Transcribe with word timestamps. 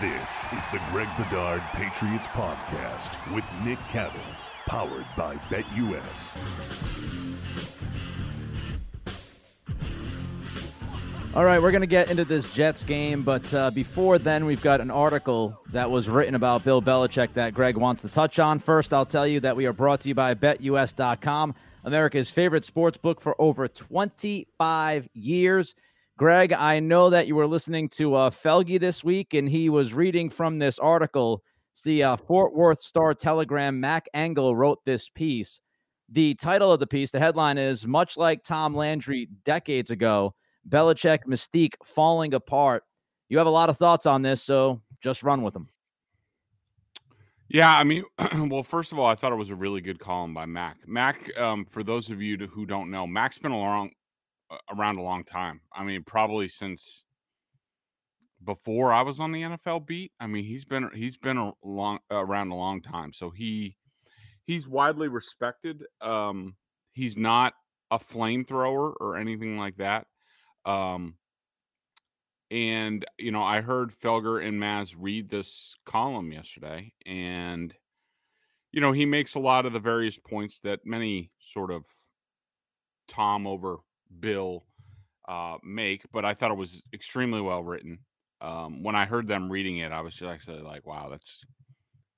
This 0.00 0.44
is 0.52 0.66
the 0.72 0.80
Greg 0.90 1.08
Bedard 1.16 1.62
Patriots 1.72 2.28
Podcast 2.28 3.16
with 3.34 3.44
Nick 3.64 3.78
Cattles, 3.88 4.50
powered 4.66 5.06
by 5.16 5.36
BetUS. 5.48 6.36
All 11.34 11.46
right, 11.46 11.62
we're 11.62 11.70
going 11.70 11.80
to 11.80 11.86
get 11.86 12.10
into 12.10 12.26
this 12.26 12.52
Jets 12.52 12.84
game, 12.84 13.22
but 13.22 13.54
uh, 13.54 13.70
before 13.70 14.18
then, 14.18 14.44
we've 14.44 14.60
got 14.60 14.82
an 14.82 14.90
article 14.90 15.58
that 15.72 15.90
was 15.90 16.10
written 16.10 16.34
about 16.34 16.62
Bill 16.62 16.82
Belichick 16.82 17.32
that 17.32 17.54
Greg 17.54 17.78
wants 17.78 18.02
to 18.02 18.10
touch 18.10 18.38
on. 18.38 18.58
First, 18.58 18.92
I'll 18.92 19.06
tell 19.06 19.26
you 19.26 19.40
that 19.40 19.56
we 19.56 19.64
are 19.64 19.72
brought 19.72 20.02
to 20.02 20.08
you 20.08 20.14
by 20.14 20.34
BetUS.com, 20.34 21.54
America's 21.84 22.28
favorite 22.28 22.66
sports 22.66 22.98
book 22.98 23.18
for 23.18 23.34
over 23.40 23.66
25 23.66 25.08
years. 25.14 25.74
Greg, 26.18 26.54
I 26.54 26.80
know 26.80 27.10
that 27.10 27.26
you 27.26 27.34
were 27.34 27.46
listening 27.46 27.90
to 27.90 28.14
uh, 28.14 28.30
Felger 28.30 28.80
this 28.80 29.04
week, 29.04 29.34
and 29.34 29.46
he 29.46 29.68
was 29.68 29.92
reading 29.92 30.30
from 30.30 30.58
this 30.58 30.78
article. 30.78 31.42
See, 31.74 32.02
uh, 32.02 32.16
Fort 32.16 32.54
Worth 32.54 32.80
Star 32.80 33.12
Telegram, 33.12 33.78
Mac 33.78 34.06
Engel 34.14 34.56
wrote 34.56 34.82
this 34.86 35.10
piece. 35.10 35.60
The 36.08 36.32
title 36.36 36.72
of 36.72 36.80
the 36.80 36.86
piece, 36.86 37.10
the 37.10 37.18
headline 37.18 37.58
is 37.58 37.86
Much 37.86 38.16
like 38.16 38.44
Tom 38.44 38.74
Landry 38.74 39.28
decades 39.44 39.90
ago, 39.90 40.34
Belichick 40.66 41.26
mystique 41.26 41.74
falling 41.84 42.32
apart. 42.32 42.84
You 43.28 43.36
have 43.36 43.46
a 43.46 43.50
lot 43.50 43.68
of 43.68 43.76
thoughts 43.76 44.06
on 44.06 44.22
this, 44.22 44.42
so 44.42 44.80
just 45.02 45.22
run 45.22 45.42
with 45.42 45.52
them. 45.52 45.68
Yeah, 47.48 47.76
I 47.76 47.84
mean, 47.84 48.04
well, 48.48 48.62
first 48.62 48.90
of 48.90 48.98
all, 48.98 49.06
I 49.06 49.16
thought 49.16 49.32
it 49.32 49.36
was 49.36 49.50
a 49.50 49.54
really 49.54 49.82
good 49.82 49.98
column 49.98 50.32
by 50.32 50.46
Mac. 50.46 50.78
Mac, 50.86 51.30
um, 51.38 51.66
for 51.66 51.84
those 51.84 52.08
of 52.08 52.22
you 52.22 52.38
who 52.38 52.64
don't 52.64 52.90
know, 52.90 53.06
Mac's 53.06 53.36
been 53.36 53.52
around 53.52 53.90
around 54.72 54.98
a 54.98 55.02
long 55.02 55.24
time. 55.24 55.60
I 55.74 55.84
mean, 55.84 56.04
probably 56.04 56.48
since 56.48 57.02
before 58.44 58.92
I 58.92 59.02
was 59.02 59.20
on 59.20 59.32
the 59.32 59.42
NFL 59.42 59.86
beat. 59.86 60.12
I 60.20 60.26
mean, 60.26 60.44
he's 60.44 60.64
been 60.64 60.90
he's 60.94 61.16
been 61.16 61.38
a 61.38 61.52
long 61.62 61.98
around 62.10 62.50
a 62.50 62.56
long 62.56 62.82
time, 62.82 63.12
so 63.12 63.30
he 63.30 63.76
he's 64.46 64.68
widely 64.68 65.08
respected. 65.08 65.84
Um, 66.00 66.56
he's 66.92 67.16
not 67.16 67.54
a 67.90 67.98
flamethrower 67.98 68.94
or 69.00 69.16
anything 69.16 69.58
like 69.58 69.76
that. 69.76 70.06
Um, 70.64 71.16
and 72.50 73.04
you 73.18 73.32
know, 73.32 73.42
I 73.42 73.60
heard 73.60 73.92
Felger 74.02 74.46
and 74.46 74.60
Maz 74.60 74.94
read 74.96 75.28
this 75.28 75.76
column 75.84 76.32
yesterday, 76.32 76.92
and 77.04 77.74
you 78.72 78.80
know, 78.80 78.92
he 78.92 79.06
makes 79.06 79.34
a 79.34 79.40
lot 79.40 79.66
of 79.66 79.72
the 79.72 79.80
various 79.80 80.18
points 80.18 80.60
that 80.60 80.80
many 80.84 81.30
sort 81.40 81.70
of 81.70 81.84
Tom 83.08 83.46
over 83.46 83.78
Bill 84.20 84.64
uh, 85.28 85.56
make, 85.62 86.02
but 86.12 86.24
I 86.24 86.34
thought 86.34 86.50
it 86.50 86.56
was 86.56 86.82
extremely 86.92 87.40
well 87.40 87.62
written. 87.62 87.98
Um, 88.40 88.82
when 88.82 88.94
I 88.94 89.06
heard 89.06 89.28
them 89.28 89.50
reading 89.50 89.78
it, 89.78 89.92
I 89.92 90.00
was 90.00 90.14
just 90.14 90.30
actually 90.30 90.62
like, 90.62 90.86
"Wow, 90.86 91.08
that's 91.10 91.40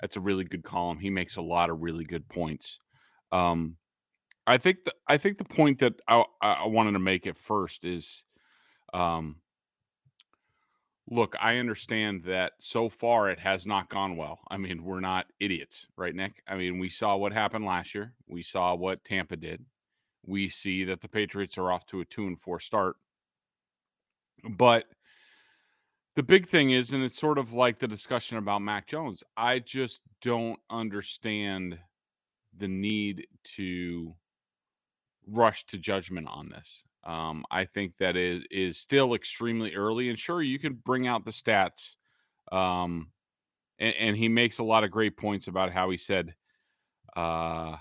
that's 0.01 0.17
a 0.17 0.21
really 0.21 0.45
good 0.45 0.65
column." 0.65 0.99
He 0.99 1.11
makes 1.11 1.37
a 1.37 1.43
lot 1.43 1.71
of 1.71 1.81
really 1.81 2.05
good 2.05 2.29
points. 2.29 2.79
Um, 3.33 3.77
I 4.47 4.59
think 4.59 4.85
the, 4.85 4.95
I 5.07 5.19
think 5.19 5.39
the 5.39 5.45
point 5.45 5.81
that 5.81 5.95
I, 6.09 6.25
I 6.41 6.67
wanted 6.67 6.93
to 6.93 6.99
make 6.99 7.27
at 7.27 7.39
first 7.39 7.85
is 7.85 8.25
um, 8.95 9.37
look, 11.11 11.37
I 11.41 11.57
understand 11.59 12.25
that 12.25 12.53
so 12.61 12.89
far 12.89 13.31
it 13.31 13.39
has 13.39 13.67
not 13.67 13.89
gone 13.89 14.17
well. 14.17 14.41
I 14.51 14.57
mean, 14.57 14.85
we're 14.85 15.01
not 15.01 15.27
idiots, 15.41 15.87
right, 15.97 16.15
Nick? 16.15 16.43
I 16.47 16.57
mean, 16.57 16.79
we 16.79 16.89
saw 16.89 17.17
what 17.17 17.33
happened 17.33 17.65
last 17.65 17.95
year. 17.95 18.13
We 18.27 18.43
saw 18.43 18.75
what 18.75 19.05
Tampa 19.05 19.37
did. 19.37 19.65
We 20.29 20.51
see 20.51 20.85
that 20.85 21.01
the 21.01 21.09
Patriots 21.09 21.57
are 21.57 21.73
off 21.73 21.87
to 21.87 22.01
a 22.01 22.05
two 22.05 22.27
and 22.27 22.39
four 22.39 22.61
start. 22.61 22.97
But 24.49 24.85
the 26.17 26.23
big 26.23 26.49
thing 26.49 26.71
is, 26.71 26.93
and 26.93 27.03
it's 27.03 27.19
sort 27.19 27.39
of 27.39 27.55
like 27.55 27.79
the 27.79 27.89
discussion 27.89 28.37
about 28.37 28.61
Mac 28.61 28.87
Jones, 28.87 29.25
I 29.39 29.61
just 29.61 30.03
don't 30.21 30.59
understand 30.69 31.79
the 32.59 32.69
need 32.69 33.27
to 33.57 34.15
rush 35.27 35.65
to 35.67 35.79
judgment 35.79 36.29
on 36.29 36.51
this. 36.51 36.83
Um, 37.05 37.45
I 37.51 37.65
think 37.65 37.97
that 37.99 38.17
it 38.17 38.47
is 38.51 38.77
still 38.77 39.15
extremely 39.15 39.75
early, 39.75 40.11
and 40.11 40.19
sure, 40.19 40.43
you 40.43 40.59
can 40.59 40.75
bring 40.75 41.07
out 41.07 41.25
the 41.25 41.31
stats. 41.31 41.95
Um, 42.53 43.13
and, 43.79 43.95
and 43.95 44.17
he 44.17 44.29
makes 44.29 44.59
a 44.59 44.65
lot 44.65 44.85
of 44.85 44.91
great 44.91 45.17
points 45.17 45.49
about 45.49 45.73
how 45.73 45.89
he 45.89 45.97
said, 45.97 46.35
uh, 47.17 47.77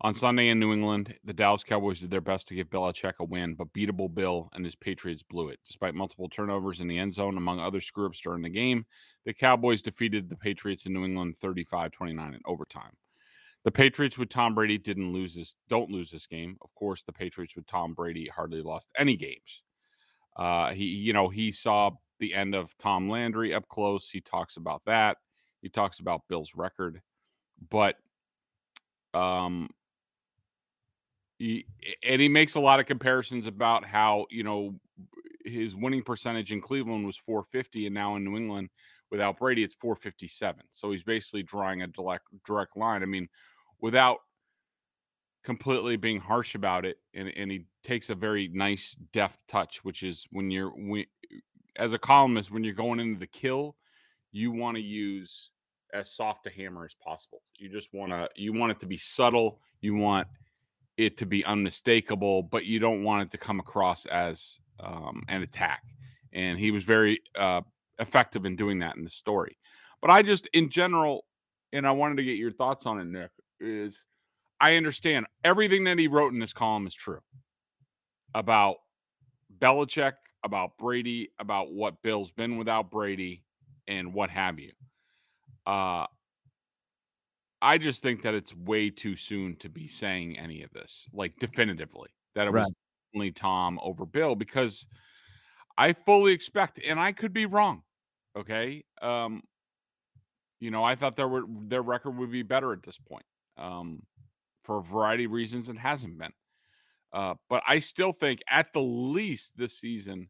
on 0.00 0.14
Sunday 0.14 0.48
in 0.48 0.60
New 0.60 0.72
England, 0.72 1.14
the 1.24 1.32
Dallas 1.32 1.64
Cowboys 1.64 2.00
did 2.00 2.10
their 2.10 2.20
best 2.20 2.48
to 2.48 2.54
give 2.54 2.68
Belichick 2.68 3.14
a 3.20 3.24
win, 3.24 3.54
but 3.54 3.72
beatable 3.72 4.12
Bill 4.12 4.50
and 4.52 4.64
his 4.64 4.74
Patriots 4.74 5.22
blew 5.22 5.48
it. 5.48 5.58
Despite 5.66 5.94
multiple 5.94 6.28
turnovers 6.28 6.80
in 6.80 6.88
the 6.88 6.98
end 6.98 7.14
zone, 7.14 7.36
among 7.36 7.60
other 7.60 7.80
screw 7.80 8.06
ups 8.06 8.20
during 8.20 8.42
the 8.42 8.50
game, 8.50 8.84
the 9.24 9.32
Cowboys 9.32 9.82
defeated 9.82 10.28
the 10.28 10.36
Patriots 10.36 10.86
in 10.86 10.92
New 10.92 11.04
England 11.04 11.38
35 11.38 11.92
29 11.92 12.34
in 12.34 12.40
overtime. 12.44 12.92
The 13.64 13.70
Patriots 13.70 14.18
with 14.18 14.28
Tom 14.28 14.54
Brady 14.54 14.78
didn't 14.78 15.12
lose 15.12 15.34
this, 15.34 15.56
don't 15.68 15.90
lose 15.90 16.10
this 16.10 16.26
game. 16.26 16.56
Of 16.62 16.72
course, 16.74 17.02
the 17.02 17.12
Patriots 17.12 17.56
with 17.56 17.66
Tom 17.66 17.94
Brady 17.94 18.28
hardly 18.28 18.62
lost 18.62 18.88
any 18.96 19.16
games. 19.16 19.62
Uh, 20.36 20.72
he, 20.72 20.84
you 20.84 21.12
know, 21.12 21.28
he 21.28 21.50
saw 21.50 21.90
the 22.20 22.34
end 22.34 22.54
of 22.54 22.76
Tom 22.78 23.08
Landry 23.08 23.54
up 23.54 23.66
close. 23.68 24.08
He 24.10 24.20
talks 24.20 24.56
about 24.56 24.82
that. 24.86 25.16
He 25.62 25.68
talks 25.68 25.98
about 25.98 26.22
Bill's 26.28 26.54
record, 26.54 27.00
but 27.70 27.96
um, 29.14 29.70
and 31.38 32.20
he 32.20 32.28
makes 32.28 32.54
a 32.54 32.60
lot 32.60 32.80
of 32.80 32.86
comparisons 32.86 33.46
about 33.46 33.84
how 33.84 34.26
you 34.30 34.42
know 34.42 34.74
his 35.44 35.76
winning 35.76 36.02
percentage 36.02 36.52
in 36.52 36.60
Cleveland 36.60 37.06
was 37.06 37.16
450, 37.16 37.86
and 37.86 37.94
now 37.94 38.16
in 38.16 38.24
New 38.24 38.36
England 38.36 38.70
without 39.10 39.38
Brady 39.38 39.62
it's 39.62 39.74
457. 39.74 40.62
So 40.72 40.90
he's 40.90 41.02
basically 41.02 41.42
drawing 41.42 41.82
a 41.82 41.86
direct 41.86 42.24
direct 42.44 42.76
line. 42.76 43.02
I 43.02 43.06
mean, 43.06 43.28
without 43.80 44.18
completely 45.46 45.96
being 45.96 46.18
harsh 46.18 46.56
about 46.56 46.84
it 46.84 46.98
and, 47.14 47.28
and 47.36 47.52
he 47.52 47.64
takes 47.84 48.10
a 48.10 48.14
very 48.16 48.48
nice 48.52 48.96
deft 49.12 49.38
touch 49.46 49.84
which 49.84 50.02
is 50.02 50.26
when 50.32 50.50
you're 50.50 50.70
when, 50.70 51.04
as 51.76 51.92
a 51.92 51.98
columnist 51.98 52.50
when 52.50 52.64
you're 52.64 52.74
going 52.74 52.98
into 52.98 53.20
the 53.20 53.28
kill 53.28 53.76
you 54.32 54.50
want 54.50 54.76
to 54.76 54.82
use 54.82 55.52
as 55.94 56.10
soft 56.10 56.44
a 56.48 56.50
hammer 56.50 56.84
as 56.84 56.94
possible 56.94 57.42
you 57.58 57.68
just 57.68 57.94
want 57.94 58.10
to 58.10 58.28
you 58.34 58.52
want 58.52 58.72
it 58.72 58.80
to 58.80 58.86
be 58.86 58.98
subtle 58.98 59.60
you 59.80 59.94
want 59.94 60.26
it 60.98 61.18
to 61.18 61.26
be 61.26 61.44
unmistakable 61.44 62.42
but 62.42 62.64
you 62.66 62.78
don't 62.78 63.02
want 63.04 63.22
it 63.22 63.30
to 63.30 63.38
come 63.38 63.60
across 63.60 64.06
as 64.06 64.58
um, 64.80 65.22
an 65.28 65.42
attack 65.42 65.82
and 66.32 66.58
he 66.58 66.70
was 66.70 66.84
very 66.84 67.20
uh, 67.38 67.60
effective 67.98 68.44
in 68.44 68.56
doing 68.56 68.78
that 68.78 68.96
in 68.96 69.04
the 69.04 69.10
story 69.10 69.56
but 70.00 70.10
i 70.10 70.22
just 70.22 70.48
in 70.54 70.70
general 70.70 71.24
and 71.72 71.86
i 71.86 71.92
wanted 71.92 72.16
to 72.16 72.24
get 72.24 72.36
your 72.36 72.52
thoughts 72.52 72.86
on 72.86 73.00
it 73.00 73.06
nick 73.06 73.30
is 73.60 74.04
I 74.60 74.76
understand 74.76 75.26
everything 75.44 75.84
that 75.84 75.98
he 75.98 76.08
wrote 76.08 76.32
in 76.32 76.38
this 76.38 76.52
column 76.52 76.86
is 76.86 76.94
true 76.94 77.20
about 78.34 78.76
Belichick, 79.58 80.14
about 80.44 80.78
Brady, 80.78 81.30
about 81.38 81.72
what 81.72 82.02
Bill's 82.02 82.30
been 82.30 82.56
without 82.56 82.90
Brady, 82.90 83.42
and 83.86 84.14
what 84.14 84.30
have 84.30 84.58
you. 84.58 84.72
Uh, 85.66 86.06
I 87.62 87.78
just 87.78 88.02
think 88.02 88.22
that 88.22 88.34
it's 88.34 88.54
way 88.54 88.90
too 88.90 89.16
soon 89.16 89.56
to 89.56 89.68
be 89.68 89.88
saying 89.88 90.38
any 90.38 90.62
of 90.62 90.70
this, 90.72 91.08
like 91.12 91.36
definitively, 91.38 92.10
that 92.34 92.46
it 92.46 92.50
right. 92.50 92.60
was 92.60 92.72
only 93.14 93.32
Tom 93.32 93.78
over 93.82 94.04
Bill, 94.04 94.34
because 94.34 94.86
I 95.78 95.92
fully 95.92 96.32
expect, 96.32 96.80
and 96.86 97.00
I 97.00 97.12
could 97.12 97.32
be 97.32 97.46
wrong. 97.46 97.82
Okay. 98.36 98.84
Um, 99.00 99.42
you 100.60 100.70
know, 100.70 100.84
I 100.84 100.94
thought 100.94 101.16
their 101.16 101.42
their 101.68 101.82
record 101.82 102.16
would 102.18 102.30
be 102.30 102.42
better 102.42 102.72
at 102.72 102.82
this 102.82 102.98
point. 102.98 103.24
Um, 103.56 104.02
for 104.64 104.78
a 104.78 104.82
variety 104.82 105.24
of 105.24 105.32
reasons, 105.32 105.68
it 105.68 105.78
hasn't 105.78 106.18
been. 106.18 106.32
Uh, 107.12 107.34
but 107.48 107.62
I 107.66 107.78
still 107.78 108.12
think, 108.12 108.40
at 108.50 108.72
the 108.72 108.82
least 108.82 109.52
this 109.56 109.78
season, 109.78 110.28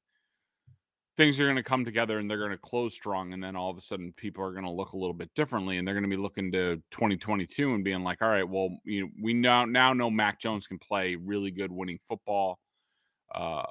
things 1.16 1.41
are 1.41 1.44
going 1.44 1.56
to 1.56 1.62
come 1.62 1.84
together 1.84 2.19
and 2.19 2.31
they're 2.31 2.38
going 2.38 2.50
to 2.50 2.59
close 2.59 2.94
strong. 2.94 3.32
And 3.32 3.43
then 3.43 3.56
all 3.56 3.71
of 3.71 3.78
a 3.78 3.81
sudden, 3.81 4.13
people 4.16 4.45
are 4.45 4.53
going 4.53 4.65
to 4.65 4.71
look 4.71 4.92
a 4.92 4.97
little 4.97 5.15
bit 5.15 5.30
differently, 5.34 5.78
and 5.78 5.86
they're 5.86 5.95
going 5.95 6.09
to 6.09 6.15
be 6.15 6.21
looking 6.21 6.53
to 6.53 6.77
2022 6.91 7.74
and 7.74 7.84
being 7.84 8.03
like, 8.03 8.22
"All 8.22 8.28
right, 8.28 8.48
well, 8.48 8.71
you 8.84 9.03
know, 9.03 9.09
we 9.22 9.34
now 9.34 9.65
now 9.65 9.92
know 9.92 10.10
Mac 10.10 10.41
Jones 10.41 10.66
can 10.66 10.78
play 10.78 11.16
really 11.16 11.51
good 11.51 11.72
winning 11.72 11.98
football. 12.09 12.59
Uh, 13.34 13.66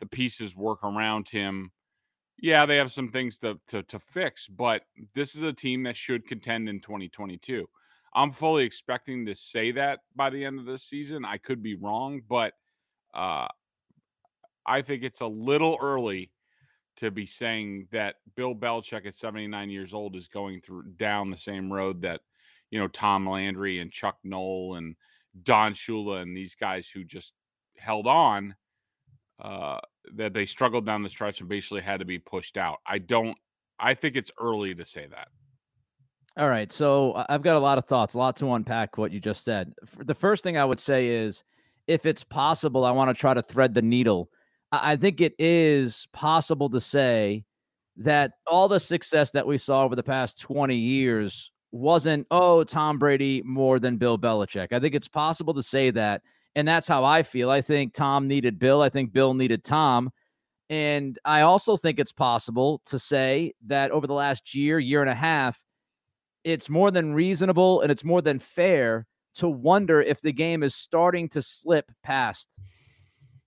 the 0.00 0.06
pieces 0.06 0.56
work 0.56 0.82
around 0.82 1.28
him." 1.28 1.70
Yeah, 2.40 2.66
they 2.66 2.76
have 2.76 2.92
some 2.92 3.10
things 3.10 3.38
to, 3.38 3.58
to 3.68 3.82
to 3.84 3.98
fix, 3.98 4.46
but 4.48 4.82
this 5.14 5.34
is 5.34 5.42
a 5.42 5.52
team 5.52 5.82
that 5.84 5.96
should 5.96 6.26
contend 6.26 6.68
in 6.68 6.80
2022. 6.80 7.68
I'm 8.14 8.32
fully 8.32 8.64
expecting 8.64 9.26
to 9.26 9.34
say 9.34 9.70
that 9.72 10.00
by 10.16 10.30
the 10.30 10.44
end 10.44 10.58
of 10.58 10.66
this 10.66 10.84
season. 10.84 11.24
I 11.24 11.38
could 11.38 11.62
be 11.62 11.76
wrong, 11.76 12.22
but 12.28 12.54
uh, 13.14 13.48
I 14.66 14.82
think 14.82 15.02
it's 15.02 15.20
a 15.20 15.26
little 15.26 15.78
early 15.80 16.30
to 16.98 17.10
be 17.10 17.26
saying 17.26 17.88
that 17.92 18.16
Bill 18.36 18.54
Belichick 18.54 19.06
at 19.06 19.16
79 19.16 19.70
years 19.70 19.94
old 19.94 20.16
is 20.16 20.28
going 20.28 20.60
through 20.60 20.82
down 20.96 21.30
the 21.30 21.36
same 21.36 21.72
road 21.72 22.02
that 22.02 22.20
you 22.70 22.78
know 22.78 22.88
Tom 22.88 23.28
Landry 23.28 23.80
and 23.80 23.90
Chuck 23.90 24.16
Noll 24.24 24.76
and 24.76 24.94
Don 25.42 25.74
Shula 25.74 26.22
and 26.22 26.36
these 26.36 26.54
guys 26.54 26.88
who 26.88 27.04
just 27.04 27.32
held 27.76 28.06
on 28.06 28.54
uh, 29.40 29.78
that 30.14 30.34
they 30.34 30.46
struggled 30.46 30.84
down 30.84 31.02
the 31.02 31.08
stretch 31.08 31.40
and 31.40 31.48
basically 31.48 31.80
had 31.80 32.00
to 32.00 32.06
be 32.06 32.18
pushed 32.18 32.56
out. 32.56 32.78
I 32.86 32.98
don't 32.98 33.36
I 33.78 33.94
think 33.94 34.16
it's 34.16 34.30
early 34.40 34.74
to 34.74 34.84
say 34.84 35.06
that. 35.06 35.28
All 36.36 36.48
right. 36.48 36.70
So 36.72 37.24
I've 37.28 37.42
got 37.42 37.56
a 37.56 37.60
lot 37.60 37.78
of 37.78 37.84
thoughts, 37.84 38.14
a 38.14 38.18
lot 38.18 38.36
to 38.36 38.52
unpack 38.52 38.98
what 38.98 39.12
you 39.12 39.20
just 39.20 39.44
said. 39.44 39.72
The 39.98 40.14
first 40.14 40.44
thing 40.44 40.56
I 40.56 40.64
would 40.64 40.78
say 40.80 41.08
is 41.08 41.42
if 41.86 42.06
it's 42.06 42.22
possible, 42.22 42.84
I 42.84 42.90
want 42.90 43.10
to 43.10 43.14
try 43.14 43.34
to 43.34 43.42
thread 43.42 43.74
the 43.74 43.82
needle. 43.82 44.30
I 44.70 44.96
think 44.96 45.20
it 45.20 45.34
is 45.38 46.06
possible 46.12 46.68
to 46.70 46.80
say 46.80 47.44
that 47.96 48.32
all 48.46 48.68
the 48.68 48.80
success 48.80 49.30
that 49.32 49.46
we 49.46 49.58
saw 49.58 49.82
over 49.84 49.96
the 49.96 50.02
past 50.02 50.40
20 50.40 50.76
years 50.76 51.50
wasn't, 51.72 52.26
oh, 52.30 52.64
Tom 52.64 52.98
Brady 52.98 53.42
more 53.44 53.78
than 53.78 53.96
Bill 53.96 54.18
Belichick. 54.18 54.72
I 54.72 54.80
think 54.80 54.94
it's 54.94 55.08
possible 55.08 55.54
to 55.54 55.62
say 55.62 55.90
that. 55.90 56.22
And 56.54 56.66
that's 56.66 56.88
how 56.88 57.04
I 57.04 57.22
feel. 57.22 57.50
I 57.50 57.60
think 57.60 57.94
Tom 57.94 58.28
needed 58.28 58.58
Bill. 58.58 58.82
I 58.82 58.88
think 58.88 59.12
Bill 59.12 59.34
needed 59.34 59.64
Tom. 59.64 60.10
And 60.70 61.18
I 61.24 61.42
also 61.42 61.76
think 61.76 61.98
it's 61.98 62.12
possible 62.12 62.82
to 62.86 62.98
say 62.98 63.54
that 63.66 63.90
over 63.90 64.06
the 64.06 64.14
last 64.14 64.54
year, 64.54 64.78
year 64.78 65.00
and 65.00 65.10
a 65.10 65.14
half, 65.14 65.60
it's 66.44 66.68
more 66.68 66.90
than 66.90 67.14
reasonable 67.14 67.80
and 67.80 67.90
it's 67.90 68.04
more 68.04 68.22
than 68.22 68.38
fair 68.38 69.06
to 69.36 69.48
wonder 69.48 70.00
if 70.00 70.20
the 70.20 70.32
game 70.32 70.62
is 70.62 70.74
starting 70.74 71.28
to 71.30 71.42
slip 71.42 71.90
past 72.02 72.48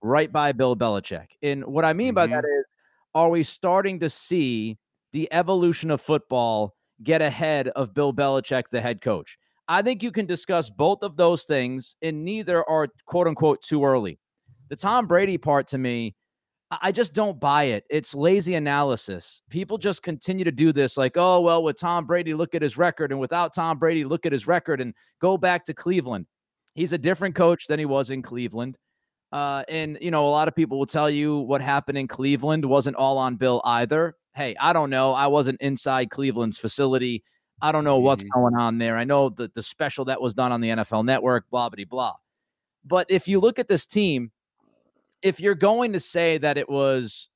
right 0.02 0.30
by 0.30 0.52
Bill 0.52 0.76
Belichick. 0.76 1.28
And 1.42 1.64
what 1.64 1.84
I 1.84 1.92
mean 1.92 2.08
mm-hmm. 2.08 2.14
by 2.14 2.26
that 2.26 2.44
mm-hmm. 2.44 3.18
are 3.18 3.28
we 3.30 3.42
starting 3.42 4.00
to 4.00 4.10
see 4.10 4.78
the 5.12 5.28
evolution 5.32 5.90
of 5.90 6.00
football 6.00 6.74
get 7.02 7.22
ahead 7.22 7.68
of 7.68 7.94
Bill 7.94 8.12
Belichick, 8.12 8.64
the 8.70 8.80
head 8.80 9.00
coach. 9.00 9.38
I 9.68 9.82
think 9.82 10.02
you 10.02 10.10
can 10.10 10.26
discuss 10.26 10.70
both 10.70 11.02
of 11.02 11.16
those 11.16 11.44
things, 11.44 11.96
and 12.02 12.24
neither 12.24 12.68
are 12.68 12.88
quote 13.06 13.26
unquote 13.26 13.62
too 13.62 13.84
early. 13.84 14.18
The 14.68 14.76
Tom 14.76 15.06
Brady 15.06 15.38
part 15.38 15.68
to 15.68 15.78
me, 15.78 16.14
I 16.80 16.92
just 16.92 17.12
don't 17.12 17.38
buy 17.38 17.64
it. 17.64 17.84
It's 17.90 18.14
lazy 18.14 18.54
analysis. 18.54 19.42
People 19.50 19.76
just 19.76 20.02
continue 20.02 20.44
to 20.44 20.52
do 20.52 20.72
this 20.72 20.96
like, 20.96 21.12
oh, 21.16 21.40
well, 21.40 21.62
with 21.62 21.78
Tom 21.78 22.06
Brady, 22.06 22.32
look 22.32 22.54
at 22.54 22.62
his 22.62 22.78
record. 22.78 23.12
And 23.12 23.20
without 23.20 23.54
Tom 23.54 23.78
Brady, 23.78 24.04
look 24.04 24.24
at 24.24 24.32
his 24.32 24.46
record 24.46 24.80
and 24.80 24.94
go 25.20 25.36
back 25.36 25.66
to 25.66 25.74
Cleveland. 25.74 26.26
He's 26.74 26.94
a 26.94 26.98
different 26.98 27.34
coach 27.34 27.66
than 27.66 27.78
he 27.78 27.84
was 27.84 28.10
in 28.10 28.22
Cleveland. 28.22 28.78
Uh, 29.32 29.64
and, 29.68 29.98
you 30.00 30.10
know, 30.10 30.26
a 30.26 30.28
lot 30.28 30.46
of 30.46 30.54
people 30.54 30.78
will 30.78 30.86
tell 30.86 31.08
you 31.08 31.38
what 31.38 31.62
happened 31.62 31.96
in 31.96 32.06
Cleveland 32.06 32.64
wasn't 32.64 32.96
all 32.96 33.16
on 33.16 33.36
Bill 33.36 33.62
either 33.64 34.14
hey, 34.34 34.56
I 34.58 34.72
don't 34.72 34.90
know. 34.90 35.12
I 35.12 35.26
wasn't 35.26 35.60
inside 35.60 36.10
Cleveland's 36.10 36.58
facility. 36.58 37.22
I 37.60 37.72
don't 37.72 37.84
know 37.84 37.98
what's 37.98 38.24
mm-hmm. 38.24 38.40
going 38.40 38.56
on 38.56 38.78
there. 38.78 38.96
I 38.96 39.04
know 39.04 39.28
that 39.30 39.54
the 39.54 39.62
special 39.62 40.06
that 40.06 40.20
was 40.20 40.34
done 40.34 40.52
on 40.52 40.60
the 40.60 40.70
NFL 40.70 41.04
network, 41.04 41.48
blah, 41.50 41.68
blah, 41.68 41.84
blah. 41.84 42.14
But 42.84 43.06
if 43.10 43.28
you 43.28 43.38
look 43.38 43.58
at 43.58 43.68
this 43.68 43.86
team, 43.86 44.32
if 45.22 45.38
you're 45.38 45.54
going 45.54 45.92
to 45.92 46.00
say 46.00 46.38
that 46.38 46.58
it 46.58 46.68
was 46.68 47.28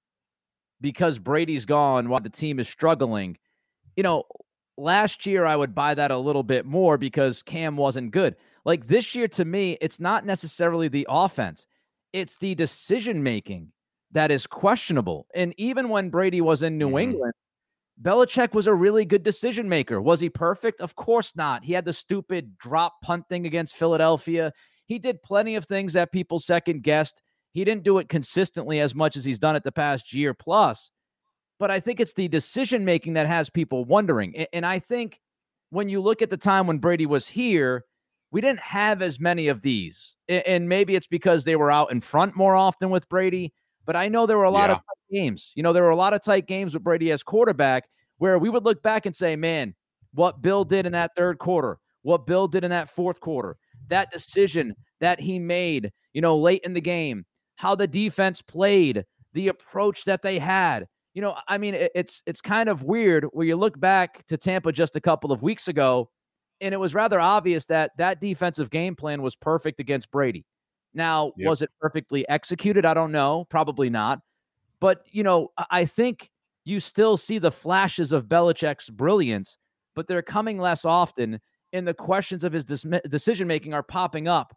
because 0.81 1.19
Brady's 1.19 1.67
gone 1.67 2.09
while 2.09 2.21
the 2.21 2.31
team 2.31 2.59
is 2.59 2.69
struggling, 2.69 3.39
you 3.95 4.03
know, 4.03 4.25
last 4.77 5.25
year 5.27 5.45
I 5.45 5.55
would 5.55 5.75
buy 5.75 5.95
that 5.95 6.11
a 6.11 6.19
little 6.19 6.43
bit 6.43 6.67
more 6.67 6.99
because 6.99 7.43
Cam 7.43 7.77
wasn't 7.77 8.11
good. 8.11 8.35
Like 8.65 8.89
this 8.89 9.15
year, 9.15 9.29
to 9.29 9.45
me, 9.45 9.79
it's 9.81 10.01
not 10.01 10.27
necessarily 10.27 10.89
the 10.89 11.07
offense, 11.09 11.69
it's 12.17 12.39
the 12.39 12.55
decision 12.55 13.23
making 13.23 13.71
that 14.13 14.31
is 14.31 14.47
questionable. 14.47 15.27
And 15.35 15.53
even 15.59 15.91
when 15.91 16.09
Brady 16.09 16.41
was 16.41 16.63
in 16.63 16.79
New 16.79 16.89
mm-hmm. 16.89 16.99
England, 16.99 17.35
Belichick 18.01 18.55
was 18.55 18.67
a 18.67 18.75
really 18.75 19.05
good 19.05 19.23
decision 19.23 19.69
maker. 19.69 20.01
Was 20.01 20.21
he 20.21 20.31
perfect? 20.31 20.81
Of 20.81 20.97
course 20.97 21.37
not. 21.37 21.63
He 21.63 21.75
had 21.75 21.85
the 21.85 21.93
stupid 21.93 22.57
drop 22.57 22.95
punt 23.03 23.29
thing 23.29 23.47
against 23.47 23.77
Philadelphia. 23.77 24.53
He 24.87 24.99
did 24.99 25.23
plenty 25.23 25.57
of 25.57 25.67
things 25.67 25.93
that 25.93 26.11
people 26.11 26.39
second 26.39 26.83
guessed. 26.83 27.21
He 27.53 27.65
didn't 27.65 27.85
do 27.85 27.99
it 27.99 28.09
consistently 28.09 28.81
as 28.81 28.95
much 28.95 29.17
as 29.17 29.25
he's 29.25 29.39
done 29.39 29.55
it 29.55 29.65
the 29.65 29.73
past 29.73 30.15
year 30.15 30.33
plus. 30.33 30.91
But 31.59 31.71
I 31.71 31.81
think 31.81 32.01
it's 32.01 32.15
the 32.15 32.29
decision 32.29 32.85
making 32.85 33.15
that 33.15 33.27
has 33.27 33.51
people 33.51 33.85
wondering. 33.85 34.47
And 34.55 34.65
I 34.65 34.79
think 34.79 35.21
when 35.71 35.91
you 35.91 36.01
look 36.01 36.23
at 36.23 36.31
the 36.31 36.37
time 36.39 36.67
when 36.67 36.79
Brady 36.79 37.07
was 37.07 37.27
here, 37.27 37.85
we 38.31 38.41
didn't 38.41 38.61
have 38.61 39.03
as 39.03 39.21
many 39.21 39.49
of 39.49 39.63
these. 39.63 40.17
And 40.29 40.69
maybe 40.69 40.95
it's 40.95 41.07
because 41.07 41.45
they 41.45 41.57
were 41.57 41.71
out 41.71 41.91
in 41.93 42.01
front 42.01 42.37
more 42.37 42.55
often 42.55 42.91
with 42.91 43.09
Brady. 43.09 43.53
But 43.85 43.97
I 43.97 44.09
know 44.09 44.27
there 44.27 44.39
were 44.39 44.45
a 44.45 44.51
lot 44.51 44.71
yeah. 44.71 44.77
of 44.77 44.81
games. 45.11 45.53
You 45.55 45.63
know, 45.63 45.73
there 45.73 45.85
were 45.85 45.91
a 45.91 45.97
lot 45.97 46.13
of 46.13 46.23
tight 46.23 46.47
games 46.47 46.75
with 46.75 46.83
Brady 46.83 47.13
as 47.13 47.23
quarterback 47.23 47.89
where 48.19 48.39
we 48.39 48.49
would 48.49 48.65
look 48.65 48.83
back 48.83 49.07
and 49.07 49.15
say, 49.15 49.37
man, 49.37 49.75
what 50.13 50.43
Bill 50.43 50.65
did 50.65 50.87
in 50.87 50.93
that 50.93 51.13
third 51.17 51.39
quarter, 51.39 51.79
what 52.03 52.27
Bill 52.27 52.49
did 52.49 52.65
in 52.65 52.71
that 52.71 52.91
fourth 52.91 53.21
quarter, 53.21 53.57
that 53.89 54.11
decision 54.11 54.75
that 55.01 55.21
he 55.21 55.39
made, 55.39 55.93
you 56.13 56.21
know, 56.21 56.37
late 56.37 56.63
in 56.65 56.75
the 56.75 56.81
game, 56.81 57.25
how 57.57 57.75
the 57.75 57.87
defense 57.87 58.43
played, 58.43 59.05
the 59.35 59.49
approach 59.49 60.05
that 60.05 60.23
they 60.23 60.39
had. 60.39 60.87
You 61.15 61.23
know, 61.23 61.37
I 61.49 61.57
mean, 61.59 61.75
it's 61.75 62.23
it's 62.27 62.41
kind 62.43 62.69
of 62.69 62.83
weird 62.83 63.25
where 63.33 63.47
you 63.47 63.57
look 63.57 63.79
back 63.81 64.27
to 64.27 64.37
Tampa 64.37 64.73
just 64.73 64.97
a 64.97 65.01
couple 65.01 65.33
of 65.33 65.43
weeks 65.43 65.69
ago, 65.69 66.11
and 66.61 66.73
it 66.73 66.79
was 66.79 66.95
rather 66.95 67.21
obvious 67.21 67.67
that 67.67 67.93
that 67.99 68.21
defensive 68.21 68.71
game 68.71 68.95
plan 68.97 69.23
was 69.23 69.37
perfect 69.37 69.81
against 69.81 70.11
Brady. 70.11 70.45
Now, 70.95 71.33
yep. 71.37 71.49
was 71.49 71.63
it 71.63 71.71
perfectly 71.81 72.27
executed? 72.29 72.85
I 72.87 72.95
don't 72.95 73.13
know. 73.13 73.47
Probably 73.51 73.91
not. 73.91 74.21
But, 74.81 75.03
you 75.11 75.23
know, 75.23 75.53
I 75.71 75.85
think 75.85 76.31
you 76.65 76.81
still 76.81 77.17
see 77.17 77.39
the 77.39 77.51
flashes 77.51 78.13
of 78.13 78.25
Belichick's 78.25 78.89
brilliance, 78.89 79.59
but 79.95 80.09
they're 80.09 80.23
coming 80.23 80.59
less 80.59 80.85
often. 80.85 81.41
And 81.73 81.87
the 81.87 81.95
questions 81.95 82.45
of 82.45 82.53
his 82.53 82.65
dis- 82.65 82.87
decision 83.09 83.47
making 83.47 83.75
are 83.75 83.83
popping 83.83 84.27
up 84.27 84.57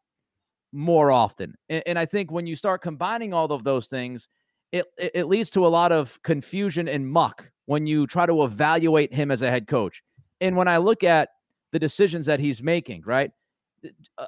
more 0.71 1.11
often. 1.11 1.55
And, 1.67 1.83
and, 1.85 1.99
I 1.99 2.05
think 2.05 2.31
when 2.31 2.47
you 2.47 2.55
start 2.55 2.81
combining 2.81 3.33
all 3.33 3.51
of 3.51 3.63
those 3.63 3.87
things, 3.87 4.27
it, 4.71 4.85
it, 4.97 5.11
it 5.15 5.25
leads 5.25 5.49
to 5.51 5.65
a 5.65 5.67
lot 5.67 5.91
of 5.91 6.21
confusion 6.23 6.87
and 6.87 7.09
muck 7.09 7.51
when 7.65 7.87
you 7.87 8.07
try 8.07 8.25
to 8.25 8.43
evaluate 8.43 9.13
him 9.13 9.31
as 9.31 9.41
a 9.41 9.49
head 9.49 9.67
coach. 9.67 10.03
And 10.41 10.55
when 10.55 10.67
I 10.67 10.77
look 10.77 11.03
at 11.03 11.29
the 11.71 11.79
decisions 11.79 12.25
that 12.25 12.39
he's 12.39 12.63
making, 12.63 13.03
right? 13.05 13.31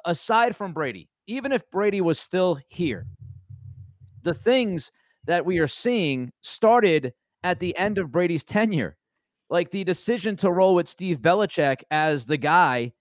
Aside 0.04 0.56
from 0.56 0.72
Brady, 0.72 1.08
even 1.26 1.52
if 1.52 1.68
Brady 1.70 2.00
was 2.00 2.18
still 2.18 2.58
here, 2.68 3.06
the 4.22 4.34
things 4.34 4.90
that 5.26 5.44
we 5.44 5.58
are 5.58 5.68
seeing 5.68 6.32
started 6.42 7.12
at 7.44 7.60
the 7.60 7.76
end 7.76 7.98
of 7.98 8.10
Brady's 8.10 8.44
tenure. 8.44 8.96
Like 9.50 9.70
the 9.70 9.84
decision 9.84 10.36
to 10.36 10.50
roll 10.50 10.74
with 10.74 10.88
Steve 10.88 11.18
Belichick 11.18 11.82
as 11.90 12.24
the 12.24 12.38
guy, 12.38 12.92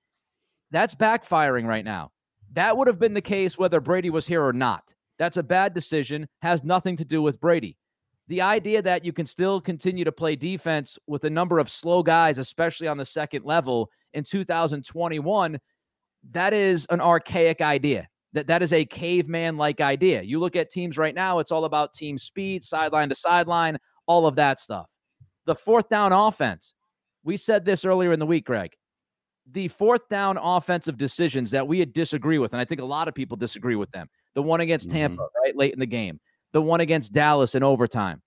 that's 0.71 0.95
backfiring 0.95 1.65
right 1.65 1.85
now. 1.85 2.11
That 2.53 2.75
would 2.75 2.87
have 2.87 2.99
been 2.99 3.13
the 3.13 3.21
case 3.21 3.57
whether 3.57 3.79
Brady 3.79 4.09
was 4.09 4.27
here 4.27 4.43
or 4.43 4.51
not. 4.51 4.93
That's 5.17 5.37
a 5.37 5.43
bad 5.43 5.73
decision, 5.73 6.27
has 6.41 6.63
nothing 6.63 6.97
to 6.97 7.05
do 7.05 7.21
with 7.21 7.39
Brady. 7.39 7.77
The 8.31 8.39
idea 8.39 8.81
that 8.83 9.03
you 9.03 9.11
can 9.11 9.25
still 9.25 9.59
continue 9.59 10.05
to 10.05 10.11
play 10.13 10.37
defense 10.37 10.97
with 11.05 11.25
a 11.25 11.29
number 11.29 11.59
of 11.59 11.69
slow 11.69 12.01
guys, 12.01 12.37
especially 12.37 12.87
on 12.87 12.95
the 12.95 13.03
second 13.03 13.43
level 13.43 13.89
in 14.13 14.23
2021, 14.23 15.59
that 16.31 16.53
is 16.53 16.87
an 16.91 17.01
archaic 17.01 17.59
idea. 17.59 18.07
That 18.31 18.47
that 18.47 18.63
is 18.63 18.71
a 18.71 18.85
caveman 18.85 19.57
like 19.57 19.81
idea. 19.81 20.21
You 20.21 20.39
look 20.39 20.55
at 20.55 20.71
teams 20.71 20.97
right 20.97 21.13
now, 21.13 21.39
it's 21.39 21.51
all 21.51 21.65
about 21.65 21.91
team 21.91 22.17
speed, 22.17 22.63
sideline 22.63 23.09
to 23.09 23.15
sideline, 23.15 23.77
all 24.07 24.25
of 24.25 24.37
that 24.37 24.61
stuff. 24.61 24.85
The 25.45 25.55
fourth 25.55 25.89
down 25.89 26.13
offense. 26.13 26.73
We 27.25 27.35
said 27.35 27.65
this 27.65 27.83
earlier 27.83 28.13
in 28.13 28.19
the 28.19 28.25
week, 28.25 28.45
Greg. 28.45 28.71
The 29.51 29.67
fourth 29.67 30.07
down 30.07 30.37
offensive 30.37 30.95
decisions 30.95 31.51
that 31.51 31.67
we 31.67 31.83
disagree 31.83 32.37
with, 32.37 32.53
and 32.53 32.61
I 32.61 32.63
think 32.63 32.79
a 32.79 32.85
lot 32.85 33.09
of 33.09 33.13
people 33.13 33.35
disagree 33.35 33.75
with 33.75 33.91
them. 33.91 34.07
The 34.35 34.41
one 34.41 34.61
against 34.61 34.87
mm-hmm. 34.87 34.99
Tampa, 34.99 35.27
right, 35.43 35.57
late 35.57 35.73
in 35.73 35.79
the 35.81 35.85
game, 35.85 36.21
the 36.53 36.61
one 36.61 36.81
against 36.81 37.13
Dallas 37.13 37.55
in 37.55 37.63
overtime. 37.63 38.21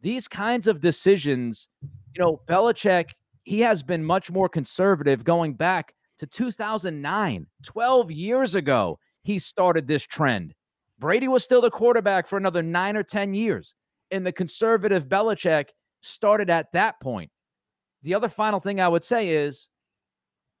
These 0.00 0.28
kinds 0.28 0.66
of 0.66 0.80
decisions, 0.80 1.68
you 1.82 2.22
know, 2.22 2.40
Belichick, 2.46 3.10
he 3.44 3.60
has 3.60 3.82
been 3.82 4.04
much 4.04 4.30
more 4.30 4.48
conservative 4.48 5.24
going 5.24 5.54
back 5.54 5.94
to 6.18 6.26
2009, 6.26 7.46
12 7.62 8.10
years 8.10 8.54
ago, 8.54 8.98
he 9.22 9.38
started 9.38 9.88
this 9.88 10.04
trend. 10.04 10.54
Brady 10.98 11.28
was 11.28 11.42
still 11.42 11.60
the 11.60 11.70
quarterback 11.70 12.26
for 12.26 12.36
another 12.36 12.62
nine 12.62 12.96
or 12.96 13.02
10 13.02 13.34
years. 13.34 13.74
And 14.10 14.24
the 14.24 14.32
conservative 14.32 15.08
Belichick 15.08 15.70
started 16.02 16.50
at 16.50 16.72
that 16.72 17.00
point. 17.00 17.30
The 18.02 18.14
other 18.14 18.28
final 18.28 18.60
thing 18.60 18.80
I 18.80 18.88
would 18.88 19.02
say 19.02 19.30
is 19.30 19.68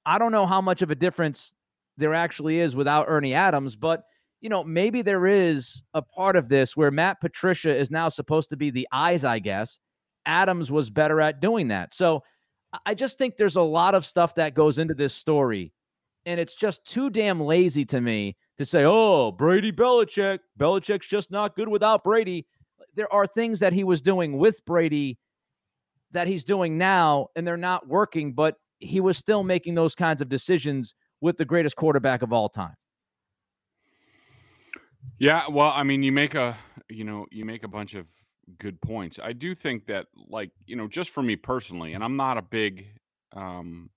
I 0.06 0.18
don't 0.18 0.32
know 0.32 0.46
how 0.46 0.60
much 0.60 0.82
of 0.82 0.90
a 0.90 0.94
difference 0.94 1.52
there 1.96 2.14
actually 2.14 2.60
is 2.60 2.74
without 2.74 3.06
Ernie 3.08 3.34
Adams, 3.34 3.76
but 3.76 4.04
you 4.44 4.50
know, 4.50 4.62
maybe 4.62 5.00
there 5.00 5.26
is 5.26 5.82
a 5.94 6.02
part 6.02 6.36
of 6.36 6.50
this 6.50 6.76
where 6.76 6.90
Matt 6.90 7.18
Patricia 7.18 7.74
is 7.74 7.90
now 7.90 8.10
supposed 8.10 8.50
to 8.50 8.58
be 8.58 8.70
the 8.70 8.86
eyes, 8.92 9.24
I 9.24 9.38
guess. 9.38 9.78
Adams 10.26 10.70
was 10.70 10.90
better 10.90 11.18
at 11.22 11.40
doing 11.40 11.68
that. 11.68 11.94
So 11.94 12.22
I 12.84 12.92
just 12.92 13.16
think 13.16 13.38
there's 13.38 13.56
a 13.56 13.62
lot 13.62 13.94
of 13.94 14.04
stuff 14.04 14.34
that 14.34 14.52
goes 14.52 14.78
into 14.78 14.92
this 14.92 15.14
story, 15.14 15.72
and 16.26 16.38
it's 16.38 16.54
just 16.54 16.84
too 16.84 17.08
damn 17.08 17.40
lazy 17.40 17.86
to 17.86 18.02
me 18.02 18.36
to 18.58 18.66
say, 18.66 18.84
"Oh, 18.84 19.32
Brady 19.32 19.72
Belichick, 19.72 20.40
Belichick's 20.60 21.06
just 21.06 21.30
not 21.30 21.56
good 21.56 21.68
without 21.70 22.04
Brady." 22.04 22.46
There 22.94 23.10
are 23.10 23.26
things 23.26 23.60
that 23.60 23.72
he 23.72 23.82
was 23.82 24.02
doing 24.02 24.36
with 24.36 24.62
Brady 24.66 25.18
that 26.10 26.26
he's 26.26 26.44
doing 26.44 26.76
now, 26.76 27.28
and 27.34 27.46
they're 27.46 27.56
not 27.56 27.88
working, 27.88 28.34
but 28.34 28.56
he 28.78 29.00
was 29.00 29.16
still 29.16 29.42
making 29.42 29.74
those 29.74 29.94
kinds 29.94 30.20
of 30.20 30.28
decisions 30.28 30.94
with 31.22 31.38
the 31.38 31.46
greatest 31.46 31.76
quarterback 31.76 32.20
of 32.20 32.30
all 32.30 32.50
time. 32.50 32.74
Yeah, 35.18 35.44
well, 35.48 35.72
I 35.74 35.82
mean, 35.82 36.02
you 36.02 36.12
make 36.12 36.34
a 36.34 36.56
you 36.90 37.04
know 37.04 37.26
you 37.30 37.44
make 37.44 37.62
a 37.64 37.68
bunch 37.68 37.94
of 37.94 38.06
good 38.58 38.80
points. 38.80 39.18
I 39.22 39.32
do 39.32 39.54
think 39.54 39.86
that, 39.86 40.06
like, 40.28 40.50
you 40.66 40.76
know, 40.76 40.86
just 40.88 41.10
for 41.10 41.22
me 41.22 41.36
personally, 41.36 41.94
and 41.94 42.04
I'm 42.04 42.16
not 42.16 42.36
a 42.36 42.42
big, 42.42 42.86
um, 43.34 43.88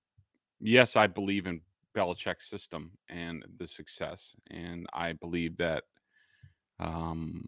yes, 0.60 0.96
I 0.96 1.08
believe 1.08 1.48
in 1.48 1.62
Belichick's 1.96 2.50
system 2.50 2.92
and 3.10 3.46
the 3.60 3.68
success, 3.68 4.36
and 4.52 4.88
I 4.94 5.14
believe 5.14 5.58
that, 5.58 5.84
um, 6.80 7.46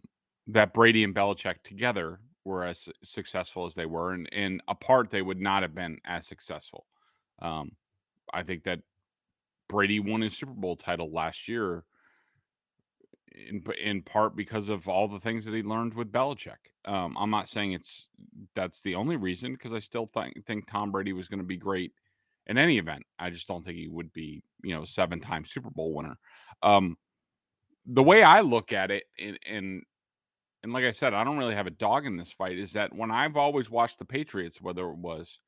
that 0.48 0.74
Brady 0.74 1.04
and 1.04 1.14
Belichick 1.14 1.62
together 1.64 2.20
were 2.44 2.64
as 2.64 2.88
successful 3.02 3.66
as 3.66 3.74
they 3.74 3.86
were, 3.86 4.12
and, 4.12 4.28
and 4.32 4.62
apart 4.68 5.10
they 5.10 5.22
would 5.22 5.40
not 5.40 5.62
have 5.62 5.74
been 5.74 5.98
as 6.04 6.26
successful. 6.26 6.86
Um, 7.42 7.72
I 8.34 8.42
think 8.42 8.64
that 8.64 8.80
Brady 9.68 10.00
won 10.00 10.22
his 10.22 10.36
Super 10.36 10.52
Bowl 10.52 10.76
title 10.76 11.10
last 11.12 11.48
year 11.48 11.84
in 13.32 13.62
in 13.82 14.02
part 14.02 14.36
because 14.36 14.68
of 14.68 14.88
all 14.88 15.08
the 15.08 15.20
things 15.20 15.44
that 15.44 15.54
he 15.54 15.62
learned 15.62 15.94
with 15.94 16.12
Belichick. 16.12 16.56
Um, 16.84 17.16
I'm 17.18 17.30
not 17.30 17.48
saying 17.48 17.72
it's 17.72 18.08
that's 18.54 18.80
the 18.82 18.94
only 18.94 19.16
reason 19.16 19.52
because 19.52 19.72
I 19.72 19.78
still 19.78 20.10
think 20.12 20.44
think 20.46 20.70
Tom 20.70 20.90
Brady 20.90 21.12
was 21.12 21.28
going 21.28 21.40
to 21.40 21.44
be 21.44 21.56
great 21.56 21.92
in 22.46 22.58
any 22.58 22.78
event. 22.78 23.04
I 23.18 23.30
just 23.30 23.46
don't 23.46 23.64
think 23.64 23.76
he 23.76 23.88
would 23.88 24.12
be, 24.12 24.42
you 24.62 24.74
know, 24.74 24.84
seven 24.84 25.20
time 25.20 25.44
Super 25.44 25.70
Bowl 25.70 25.94
winner. 25.94 26.16
Um, 26.62 26.96
the 27.86 28.02
way 28.02 28.22
I 28.22 28.40
look 28.40 28.72
at 28.72 28.90
it, 28.90 29.04
and, 29.18 29.38
and 29.48 29.82
and 30.62 30.72
like 30.72 30.84
I 30.84 30.92
said, 30.92 31.14
I 31.14 31.24
don't 31.24 31.38
really 31.38 31.54
have 31.54 31.66
a 31.66 31.70
dog 31.70 32.06
in 32.06 32.16
this 32.16 32.32
fight. 32.32 32.58
Is 32.58 32.72
that 32.72 32.94
when 32.94 33.10
I've 33.10 33.36
always 33.36 33.70
watched 33.70 33.98
the 33.98 34.04
Patriots, 34.04 34.60
whether 34.60 34.88
it 34.88 34.96
was 34.96 35.40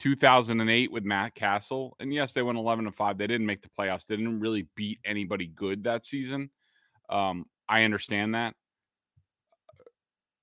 2008 0.00 0.92
with 0.92 1.04
Matt 1.04 1.34
Cassel, 1.34 1.96
and 2.00 2.12
yes, 2.12 2.32
they 2.32 2.42
went 2.42 2.58
11 2.58 2.86
and 2.86 2.94
five. 2.94 3.18
They 3.18 3.26
didn't 3.26 3.46
make 3.46 3.62
the 3.62 3.70
playoffs. 3.78 4.06
They 4.06 4.16
didn't 4.16 4.40
really 4.40 4.68
beat 4.76 4.98
anybody 5.04 5.46
good 5.48 5.84
that 5.84 6.04
season. 6.04 6.50
Um, 7.08 7.46
I 7.68 7.84
understand 7.84 8.34
that. 8.34 8.54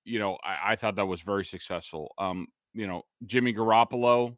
You 0.06 0.20
know, 0.20 0.38
I, 0.44 0.74
I 0.74 0.76
thought 0.76 0.96
that 0.96 1.06
was 1.06 1.22
very 1.22 1.46
successful. 1.46 2.14
Um, 2.18 2.48
you 2.74 2.88
know, 2.88 3.04
Jimmy 3.26 3.54
Garoppolo 3.54 4.36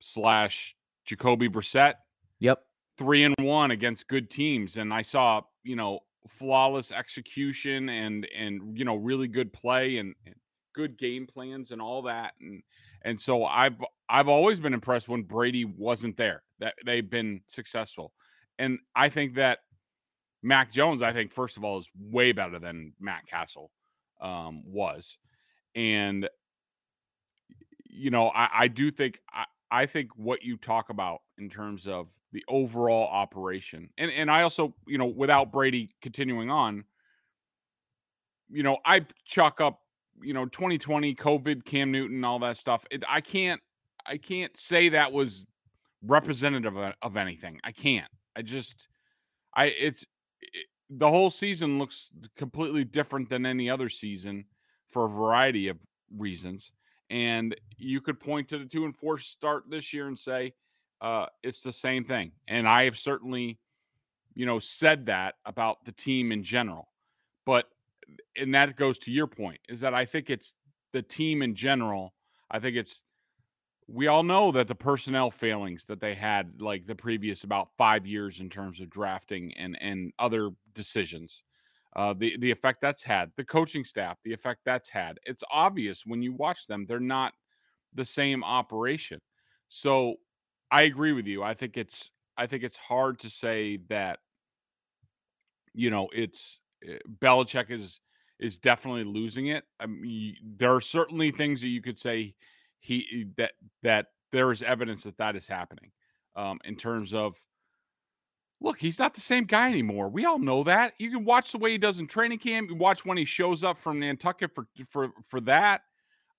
slash 0.00 0.74
Jacoby 1.04 1.48
Brissett. 1.48 1.94
Yep. 2.40 2.60
Three 2.98 3.24
and 3.24 3.34
one 3.40 3.70
against 3.72 4.08
good 4.08 4.30
teams. 4.30 4.76
And 4.76 4.92
I 4.92 5.02
saw, 5.02 5.42
you 5.62 5.76
know, 5.76 6.00
flawless 6.28 6.92
execution 6.92 7.88
and 7.88 8.26
and 8.36 8.76
you 8.76 8.84
know, 8.84 8.96
really 8.96 9.28
good 9.28 9.52
play 9.52 9.98
and, 9.98 10.14
and 10.24 10.34
good 10.74 10.98
game 10.98 11.26
plans 11.26 11.72
and 11.72 11.80
all 11.80 12.02
that. 12.02 12.32
And 12.40 12.62
and 13.02 13.20
so 13.20 13.44
I've 13.44 13.76
I've 14.08 14.28
always 14.28 14.60
been 14.60 14.74
impressed 14.74 15.08
when 15.08 15.22
Brady 15.22 15.64
wasn't 15.64 16.16
there. 16.16 16.42
That 16.58 16.74
they've 16.84 17.08
been 17.08 17.42
successful. 17.48 18.12
And 18.58 18.78
I 18.94 19.10
think 19.10 19.34
that 19.34 19.58
Mac 20.42 20.72
Jones, 20.72 21.02
I 21.02 21.12
think, 21.12 21.32
first 21.32 21.56
of 21.56 21.64
all, 21.64 21.78
is 21.78 21.88
way 21.98 22.32
better 22.32 22.58
than 22.58 22.92
Matt 23.00 23.26
Cassel 23.26 23.70
um, 24.20 24.62
was. 24.64 25.18
And, 25.74 26.28
you 27.84 28.10
know, 28.10 28.28
I, 28.28 28.48
I 28.52 28.68
do 28.68 28.90
think, 28.90 29.18
I, 29.32 29.44
I 29.70 29.86
think 29.86 30.10
what 30.16 30.42
you 30.42 30.56
talk 30.56 30.90
about 30.90 31.22
in 31.38 31.50
terms 31.50 31.86
of 31.86 32.08
the 32.32 32.44
overall 32.48 33.08
operation, 33.08 33.88
and, 33.98 34.10
and 34.10 34.30
I 34.30 34.42
also, 34.42 34.74
you 34.86 34.98
know, 34.98 35.06
without 35.06 35.52
Brady 35.52 35.94
continuing 36.02 36.50
on, 36.50 36.84
you 38.48 38.62
know, 38.62 38.78
I 38.84 39.04
chalk 39.24 39.60
up, 39.60 39.80
you 40.22 40.32
know, 40.32 40.46
2020, 40.46 41.14
COVID, 41.14 41.64
Cam 41.64 41.90
Newton, 41.90 42.24
all 42.24 42.38
that 42.40 42.56
stuff. 42.56 42.84
It, 42.90 43.04
I 43.08 43.20
can't, 43.20 43.60
I 44.06 44.16
can't 44.16 44.56
say 44.56 44.90
that 44.90 45.12
was 45.12 45.46
representative 46.02 46.76
of, 46.76 46.94
of 47.02 47.16
anything. 47.16 47.58
I 47.64 47.72
can't. 47.72 48.10
I 48.36 48.42
just, 48.42 48.88
I, 49.54 49.66
it's, 49.66 50.04
the 50.90 51.08
whole 51.08 51.30
season 51.30 51.78
looks 51.78 52.10
completely 52.36 52.84
different 52.84 53.28
than 53.28 53.46
any 53.46 53.68
other 53.68 53.88
season 53.88 54.44
for 54.88 55.06
a 55.06 55.08
variety 55.08 55.68
of 55.68 55.78
reasons. 56.16 56.70
And 57.10 57.54
you 57.76 58.00
could 58.00 58.20
point 58.20 58.48
to 58.48 58.58
the 58.58 58.64
two 58.64 58.84
and 58.84 58.96
four 58.96 59.18
start 59.18 59.64
this 59.68 59.92
year 59.92 60.08
and 60.08 60.18
say 60.18 60.54
uh, 61.00 61.26
it's 61.42 61.60
the 61.60 61.72
same 61.72 62.04
thing. 62.04 62.32
And 62.48 62.68
I 62.68 62.84
have 62.84 62.98
certainly, 62.98 63.58
you 64.34 64.46
know, 64.46 64.58
said 64.58 65.06
that 65.06 65.34
about 65.44 65.84
the 65.84 65.92
team 65.92 66.32
in 66.32 66.42
general. 66.42 66.88
But 67.44 67.66
and 68.36 68.54
that 68.54 68.76
goes 68.76 68.98
to 68.98 69.10
your 69.10 69.26
point 69.26 69.60
is 69.68 69.80
that 69.80 69.94
I 69.94 70.04
think 70.04 70.30
it's 70.30 70.54
the 70.92 71.02
team 71.02 71.42
in 71.42 71.54
general. 71.54 72.14
I 72.50 72.58
think 72.58 72.76
it's 72.76 73.02
we 73.88 74.08
all 74.08 74.22
know 74.22 74.50
that 74.50 74.66
the 74.66 74.74
personnel 74.74 75.30
failings 75.30 75.84
that 75.84 76.00
they 76.00 76.14
had 76.14 76.60
like 76.60 76.86
the 76.86 76.94
previous 76.94 77.44
about 77.44 77.68
five 77.78 78.06
years 78.06 78.40
in 78.40 78.50
terms 78.50 78.80
of 78.80 78.90
drafting 78.90 79.52
and 79.56 79.78
and 79.80 80.12
other 80.18 80.50
decisions 80.74 81.42
uh, 81.94 82.12
the 82.18 82.36
the 82.38 82.50
effect 82.50 82.80
that's 82.80 83.02
had 83.02 83.30
the 83.36 83.44
coaching 83.44 83.84
staff 83.84 84.18
the 84.24 84.32
effect 84.32 84.60
that's 84.64 84.88
had 84.88 85.18
it's 85.24 85.44
obvious 85.50 86.04
when 86.04 86.22
you 86.22 86.32
watch 86.32 86.66
them 86.66 86.84
they're 86.86 87.00
not 87.00 87.32
the 87.94 88.04
same 88.04 88.44
operation. 88.44 89.20
So 89.68 90.16
i 90.70 90.82
agree 90.82 91.12
with 91.12 91.26
you 91.26 91.42
i 91.42 91.54
think 91.54 91.76
it's 91.76 92.10
i 92.36 92.46
think 92.46 92.64
it's 92.64 92.76
hard 92.76 93.18
to 93.20 93.30
say 93.30 93.78
that 93.88 94.18
you 95.74 95.90
know 95.90 96.08
it's 96.12 96.60
uh, 96.88 96.96
Belichick 97.20 97.70
is 97.70 98.00
is 98.40 98.58
definitely 98.58 99.04
losing 99.04 99.46
it 99.46 99.64
I 99.80 99.86
mean, 99.86 100.36
there 100.58 100.74
are 100.74 100.80
certainly 100.80 101.30
things 101.30 101.60
that 101.60 101.68
you 101.68 101.80
could 101.80 101.98
say 101.98 102.34
he 102.80 103.26
that 103.36 103.52
that 103.82 104.06
there 104.32 104.52
is 104.52 104.62
evidence 104.62 105.04
that 105.04 105.16
that 105.18 105.36
is 105.36 105.46
happening 105.46 105.90
um, 106.36 106.58
in 106.64 106.76
terms 106.76 107.14
of 107.14 107.34
look 108.60 108.78
he's 108.78 108.98
not 108.98 109.14
the 109.14 109.20
same 109.20 109.44
guy 109.44 109.68
anymore. 109.68 110.08
We 110.08 110.24
all 110.24 110.38
know 110.38 110.64
that. 110.64 110.94
You 110.98 111.10
can 111.10 111.24
watch 111.24 111.52
the 111.52 111.58
way 111.58 111.72
he 111.72 111.78
does 111.78 112.00
in 112.00 112.06
training 112.06 112.38
camp. 112.38 112.70
You 112.70 112.76
watch 112.76 113.04
when 113.04 113.18
he 113.18 113.24
shows 113.24 113.64
up 113.64 113.78
from 113.78 114.00
nantucket 114.00 114.54
for 114.54 114.66
for 114.90 115.10
for 115.28 115.40
that. 115.42 115.82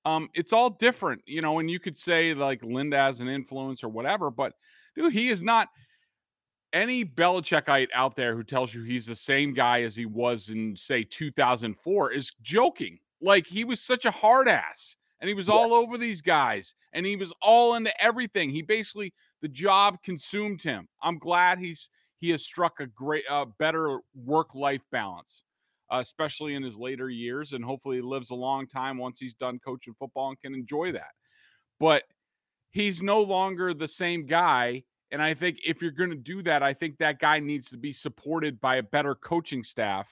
Um, 0.05 0.29
it's 0.33 0.53
all 0.53 0.69
different 0.69 1.21
you 1.25 1.41
know 1.41 1.59
and 1.59 1.69
you 1.69 1.79
could 1.79 1.97
say 1.97 2.33
like 2.33 2.63
linda 2.63 2.95
has 2.95 3.19
an 3.19 3.27
influence 3.27 3.83
or 3.83 3.89
whatever 3.89 4.31
but 4.31 4.53
dude 4.95 5.11
he 5.11 5.27
is 5.27 5.41
not 5.41 5.67
any 6.73 7.05
Belichickite 7.05 7.87
out 7.93 8.15
there 8.15 8.35
who 8.35 8.43
tells 8.43 8.73
you 8.73 8.83
he's 8.83 9.05
the 9.05 9.15
same 9.15 9.53
guy 9.53 9.81
as 9.81 9.95
he 9.95 10.05
was 10.05 10.49
in 10.49 10.75
say 10.75 11.03
2004 11.03 12.11
is 12.11 12.31
joking. 12.41 12.99
Like 13.21 13.47
he 13.47 13.63
was 13.63 13.81
such 13.81 14.05
a 14.05 14.11
hard 14.11 14.47
ass 14.47 14.95
and 15.19 15.27
he 15.27 15.33
was 15.33 15.47
yeah. 15.47 15.53
all 15.53 15.73
over 15.73 15.97
these 15.97 16.21
guys 16.21 16.75
and 16.93 17.05
he 17.05 17.15
was 17.15 17.33
all 17.41 17.75
into 17.75 18.03
everything. 18.03 18.49
He 18.49 18.61
basically 18.61 19.13
the 19.41 19.47
job 19.47 19.97
consumed 20.03 20.61
him. 20.61 20.87
I'm 21.01 21.17
glad 21.17 21.59
he's 21.59 21.89
he 22.19 22.31
has 22.31 22.43
struck 22.43 22.79
a 22.79 22.87
great 22.87 23.23
uh, 23.29 23.45
better 23.59 23.99
work 24.15 24.55
life 24.55 24.81
balance, 24.91 25.43
uh, 25.91 25.97
especially 25.97 26.55
in 26.55 26.63
his 26.63 26.75
later 26.75 27.09
years, 27.09 27.53
and 27.53 27.63
hopefully 27.63 27.97
he 27.97 28.01
lives 28.01 28.31
a 28.31 28.35
long 28.35 28.67
time 28.67 28.97
once 28.97 29.19
he's 29.19 29.35
done 29.35 29.59
coaching 29.63 29.93
football 29.99 30.29
and 30.29 30.41
can 30.41 30.55
enjoy 30.55 30.91
that. 30.91 31.11
But 31.79 32.03
he's 32.71 33.01
no 33.01 33.21
longer 33.21 33.73
the 33.73 33.87
same 33.87 34.25
guy. 34.25 34.83
And 35.11 35.21
I 35.21 35.33
think 35.33 35.59
if 35.65 35.81
you're 35.81 35.91
going 35.91 36.09
to 36.09 36.15
do 36.15 36.41
that, 36.43 36.63
I 36.63 36.73
think 36.73 36.97
that 36.97 37.19
guy 37.19 37.39
needs 37.39 37.69
to 37.69 37.77
be 37.77 37.93
supported 37.93 38.59
by 38.59 38.77
a 38.77 38.83
better 38.83 39.15
coaching 39.15 39.63
staff, 39.63 40.07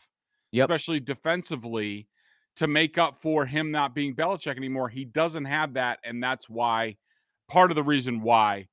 yep. 0.52 0.70
especially 0.70 1.00
defensively, 1.00 2.08
to 2.56 2.68
make 2.68 2.98
up 2.98 3.22
for 3.22 3.46
him 3.46 3.72
not 3.72 3.94
being 3.94 4.16
Belichick 4.16 4.58
anymore. 4.58 4.90
He 4.90 5.06
doesn't 5.06 5.46
have 5.46 5.74
that, 5.74 6.00
and 6.04 6.24
that's 6.24 6.50
why 6.50 6.96
part 7.48 7.72
of 7.72 7.76
the 7.76 7.84
reason 7.84 8.22
why 8.22 8.68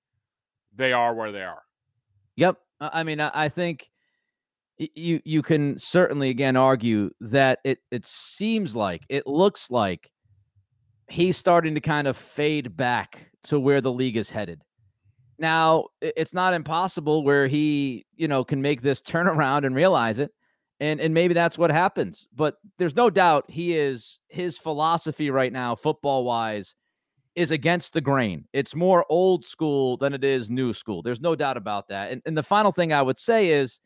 they 0.74 0.92
are 0.92 1.14
where 1.14 1.32
they 1.32 1.42
are. 1.42 1.62
Yep. 2.36 2.58
Uh, 2.80 2.90
I 2.92 3.02
mean, 3.02 3.20
I 3.20 3.48
think 3.48 3.88
you 4.78 5.20
you 5.24 5.42
can 5.42 5.78
certainly 5.78 6.30
again 6.30 6.56
argue 6.56 7.10
that 7.20 7.58
it 7.64 7.78
it 7.90 8.04
seems 8.04 8.74
like 8.74 9.04
it 9.08 9.26
looks 9.26 9.70
like 9.70 10.10
he's 11.08 11.36
starting 11.36 11.74
to 11.74 11.80
kind 11.80 12.08
of 12.08 12.16
fade 12.16 12.76
back 12.76 13.30
to 13.44 13.60
where 13.60 13.80
the 13.80 13.92
league 13.92 14.16
is 14.16 14.30
headed. 14.30 14.62
Now, 15.38 15.86
it's 16.00 16.32
not 16.32 16.54
impossible 16.54 17.24
where 17.24 17.48
he, 17.48 18.06
you 18.14 18.28
know, 18.28 18.44
can 18.44 18.62
make 18.62 18.80
this 18.80 19.02
turnaround 19.02 19.66
and 19.66 19.74
realize 19.74 20.18
it 20.18 20.30
and 20.82 21.00
and 21.00 21.14
maybe 21.14 21.32
that's 21.32 21.56
what 21.56 21.70
happens. 21.70 22.26
But 22.34 22.56
there's 22.76 22.96
no 22.96 23.08
doubt 23.08 23.44
he 23.48 23.74
is 23.74 24.18
his 24.28 24.58
philosophy 24.58 25.30
right 25.30 25.52
now, 25.52 25.76
football 25.76 26.24
wise, 26.24 26.74
is 27.36 27.52
against 27.52 27.92
the 27.92 28.00
grain. 28.00 28.46
It's 28.52 28.74
more 28.74 29.06
old 29.08 29.44
school 29.44 29.96
than 29.96 30.12
it 30.12 30.24
is 30.24 30.50
new 30.50 30.72
school. 30.72 31.00
There's 31.00 31.20
no 31.20 31.36
doubt 31.36 31.56
about 31.56 31.88
that. 31.88 32.10
And 32.10 32.20
and 32.26 32.36
the 32.36 32.42
final 32.42 32.72
thing 32.72 32.92
I 32.92 33.00
would 33.00 33.18
say 33.18 33.50
is, 33.50 33.80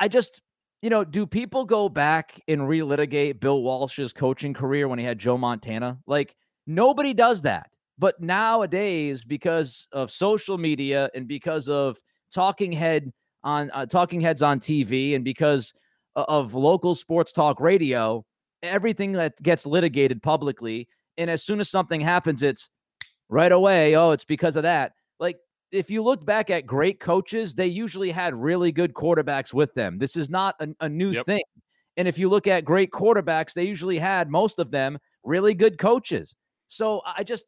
I 0.00 0.08
just 0.08 0.42
you 0.82 0.90
know, 0.90 1.04
do 1.04 1.24
people 1.24 1.64
go 1.66 1.88
back 1.88 2.40
and 2.48 2.62
relitigate 2.62 3.38
Bill 3.38 3.62
Walsh's 3.62 4.12
coaching 4.12 4.54
career 4.54 4.88
when 4.88 4.98
he 4.98 5.04
had 5.04 5.18
Joe 5.18 5.38
Montana? 5.38 5.98
Like 6.06 6.34
nobody 6.66 7.14
does 7.14 7.42
that. 7.42 7.70
But 7.96 8.20
nowadays, 8.20 9.22
because 9.22 9.86
of 9.92 10.10
social 10.10 10.58
media 10.58 11.10
and 11.14 11.28
because 11.28 11.68
of 11.68 12.00
talking 12.32 12.72
head 12.72 13.12
on 13.42 13.70
uh, 13.72 13.86
talking 13.86 14.20
heads 14.20 14.42
on 14.42 14.60
TV 14.60 15.14
and 15.14 15.24
because 15.24 15.72
of 16.16 16.54
local 16.54 16.94
sports 16.94 17.32
talk 17.32 17.60
radio, 17.60 18.24
everything 18.62 19.12
that 19.12 19.40
gets 19.42 19.66
litigated 19.66 20.22
publicly. 20.22 20.88
And 21.16 21.30
as 21.30 21.42
soon 21.42 21.60
as 21.60 21.70
something 21.70 22.00
happens, 22.00 22.42
it's 22.42 22.68
right 23.28 23.52
away. 23.52 23.96
Oh, 23.96 24.10
it's 24.10 24.24
because 24.24 24.56
of 24.56 24.64
that. 24.64 24.92
Like 25.18 25.38
if 25.72 25.90
you 25.90 26.02
look 26.02 26.24
back 26.24 26.50
at 26.50 26.66
great 26.66 27.00
coaches, 27.00 27.54
they 27.54 27.66
usually 27.66 28.10
had 28.10 28.34
really 28.34 28.72
good 28.72 28.92
quarterbacks 28.92 29.54
with 29.54 29.72
them. 29.74 29.98
This 29.98 30.16
is 30.16 30.28
not 30.28 30.56
a, 30.60 30.68
a 30.80 30.88
new 30.88 31.12
yep. 31.12 31.26
thing. 31.26 31.42
And 31.96 32.08
if 32.08 32.18
you 32.18 32.28
look 32.28 32.46
at 32.46 32.64
great 32.64 32.90
quarterbacks, 32.90 33.52
they 33.52 33.64
usually 33.64 33.98
had 33.98 34.30
most 34.30 34.58
of 34.58 34.70
them 34.70 34.98
really 35.24 35.54
good 35.54 35.78
coaches. 35.78 36.34
So 36.68 37.02
I 37.04 37.24
just, 37.24 37.46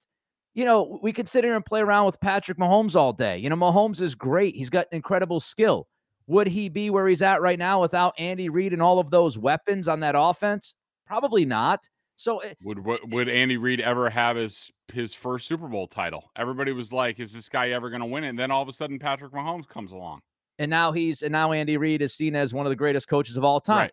you 0.54 0.64
know, 0.64 0.99
we 1.02 1.12
could 1.12 1.28
sit 1.28 1.44
here 1.44 1.54
and 1.54 1.64
play 1.64 1.80
around 1.80 2.06
with 2.06 2.21
Patrick 2.21 2.59
Mahomes 2.59 2.94
all 2.94 3.12
day. 3.12 3.38
You 3.38 3.49
know, 3.49 3.56
Mahomes 3.56 4.02
is 4.02 4.14
great. 4.14 4.54
He's 4.54 4.71
got 4.71 4.87
incredible 4.92 5.40
skill. 5.40 5.88
Would 6.26 6.47
he 6.47 6.68
be 6.68 6.90
where 6.90 7.06
he's 7.06 7.23
at 7.23 7.42
right 7.42 7.59
now 7.59 7.80
without 7.80 8.14
Andy 8.18 8.49
Reid 8.49 8.73
and 8.73 8.82
all 8.82 8.99
of 8.99 9.11
those 9.11 9.38
weapons 9.38 9.88
on 9.88 10.00
that 10.00 10.14
offense? 10.16 10.75
Probably 11.06 11.44
not. 11.44 11.88
So 12.16 12.38
eh, 12.38 12.54
would 12.62 12.78
would 13.12 13.28
Andy 13.28 13.56
Reid 13.56 13.80
ever 13.80 14.09
have 14.09 14.37
his 14.37 14.71
his 14.92 15.14
first 15.14 15.47
Super 15.47 15.66
Bowl 15.66 15.88
title? 15.88 16.30
Everybody 16.37 16.73
was 16.73 16.92
like, 16.92 17.18
"Is 17.18 17.32
this 17.32 17.49
guy 17.49 17.71
ever 17.71 17.90
going 17.90 18.00
to 18.00 18.06
win 18.06 18.23
it?" 18.23 18.28
And 18.28 18.38
then 18.38 18.50
all 18.50 18.62
of 18.62 18.68
a 18.68 18.73
sudden, 18.73 18.99
Patrick 18.99 19.32
Mahomes 19.32 19.66
comes 19.66 19.92
along, 19.92 20.21
and 20.59 20.71
now 20.71 20.92
he's 20.92 21.23
and 21.23 21.32
now 21.32 21.52
Andy 21.52 21.76
Reid 21.76 22.02
is 22.02 22.14
seen 22.14 22.37
as 22.37 22.54
one 22.54 22.66
of 22.66 22.71
the 22.71 22.76
greatest 22.76 23.09
coaches 23.09 23.37
of 23.37 23.44
all 23.44 23.61
time. 23.61 23.78
Right. 23.78 23.92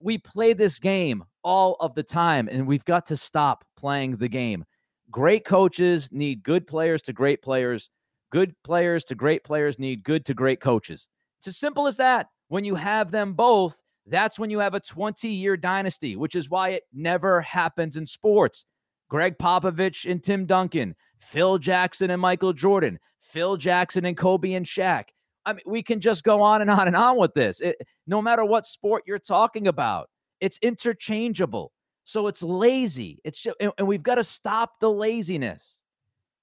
We 0.00 0.18
play 0.18 0.52
this 0.52 0.78
game 0.78 1.24
all 1.42 1.76
of 1.80 1.94
the 1.94 2.02
time, 2.02 2.48
and 2.50 2.66
we've 2.66 2.84
got 2.84 3.06
to 3.06 3.16
stop 3.16 3.64
playing 3.76 4.16
the 4.16 4.28
game. 4.28 4.64
Great 5.10 5.44
coaches 5.44 6.10
need 6.12 6.42
good 6.42 6.66
players 6.66 7.02
to 7.02 7.12
great 7.12 7.42
players. 7.42 7.90
Good 8.30 8.54
players 8.64 9.04
to 9.04 9.14
great 9.14 9.44
players 9.44 9.78
need 9.78 10.02
good 10.02 10.24
to 10.26 10.34
great 10.34 10.60
coaches. 10.60 11.06
It's 11.38 11.48
as 11.48 11.56
simple 11.56 11.86
as 11.86 11.96
that. 11.98 12.28
When 12.48 12.64
you 12.64 12.74
have 12.74 13.10
them 13.10 13.34
both, 13.34 13.80
that's 14.06 14.38
when 14.38 14.50
you 14.50 14.58
have 14.60 14.74
a 14.74 14.80
20 14.80 15.28
year 15.28 15.56
dynasty, 15.56 16.16
which 16.16 16.34
is 16.34 16.50
why 16.50 16.70
it 16.70 16.84
never 16.92 17.40
happens 17.40 17.96
in 17.96 18.06
sports. 18.06 18.64
Gregg 19.08 19.38
Popovich 19.38 20.10
and 20.10 20.22
Tim 20.22 20.46
Duncan, 20.46 20.94
Phil 21.18 21.58
Jackson 21.58 22.10
and 22.10 22.20
Michael 22.20 22.52
Jordan, 22.52 22.98
Phil 23.20 23.56
Jackson 23.56 24.04
and 24.04 24.16
Kobe 24.16 24.54
and 24.54 24.66
Shaq. 24.66 25.04
I 25.44 25.52
mean, 25.52 25.62
we 25.64 25.82
can 25.82 26.00
just 26.00 26.24
go 26.24 26.42
on 26.42 26.60
and 26.60 26.70
on 26.70 26.88
and 26.88 26.96
on 26.96 27.16
with 27.16 27.32
this. 27.34 27.60
It, 27.60 27.76
no 28.06 28.20
matter 28.20 28.44
what 28.44 28.66
sport 28.66 29.04
you're 29.06 29.20
talking 29.20 29.68
about, 29.68 30.10
it's 30.40 30.58
interchangeable. 30.60 31.70
So 32.06 32.28
it's 32.28 32.40
lazy. 32.40 33.20
It's 33.24 33.40
just, 33.40 33.56
and, 33.58 33.72
and 33.78 33.88
we've 33.88 34.02
got 34.02 34.14
to 34.14 34.24
stop 34.24 34.78
the 34.78 34.88
laziness. 34.88 35.80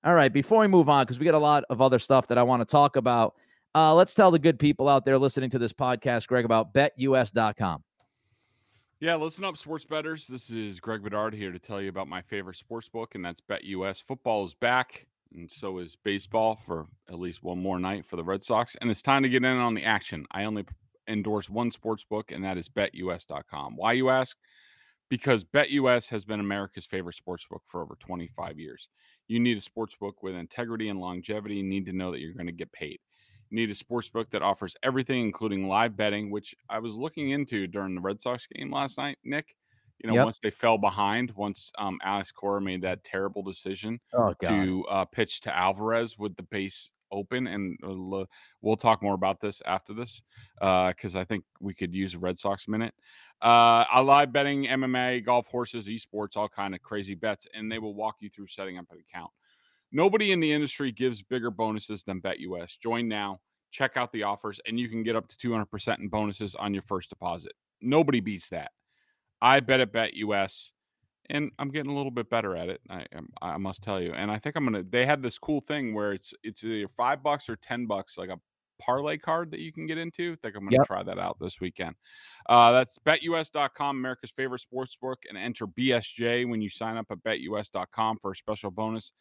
All 0.03 0.13
right, 0.13 0.31
before 0.31 0.59
we 0.59 0.67
move 0.67 0.89
on, 0.89 1.05
because 1.05 1.19
we 1.19 1.23
got 1.23 1.35
a 1.35 1.39
lot 1.39 1.63
of 1.69 1.81
other 1.81 1.99
stuff 1.99 2.27
that 2.27 2.37
I 2.37 2.43
want 2.43 2.59
to 2.59 2.65
talk 2.65 2.97
about. 2.97 3.35
Uh, 3.73 3.95
let's 3.95 4.13
tell 4.13 4.29
the 4.29 4.39
good 4.39 4.59
people 4.59 4.89
out 4.89 5.05
there 5.05 5.17
listening 5.17 5.49
to 5.51 5.57
this 5.57 5.71
podcast, 5.71 6.27
Greg, 6.27 6.43
about 6.43 6.73
betus.com. 6.73 7.81
Yeah, 8.99 9.15
listen 9.15 9.45
up, 9.45 9.55
sports 9.57 9.85
betters. 9.85 10.27
This 10.27 10.49
is 10.49 10.81
Greg 10.81 11.01
Bedard 11.01 11.33
here 11.33 11.53
to 11.53 11.59
tell 11.59 11.81
you 11.81 11.87
about 11.87 12.09
my 12.09 12.21
favorite 12.21 12.57
sports 12.57 12.89
book, 12.89 13.15
and 13.15 13.23
that's 13.23 13.39
BetUS. 13.49 14.03
Football 14.05 14.45
is 14.45 14.53
back, 14.55 15.05
and 15.33 15.49
so 15.49 15.77
is 15.77 15.95
baseball 16.03 16.59
for 16.65 16.87
at 17.07 17.19
least 17.19 17.41
one 17.41 17.59
more 17.59 17.79
night 17.79 18.05
for 18.05 18.17
the 18.17 18.23
Red 18.23 18.43
Sox. 18.43 18.75
And 18.81 18.91
it's 18.91 19.01
time 19.01 19.23
to 19.23 19.29
get 19.29 19.45
in 19.45 19.57
on 19.57 19.75
the 19.75 19.85
action. 19.85 20.25
I 20.31 20.43
only 20.43 20.65
endorse 21.07 21.49
one 21.49 21.71
sports 21.71 22.03
book, 22.03 22.33
and 22.33 22.43
that 22.43 22.57
is 22.57 22.67
betus.com. 22.67 23.77
Why, 23.77 23.93
you 23.93 24.09
ask? 24.09 24.35
Because 25.13 25.43
BetUS 25.43 26.07
has 26.07 26.25
been 26.25 26.39
America's 26.39 26.87
favorite 26.87 27.15
sports 27.15 27.45
book 27.47 27.61
for 27.67 27.83
over 27.83 27.95
25 27.99 28.57
years. 28.57 28.89
You 29.27 29.39
need 29.39 29.59
a 29.59 29.61
sports 29.61 29.93
book 29.93 30.23
with 30.23 30.33
integrity 30.33 30.89
and 30.89 30.99
longevity. 30.99 31.57
You 31.57 31.63
need 31.63 31.85
to 31.85 31.93
know 31.93 32.09
that 32.09 32.19
you're 32.19 32.33
going 32.33 32.47
to 32.47 32.51
get 32.51 32.71
paid 32.71 32.97
You 33.51 33.57
need 33.57 33.69
a 33.69 33.75
sports 33.75 34.09
book 34.09 34.31
that 34.31 34.41
offers 34.41 34.75
everything, 34.81 35.21
including 35.21 35.67
live 35.67 35.95
betting, 35.95 36.31
which 36.31 36.55
I 36.67 36.79
was 36.79 36.95
looking 36.95 37.29
into 37.29 37.67
during 37.67 37.93
the 37.93 38.01
Red 38.01 38.23
Sox 38.23 38.47
game 38.47 38.71
last 38.71 38.97
night, 38.97 39.19
Nick. 39.23 39.55
You 40.03 40.09
know, 40.09 40.15
yep. 40.15 40.23
once 40.23 40.39
they 40.39 40.49
fell 40.49 40.79
behind, 40.79 41.29
once 41.35 41.71
um, 41.77 41.99
Alex 42.03 42.31
Cora 42.31 42.59
made 42.59 42.81
that 42.81 43.03
terrible 43.03 43.43
decision 43.43 43.99
oh, 44.13 44.33
to 44.41 44.83
uh, 44.89 45.05
pitch 45.05 45.41
to 45.41 45.55
Alvarez 45.55 46.17
with 46.17 46.35
the 46.37 46.43
base 46.43 46.89
open, 47.13 47.47
and 47.47 47.77
uh, 47.85 48.25
we'll 48.61 48.75
talk 48.75 49.01
more 49.01 49.13
about 49.13 49.39
this 49.39 49.61
after 49.65 49.93
this 49.93 50.21
because 50.59 51.15
uh, 51.15 51.19
I 51.19 51.23
think 51.23 51.43
we 51.61 51.73
could 51.73 51.93
use 51.93 52.15
a 52.15 52.19
Red 52.19 52.37
Sox 52.37 52.67
minute. 52.67 52.93
Uh, 53.43 53.83
I 53.91 53.99
live 53.99 54.31
betting 54.31 54.67
MMA, 54.67 55.25
golf, 55.25 55.47
horses, 55.47 55.89
esports, 55.89 56.37
all 56.37 56.47
kind 56.47 56.73
of 56.73 56.81
crazy 56.81 57.13
bets, 57.13 57.45
and 57.53 57.69
they 57.69 57.77
will 57.77 57.93
walk 57.93 58.15
you 58.21 58.29
through 58.29 58.47
setting 58.47 58.77
up 58.77 58.85
an 58.89 58.99
account. 58.99 59.31
Nobody 59.91 60.31
in 60.31 60.39
the 60.39 60.51
industry 60.51 60.93
gives 60.93 61.21
bigger 61.21 61.51
bonuses 61.51 62.03
than 62.03 62.21
BetUS. 62.21 62.79
Join 62.79 63.09
now, 63.09 63.39
check 63.69 63.97
out 63.97 64.13
the 64.13 64.23
offers, 64.23 64.61
and 64.65 64.79
you 64.79 64.87
can 64.87 65.03
get 65.03 65.17
up 65.17 65.27
to 65.27 65.35
200% 65.35 65.99
in 65.99 66.07
bonuses 66.07 66.55
on 66.55 66.73
your 66.73 66.83
first 66.83 67.09
deposit. 67.09 67.51
Nobody 67.81 68.21
beats 68.21 68.47
that. 68.47 68.71
I 69.41 69.59
bet 69.59 69.81
at 69.81 69.91
BetUS, 69.91 70.69
and 71.29 71.51
I'm 71.59 71.69
getting 71.69 71.91
a 71.91 71.95
little 71.95 72.11
bit 72.11 72.29
better 72.29 72.55
at 72.55 72.69
it. 72.69 72.79
I, 72.89 73.05
I 73.41 73.57
must 73.57 73.83
tell 73.83 74.01
you. 74.01 74.13
And 74.13 74.31
I 74.31 74.39
think 74.39 74.55
I'm 74.55 74.63
gonna. 74.63 74.83
They 74.83 75.05
had 75.05 75.21
this 75.21 75.37
cool 75.37 75.59
thing 75.59 75.93
where 75.93 76.13
it's 76.13 76.33
it's 76.43 76.63
either 76.63 76.87
five 76.95 77.21
bucks 77.21 77.49
or 77.49 77.57
ten 77.57 77.87
bucks, 77.87 78.17
like 78.17 78.29
a 78.29 78.39
parlay 78.83 79.17
card 79.17 79.51
that 79.51 79.59
you 79.59 79.71
can 79.71 79.85
get 79.85 79.97
into. 79.97 80.33
I 80.33 80.35
think 80.41 80.55
I'm 80.55 80.63
gonna 80.65 80.77
yep. 80.77 80.87
try 80.87 81.03
that 81.03 81.19
out 81.19 81.37
this 81.39 81.59
weekend. 81.59 81.95
Uh, 82.49 82.71
that's 82.71 82.97
betus.com, 83.05 83.97
America's 83.97 84.31
favorite 84.31 84.61
sports 84.61 84.95
book, 84.95 85.19
and 85.29 85.37
enter 85.37 85.67
BSJ 85.67 86.49
when 86.49 86.61
you 86.61 86.69
sign 86.69 86.97
up 86.97 87.07
at 87.11 87.23
betus.com 87.23 88.17
for 88.21 88.31
a 88.31 88.35
special 88.35 88.71
bonus 88.71 89.11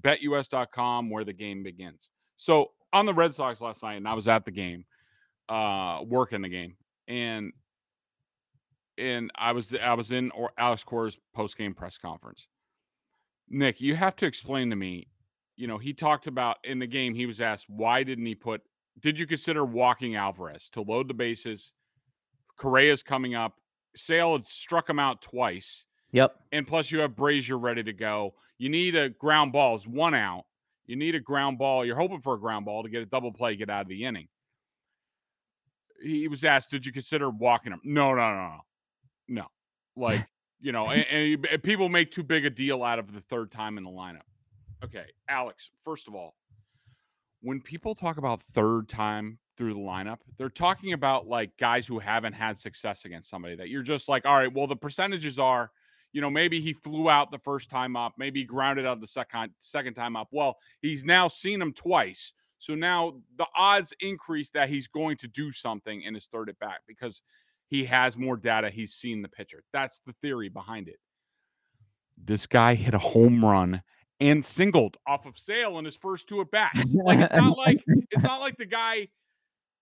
betus.com 0.00 1.10
where 1.10 1.24
the 1.24 1.32
game 1.32 1.62
begins. 1.62 2.08
So 2.36 2.72
on 2.92 3.06
the 3.06 3.14
Red 3.14 3.34
Sox 3.34 3.60
last 3.60 3.82
night, 3.82 3.94
and 3.94 4.08
I 4.08 4.14
was 4.14 4.28
at 4.28 4.44
the 4.44 4.50
game, 4.50 4.84
uh, 5.48 6.00
working 6.04 6.42
the 6.42 6.48
game, 6.48 6.76
and 7.08 7.52
and 8.98 9.30
I 9.36 9.52
was 9.52 9.74
I 9.74 9.94
was 9.94 10.10
in 10.10 10.30
or 10.32 10.52
Alex 10.58 10.84
Cora's 10.84 11.18
post 11.34 11.56
game 11.56 11.74
press 11.74 11.98
conference. 11.98 12.46
Nick, 13.48 13.80
you 13.80 13.94
have 13.94 14.16
to 14.16 14.26
explain 14.26 14.70
to 14.70 14.76
me. 14.76 15.08
You 15.56 15.66
know, 15.66 15.78
he 15.78 15.92
talked 15.92 16.26
about 16.26 16.56
in 16.64 16.78
the 16.78 16.86
game. 16.86 17.14
He 17.14 17.26
was 17.26 17.40
asked 17.40 17.66
why 17.68 18.02
didn't 18.02 18.26
he 18.26 18.34
put? 18.34 18.62
Did 19.00 19.18
you 19.18 19.26
consider 19.26 19.64
walking 19.64 20.16
Alvarez 20.16 20.68
to 20.72 20.82
load 20.82 21.08
the 21.08 21.14
bases? 21.14 21.72
Correa's 22.58 23.02
coming 23.02 23.34
up. 23.34 23.54
Sale 23.96 24.34
had 24.34 24.46
struck 24.46 24.88
him 24.88 24.98
out 24.98 25.22
twice. 25.22 25.84
Yep. 26.12 26.36
And 26.52 26.66
plus, 26.66 26.90
you 26.90 27.00
have 27.00 27.12
Brasier 27.12 27.60
ready 27.60 27.82
to 27.82 27.92
go. 27.92 28.34
You 28.58 28.68
need 28.68 28.94
a 28.94 29.08
ground 29.08 29.52
ball. 29.52 29.76
It's 29.76 29.86
one 29.86 30.14
out. 30.14 30.44
You 30.86 30.96
need 30.96 31.14
a 31.14 31.20
ground 31.20 31.58
ball. 31.58 31.84
You're 31.84 31.96
hoping 31.96 32.20
for 32.20 32.34
a 32.34 32.38
ground 32.38 32.66
ball 32.66 32.82
to 32.82 32.88
get 32.88 33.02
a 33.02 33.06
double 33.06 33.32
play, 33.32 33.56
get 33.56 33.70
out 33.70 33.82
of 33.82 33.88
the 33.88 34.04
inning. 34.04 34.28
He 36.02 36.28
was 36.28 36.44
asked, 36.44 36.70
"Did 36.70 36.84
you 36.84 36.92
consider 36.92 37.30
walking 37.30 37.72
him?" 37.72 37.80
No, 37.84 38.14
no, 38.14 38.34
no, 38.34 38.48
no, 38.48 38.60
no. 39.28 39.46
Like 39.96 40.26
you 40.60 40.72
know, 40.72 40.88
and, 40.88 41.44
and 41.50 41.62
people 41.62 41.88
make 41.88 42.10
too 42.10 42.22
big 42.22 42.44
a 42.44 42.50
deal 42.50 42.82
out 42.82 42.98
of 42.98 43.12
the 43.12 43.20
third 43.20 43.50
time 43.50 43.78
in 43.78 43.84
the 43.84 43.90
lineup. 43.90 44.22
Okay, 44.84 45.06
Alex. 45.28 45.70
First 45.84 46.08
of 46.08 46.14
all, 46.14 46.34
when 47.42 47.60
people 47.60 47.94
talk 47.94 48.16
about 48.16 48.42
third 48.54 48.88
time 48.88 49.38
through 49.56 49.74
the 49.74 49.80
lineup, 49.80 50.18
they're 50.38 50.48
talking 50.48 50.92
about 50.94 51.28
like 51.28 51.56
guys 51.58 51.86
who 51.86 51.98
haven't 51.98 52.32
had 52.32 52.58
success 52.58 53.04
against 53.04 53.28
somebody 53.28 53.56
that 53.56 53.68
you're 53.68 53.82
just 53.82 54.08
like, 54.08 54.24
all 54.24 54.36
right, 54.36 54.52
well, 54.52 54.66
the 54.66 54.76
percentages 54.76 55.38
are 55.38 55.70
you 56.12 56.20
know, 56.20 56.30
maybe 56.30 56.60
he 56.60 56.74
flew 56.74 57.08
out 57.08 57.30
the 57.30 57.38
first 57.38 57.70
time 57.70 57.96
up, 57.96 58.12
maybe 58.18 58.44
grounded 58.44 58.86
out 58.86 59.00
the 59.00 59.06
second 59.06 59.50
second 59.60 59.94
time 59.94 60.14
up. 60.14 60.28
Well, 60.30 60.58
he's 60.80 61.04
now 61.04 61.28
seen 61.28 61.60
him 61.60 61.72
twice. 61.72 62.32
So 62.58 62.74
now 62.74 63.14
the 63.38 63.46
odds 63.56 63.92
increase 64.00 64.50
that 64.50 64.68
he's 64.68 64.86
going 64.86 65.16
to 65.18 65.28
do 65.28 65.50
something 65.50 66.02
in 66.02 66.14
his 66.14 66.26
third 66.26 66.48
at 66.48 66.58
bat 66.58 66.80
because 66.86 67.22
he 67.68 67.84
has 67.86 68.16
more 68.16 68.36
data. 68.36 68.70
He's 68.70 68.94
seen 68.94 69.22
the 69.22 69.28
pitcher. 69.28 69.64
That's 69.72 70.00
the 70.06 70.12
theory 70.22 70.48
behind 70.48 70.88
it. 70.88 71.00
This 72.22 72.46
guy 72.46 72.74
hit 72.74 72.94
a 72.94 72.98
home 72.98 73.44
run 73.44 73.82
and 74.30 74.44
singled 74.44 74.96
off 75.06 75.26
of 75.26 75.38
Sale 75.38 75.78
in 75.78 75.84
his 75.84 75.96
first 75.96 76.28
two 76.28 76.40
at 76.40 76.50
bats. 76.50 76.94
Like 76.94 77.20
it's 77.20 77.32
not 77.34 77.56
like 77.56 77.82
it's 78.10 78.22
not 78.22 78.40
like 78.40 78.56
the 78.56 78.66
guy 78.66 79.08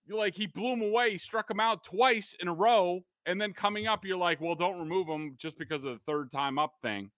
like 0.09 0.35
he 0.35 0.47
blew 0.47 0.73
him 0.73 0.83
away, 0.83 1.19
struck 1.19 1.51
him 1.51 1.61
out 1.61 1.85
twice 1.85 2.35
in 2.41 2.49
a 2.49 2.55
row 2.55 3.03
and 3.27 3.41
then 3.41 3.53
coming 3.53 3.87
up, 3.87 4.05
you're 4.05 4.17
like, 4.17 4.41
well, 4.41 4.55
don't 4.55 4.79
remove 4.79 5.07
him 5.07 5.37
just 5.39 5.59
because 5.59 5.85
of 5.85 5.95
the 5.95 6.01
third 6.07 6.33
time 6.33 6.59
up 6.59 6.73
thing. 6.83 7.11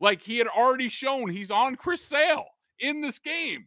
Like 0.00 0.22
he 0.22 0.38
had 0.38 0.46
already 0.46 0.88
shown 0.88 1.28
he's 1.28 1.50
on 1.50 1.76
Chris 1.76 2.02
Sale 2.02 2.44
in 2.80 3.00
this 3.00 3.18
game. 3.18 3.66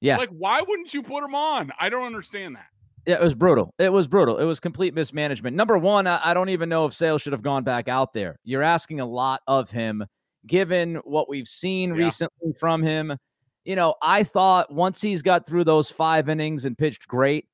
Yeah. 0.00 0.16
Like, 0.16 0.30
why 0.30 0.60
wouldn't 0.60 0.92
you 0.92 1.02
put 1.02 1.22
him 1.22 1.34
on? 1.34 1.70
I 1.78 1.88
don't 1.88 2.04
understand 2.04 2.56
that. 2.56 2.66
Yeah, 3.06 3.14
it 3.14 3.22
was 3.22 3.34
brutal. 3.34 3.72
It 3.78 3.92
was 3.92 4.06
brutal. 4.06 4.38
It 4.38 4.44
was 4.44 4.60
complete 4.60 4.94
mismanagement. 4.94 5.56
Number 5.56 5.78
one, 5.78 6.06
I, 6.06 6.20
I 6.22 6.34
don't 6.34 6.50
even 6.50 6.68
know 6.68 6.86
if 6.86 6.94
Sale 6.94 7.18
should 7.18 7.32
have 7.32 7.42
gone 7.42 7.64
back 7.64 7.88
out 7.88 8.12
there. 8.12 8.36
You're 8.44 8.62
asking 8.62 9.00
a 9.00 9.06
lot 9.06 9.42
of 9.46 9.70
him, 9.70 10.04
given 10.46 10.96
what 11.04 11.28
we've 11.28 11.48
seen 11.48 11.90
yeah. 11.90 12.04
recently 12.04 12.52
from 12.58 12.82
him. 12.82 13.16
You 13.64 13.76
know, 13.76 13.94
I 14.02 14.24
thought 14.24 14.72
once 14.72 15.00
he's 15.00 15.22
got 15.22 15.46
through 15.46 15.64
those 15.64 15.88
five 15.88 16.28
innings 16.28 16.64
and 16.64 16.76
pitched 16.76 17.06
great, 17.06 17.46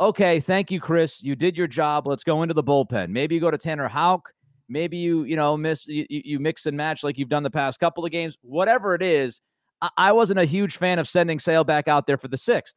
okay, 0.00 0.40
thank 0.40 0.70
you, 0.70 0.80
Chris. 0.80 1.22
You 1.22 1.34
did 1.36 1.56
your 1.56 1.66
job. 1.66 2.06
Let's 2.06 2.24
go 2.24 2.42
into 2.42 2.54
the 2.54 2.62
bullpen. 2.62 3.08
Maybe 3.10 3.34
you 3.34 3.40
go 3.40 3.50
to 3.50 3.58
Tanner 3.58 3.88
Houck. 3.88 4.30
Maybe 4.68 4.96
you, 4.96 5.24
you 5.24 5.36
know, 5.36 5.56
miss 5.56 5.86
you, 5.86 6.06
you 6.08 6.38
mix 6.38 6.66
and 6.66 6.76
match 6.76 7.02
like 7.02 7.18
you've 7.18 7.28
done 7.28 7.42
the 7.42 7.50
past 7.50 7.80
couple 7.80 8.04
of 8.04 8.10
games. 8.10 8.36
Whatever 8.42 8.94
it 8.94 9.02
is, 9.02 9.40
I, 9.80 9.90
I 9.96 10.12
wasn't 10.12 10.38
a 10.38 10.44
huge 10.44 10.76
fan 10.76 10.98
of 10.98 11.08
sending 11.08 11.38
Sale 11.38 11.64
back 11.64 11.88
out 11.88 12.06
there 12.06 12.16
for 12.18 12.28
the 12.28 12.38
sixth. 12.38 12.74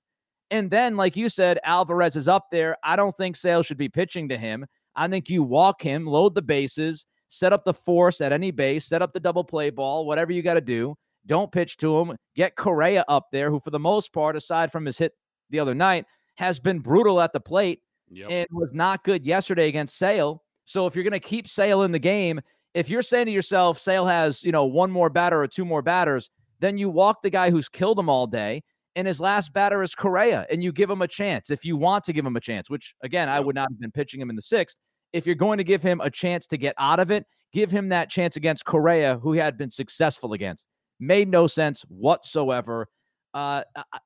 And 0.50 0.72
then, 0.72 0.96
like 0.96 1.18
you 1.18 1.28
said, 1.28 1.60
Alvarez 1.64 2.16
is 2.16 2.28
up 2.28 2.48
there. 2.52 2.78
I 2.84 2.96
don't 2.96 3.16
think 3.16 3.36
Sale 3.36 3.64
should 3.64 3.78
be 3.78 3.90
pitching 3.90 4.30
to 4.30 4.38
him. 4.38 4.66
I 4.96 5.08
think 5.08 5.30
you 5.30 5.44
walk 5.44 5.82
him, 5.82 6.06
load 6.06 6.36
the 6.36 6.42
bases, 6.42 7.06
set 7.28 7.54
up 7.54 7.66
the 7.66 7.74
force 7.74 8.22
at 8.22 8.32
any 8.32 8.52
base, 8.52 8.86
set 8.86 9.02
up 9.02 9.14
the 9.14 9.20
double 9.20 9.44
play 9.44 9.70
ball, 9.70 10.06
whatever 10.06 10.32
you 10.32 10.42
got 10.42 10.56
to 10.56 10.62
do. 10.62 10.96
Don't 11.26 11.52
pitch 11.52 11.78
to 11.78 12.00
him. 12.00 12.16
Get 12.36 12.56
Correa 12.56 13.04
up 13.08 13.28
there, 13.32 13.52
who, 13.52 13.60
for 13.60 13.72
the 13.72 13.80
most 13.80 14.14
part, 14.14 14.36
aside 14.36 14.72
from 14.72 14.86
his 14.86 14.98
hit 14.98 15.14
the 15.50 15.60
other 15.60 15.76
night, 15.76 16.06
has 16.36 16.60
been 16.60 16.80
brutal 16.80 17.20
at 17.20 17.34
the 17.34 17.40
plate 17.40 17.82
yep. 18.10 18.30
and 18.30 18.48
was 18.52 18.74
not 18.74 19.04
good 19.04 19.26
yesterday 19.26 19.68
against 19.68 19.98
Sale. 19.98 20.42
So 20.66 20.88
if 20.88 20.96
you're 20.96 21.04
going 21.04 21.12
to 21.12 21.20
keep 21.20 21.48
Sale 21.48 21.84
in 21.84 21.92
the 21.92 22.00
game, 22.00 22.40
if 22.74 22.90
you're 22.90 23.02
saying 23.02 23.26
to 23.26 23.32
yourself, 23.32 23.80
Sale 23.80 24.06
has, 24.06 24.44
you 24.44 24.52
know, 24.52 24.66
one 24.66 24.92
more 24.92 25.10
batter 25.10 25.42
or 25.42 25.48
two 25.48 25.66
more 25.66 25.82
batters, 25.82 26.30
then 26.60 26.78
you 26.78 26.90
walk 26.90 27.22
the 27.22 27.30
guy 27.30 27.50
who's 27.50 27.70
killed 27.70 28.00
him 28.00 28.10
all 28.10 28.28
day. 28.28 28.62
And 28.96 29.08
his 29.08 29.22
last 29.22 29.54
batter 29.54 29.84
is 29.84 29.94
Correa, 29.94 30.48
and 30.50 30.64
you 30.64 30.72
give 30.72 30.90
him 30.90 31.04
a 31.04 31.08
chance 31.08 31.52
if 31.52 31.64
you 31.64 31.78
want 31.78 32.04
to 32.06 32.14
give 32.14 32.26
him 32.26 32.36
a 32.36 32.40
chance, 32.40 32.68
which 32.68 32.96
again, 33.04 33.30
I 33.30 33.40
would 33.40 33.54
not 33.54 33.70
have 33.70 33.80
been 33.80 33.92
pitching 33.92 34.20
him 34.20 34.32
in 34.32 34.36
the 34.36 34.42
sixth. 34.42 34.76
If 35.14 35.26
you're 35.26 35.36
going 35.36 35.58
to 35.58 35.64
give 35.64 35.82
him 35.82 36.02
a 36.02 36.10
chance 36.10 36.48
to 36.48 36.58
get 36.58 36.76
out 36.78 37.00
of 37.00 37.12
it, 37.12 37.26
give 37.54 37.72
him 37.72 37.90
that 37.90 38.10
chance 38.10 38.36
against 38.36 38.66
Correa, 38.66 39.20
who 39.20 39.34
he 39.34 39.40
had 39.40 39.58
been 39.58 39.72
successful 39.72 40.34
against. 40.34 40.68
Made 41.00 41.30
no 41.30 41.48
sense 41.48 41.82
whatsoever. 41.88 42.88
Uh, 43.34 43.64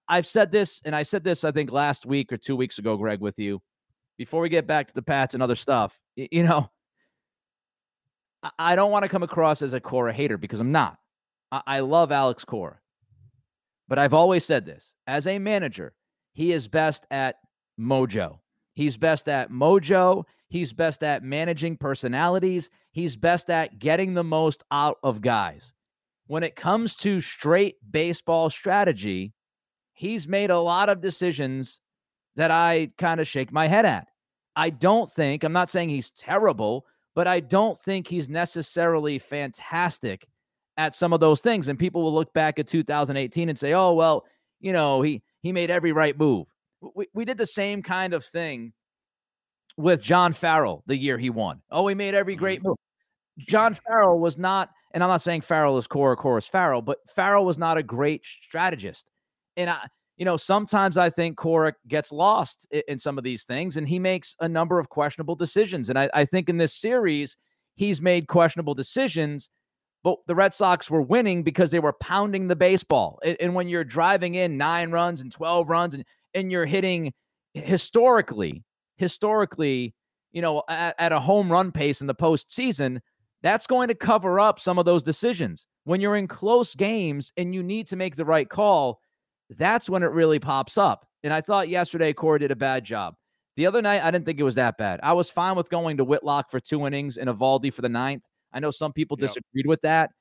I, 0.07 0.15
have 0.15 0.25
said 0.25 0.51
this, 0.51 0.81
and 0.83 0.95
I 0.95 1.03
said 1.03 1.23
this, 1.23 1.43
I 1.43 1.51
think, 1.51 1.71
last 1.71 2.05
week 2.05 2.31
or 2.33 2.37
two 2.37 2.55
weeks 2.55 2.79
ago, 2.79 2.97
Greg, 2.97 3.21
with 3.21 3.39
you. 3.39 3.61
Before 4.17 4.41
we 4.41 4.49
get 4.49 4.67
back 4.67 4.87
to 4.87 4.93
the 4.93 5.01
Pats 5.01 5.33
and 5.33 5.41
other 5.41 5.55
stuff, 5.55 5.97
you 6.15 6.43
know, 6.43 6.69
I 8.57 8.75
don't 8.75 8.91
want 8.91 9.03
to 9.03 9.09
come 9.09 9.23
across 9.23 9.61
as 9.61 9.73
a 9.73 9.79
Cora 9.79 10.13
hater 10.13 10.37
because 10.37 10.59
I'm 10.59 10.71
not. 10.71 10.97
I 11.51 11.81
love 11.81 12.11
Alex 12.11 12.45
Cora. 12.45 12.79
But 13.87 13.99
I've 13.99 14.13
always 14.13 14.45
said 14.45 14.65
this 14.65 14.93
as 15.05 15.27
a 15.27 15.37
manager, 15.37 15.93
he 16.33 16.53
is 16.53 16.67
best 16.67 17.05
at 17.11 17.35
mojo. 17.79 18.39
He's 18.73 18.95
best 18.95 19.27
at 19.27 19.51
mojo. 19.51 20.23
He's 20.51 20.73
best 20.73 21.01
at 21.01 21.23
managing 21.23 21.77
personalities. 21.77 22.69
He's 22.91 23.15
best 23.15 23.49
at 23.49 23.79
getting 23.79 24.13
the 24.13 24.23
most 24.25 24.65
out 24.69 24.97
of 25.01 25.21
guys. 25.21 25.71
When 26.27 26.43
it 26.43 26.57
comes 26.57 26.97
to 26.97 27.21
straight 27.21 27.77
baseball 27.89 28.49
strategy, 28.49 29.31
he's 29.93 30.27
made 30.27 30.49
a 30.49 30.59
lot 30.59 30.89
of 30.89 30.99
decisions 30.99 31.79
that 32.35 32.51
I 32.51 32.91
kind 32.97 33.21
of 33.21 33.29
shake 33.29 33.53
my 33.53 33.67
head 33.67 33.85
at. 33.85 34.09
I 34.57 34.71
don't 34.71 35.09
think, 35.09 35.45
I'm 35.45 35.53
not 35.53 35.69
saying 35.69 35.87
he's 35.87 36.11
terrible, 36.11 36.85
but 37.15 37.29
I 37.29 37.39
don't 37.39 37.77
think 37.77 38.05
he's 38.05 38.27
necessarily 38.27 39.19
fantastic 39.19 40.27
at 40.75 40.97
some 40.97 41.13
of 41.13 41.21
those 41.21 41.39
things. 41.39 41.69
And 41.69 41.79
people 41.79 42.01
will 42.01 42.13
look 42.13 42.33
back 42.33 42.59
at 42.59 42.67
2018 42.67 43.47
and 43.47 43.57
say, 43.57 43.71
oh, 43.71 43.93
well, 43.93 44.25
you 44.59 44.73
know, 44.73 45.01
he 45.01 45.23
he 45.39 45.53
made 45.53 45.71
every 45.71 45.93
right 45.93 46.19
move. 46.19 46.47
We, 46.93 47.07
we 47.13 47.23
did 47.23 47.37
the 47.37 47.45
same 47.45 47.81
kind 47.81 48.13
of 48.13 48.25
thing 48.25 48.73
with 49.77 50.01
John 50.01 50.34
Farrell 50.34 50.84
the 50.86 50.97
year 50.97 51.17
he 51.17 51.29
won. 51.29 51.62
Oh, 51.71 51.88
he 51.88 51.95
made 51.95 52.13
every 52.13 52.36
great 52.36 52.60
mm-hmm. 52.60 52.69
move. 52.69 52.77
John 53.39 53.75
Farrell 53.88 54.19
was 54.19 54.38
not, 54.38 54.69
and 54.93 55.03
I'm 55.03 55.10
not 55.10 55.21
saying 55.21 55.41
Farrell 55.41 55.77
is 55.77 55.88
Cora, 55.88 56.15
Cora 56.15 56.38
is 56.38 56.47
Farrell, 56.47 56.81
but 56.81 56.97
Farrell 57.10 57.45
was 57.45 57.57
not 57.57 57.77
a 57.77 57.84
great 57.84 58.25
strategist. 58.25 59.10
And 59.57 59.69
I, 59.69 59.88
you 60.17 60.25
know, 60.25 60.38
sometimes 60.38 60.97
I 60.97 61.10
think 61.10 61.38
Cora 61.38 61.73
gets 61.88 62.12
lost 62.12 62.67
in, 62.71 62.84
in, 62.88 62.99
some 62.99 63.17
of 63.17 63.23
these 63.23 63.43
things, 63.43 63.77
and 63.77 63.88
he 63.88 63.99
makes 63.99 64.36
a 64.39 64.47
number 64.47 64.79
of 64.79 64.89
questionable 64.89 65.36
decisions. 65.36 65.89
And 65.89 65.97
I, 65.97 66.10
I 66.13 66.25
think 66.25 66.49
in 66.49 66.57
this 66.57 66.73
series, 66.73 67.38
he's 67.75 68.01
made 68.01 68.27
questionable 68.27 68.73
decisions, 68.73 69.49
but 70.03 70.17
the 70.27 70.36
Red 70.36 70.53
Sox 70.53 70.89
were 70.89 71.01
winning 71.01 71.43
because 71.43 71.71
they 71.71 71.79
were 71.79 71.93
pounding 71.93 72.47
the 72.47 72.55
baseball. 72.55 73.19
And, 73.23 73.38
and 73.39 73.55
when 73.55 73.67
you're 73.67 73.84
driving 73.84 74.36
in 74.36 74.57
nine 74.57 74.91
runs 74.91 75.21
and 75.21 75.31
12 75.31 75.69
runs 75.69 75.95
and, 75.95 76.05
and 76.34 76.51
you're 76.51 76.65
hitting 76.65 77.13
historically, 77.53 78.63
historically, 79.01 79.95
you 80.31 80.43
know, 80.43 80.61
at, 80.69 80.95
at 80.99 81.11
a 81.11 81.19
home 81.19 81.51
run 81.51 81.71
pace 81.71 82.01
in 82.01 82.07
the 82.07 82.15
postseason, 82.15 82.99
that's 83.41 83.65
going 83.65 83.87
to 83.87 83.95
cover 83.95 84.39
up 84.39 84.59
some 84.59 84.77
of 84.77 84.85
those 84.85 85.01
decisions. 85.01 85.65
When 85.85 85.99
you're 85.99 86.15
in 86.15 86.27
close 86.27 86.75
games 86.75 87.33
and 87.35 87.55
you 87.55 87.63
need 87.63 87.87
to 87.87 87.95
make 87.95 88.15
the 88.15 88.25
right 88.25 88.47
call, 88.47 88.99
that's 89.57 89.89
when 89.89 90.03
it 90.03 90.11
really 90.11 90.37
pops 90.37 90.77
up. 90.77 91.07
And 91.23 91.33
I 91.33 91.41
thought 91.41 91.67
yesterday 91.67 92.13
Cora 92.13 92.37
did 92.39 92.51
a 92.51 92.55
bad 92.55 92.83
job. 92.83 93.15
The 93.57 93.65
other 93.65 93.81
night, 93.81 94.03
I 94.03 94.11
didn't 94.11 94.25
think 94.25 94.39
it 94.39 94.43
was 94.43 94.55
that 94.55 94.77
bad. 94.77 94.99
I 95.01 95.13
was 95.13 95.31
fine 95.31 95.55
with 95.55 95.69
going 95.69 95.97
to 95.97 96.05
Whitlock 96.05 96.51
for 96.51 96.59
two 96.59 96.85
innings 96.85 97.17
and 97.17 97.27
Eovaldi 97.27 97.73
for 97.73 97.81
the 97.81 97.89
ninth. 97.89 98.21
I 98.53 98.59
know 98.59 98.69
some 98.69 98.93
people 98.93 99.17
yep. 99.19 99.29
disagreed 99.29 99.65
with 99.65 99.81
that. 99.81 100.11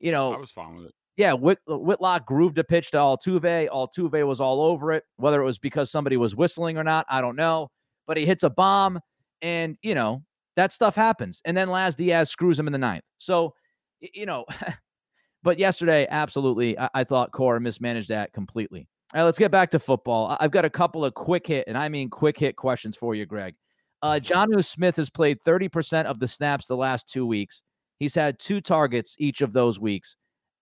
You 0.00 0.12
know, 0.12 0.32
I 0.32 0.38
was 0.38 0.50
fine 0.50 0.74
with 0.76 0.86
it. 0.86 0.94
Yeah, 1.16 1.34
Whit- 1.34 1.58
uh, 1.70 1.78
Whitlock 1.78 2.24
grooved 2.24 2.56
a 2.56 2.64
pitch 2.64 2.92
to 2.92 2.96
Altuve. 2.96 3.68
Altuve 3.68 4.26
was 4.26 4.40
all 4.40 4.62
over 4.62 4.92
it. 4.92 5.04
Whether 5.16 5.42
it 5.42 5.44
was 5.44 5.58
because 5.58 5.90
somebody 5.90 6.16
was 6.16 6.34
whistling 6.34 6.78
or 6.78 6.84
not, 6.84 7.04
I 7.10 7.20
don't 7.20 7.36
know. 7.36 7.68
But 8.10 8.16
he 8.16 8.26
hits 8.26 8.42
a 8.42 8.50
bomb, 8.50 8.98
and 9.40 9.78
you 9.82 9.94
know 9.94 10.24
that 10.56 10.72
stuff 10.72 10.96
happens. 10.96 11.40
And 11.44 11.56
then 11.56 11.70
Laz 11.70 11.94
Diaz 11.94 12.28
screws 12.28 12.58
him 12.58 12.66
in 12.66 12.72
the 12.72 12.78
ninth. 12.78 13.04
So, 13.18 13.54
you 14.00 14.26
know, 14.26 14.46
but 15.44 15.60
yesterday, 15.60 16.08
absolutely, 16.10 16.76
I, 16.76 16.90
I 16.92 17.04
thought 17.04 17.30
Cora 17.30 17.60
mismanaged 17.60 18.08
that 18.08 18.32
completely. 18.32 18.88
All 19.14 19.20
right, 19.20 19.24
let's 19.26 19.38
get 19.38 19.52
back 19.52 19.70
to 19.70 19.78
football. 19.78 20.36
I've 20.40 20.50
got 20.50 20.64
a 20.64 20.70
couple 20.70 21.04
of 21.04 21.14
quick 21.14 21.46
hit, 21.46 21.68
and 21.68 21.78
I 21.78 21.88
mean 21.88 22.10
quick 22.10 22.36
hit 22.36 22.56
questions 22.56 22.96
for 22.96 23.14
you, 23.14 23.26
Greg. 23.26 23.54
Uh, 24.02 24.18
Jonnu 24.20 24.64
Smith 24.64 24.96
has 24.96 25.08
played 25.08 25.38
30% 25.46 26.06
of 26.06 26.18
the 26.18 26.26
snaps 26.26 26.66
the 26.66 26.76
last 26.76 27.08
two 27.08 27.24
weeks. 27.24 27.62
He's 28.00 28.16
had 28.16 28.40
two 28.40 28.60
targets 28.60 29.14
each 29.20 29.40
of 29.40 29.52
those 29.52 29.78
weeks. 29.78 30.16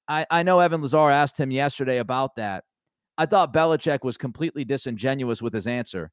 I, 0.06 0.26
I 0.30 0.42
know 0.42 0.61
Evan 0.61 0.82
Lazar 0.82 1.11
asked 1.11 1.40
him 1.40 1.50
yesterday 1.50 1.96
about 1.96 2.37
that. 2.37 2.64
I 3.16 3.24
thought 3.24 3.54
Belichick 3.54 4.04
was 4.04 4.18
completely 4.18 4.66
disingenuous 4.66 5.40
with 5.40 5.54
his 5.54 5.66
answer. 5.66 6.11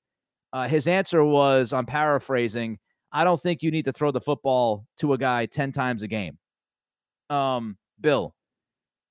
Uh, 0.56 0.70
his 0.70 0.88
answer 0.88 1.22
was, 1.22 1.74
I'm 1.74 1.86
paraphrasing, 1.86 2.80
I 3.12 3.26
don't 3.26 3.42
think 3.42 3.62
you 3.62 3.72
need 3.72 3.84
to 3.86 3.92
throw 3.92 4.10
the 4.12 4.22
football 4.22 4.86
to 5.00 5.12
a 5.12 5.18
guy 5.18 5.48
10 5.48 5.74
times 5.74 6.02
a 6.02 6.08
game. 6.08 6.38
Um, 7.30 7.76
Bill, 8.00 8.34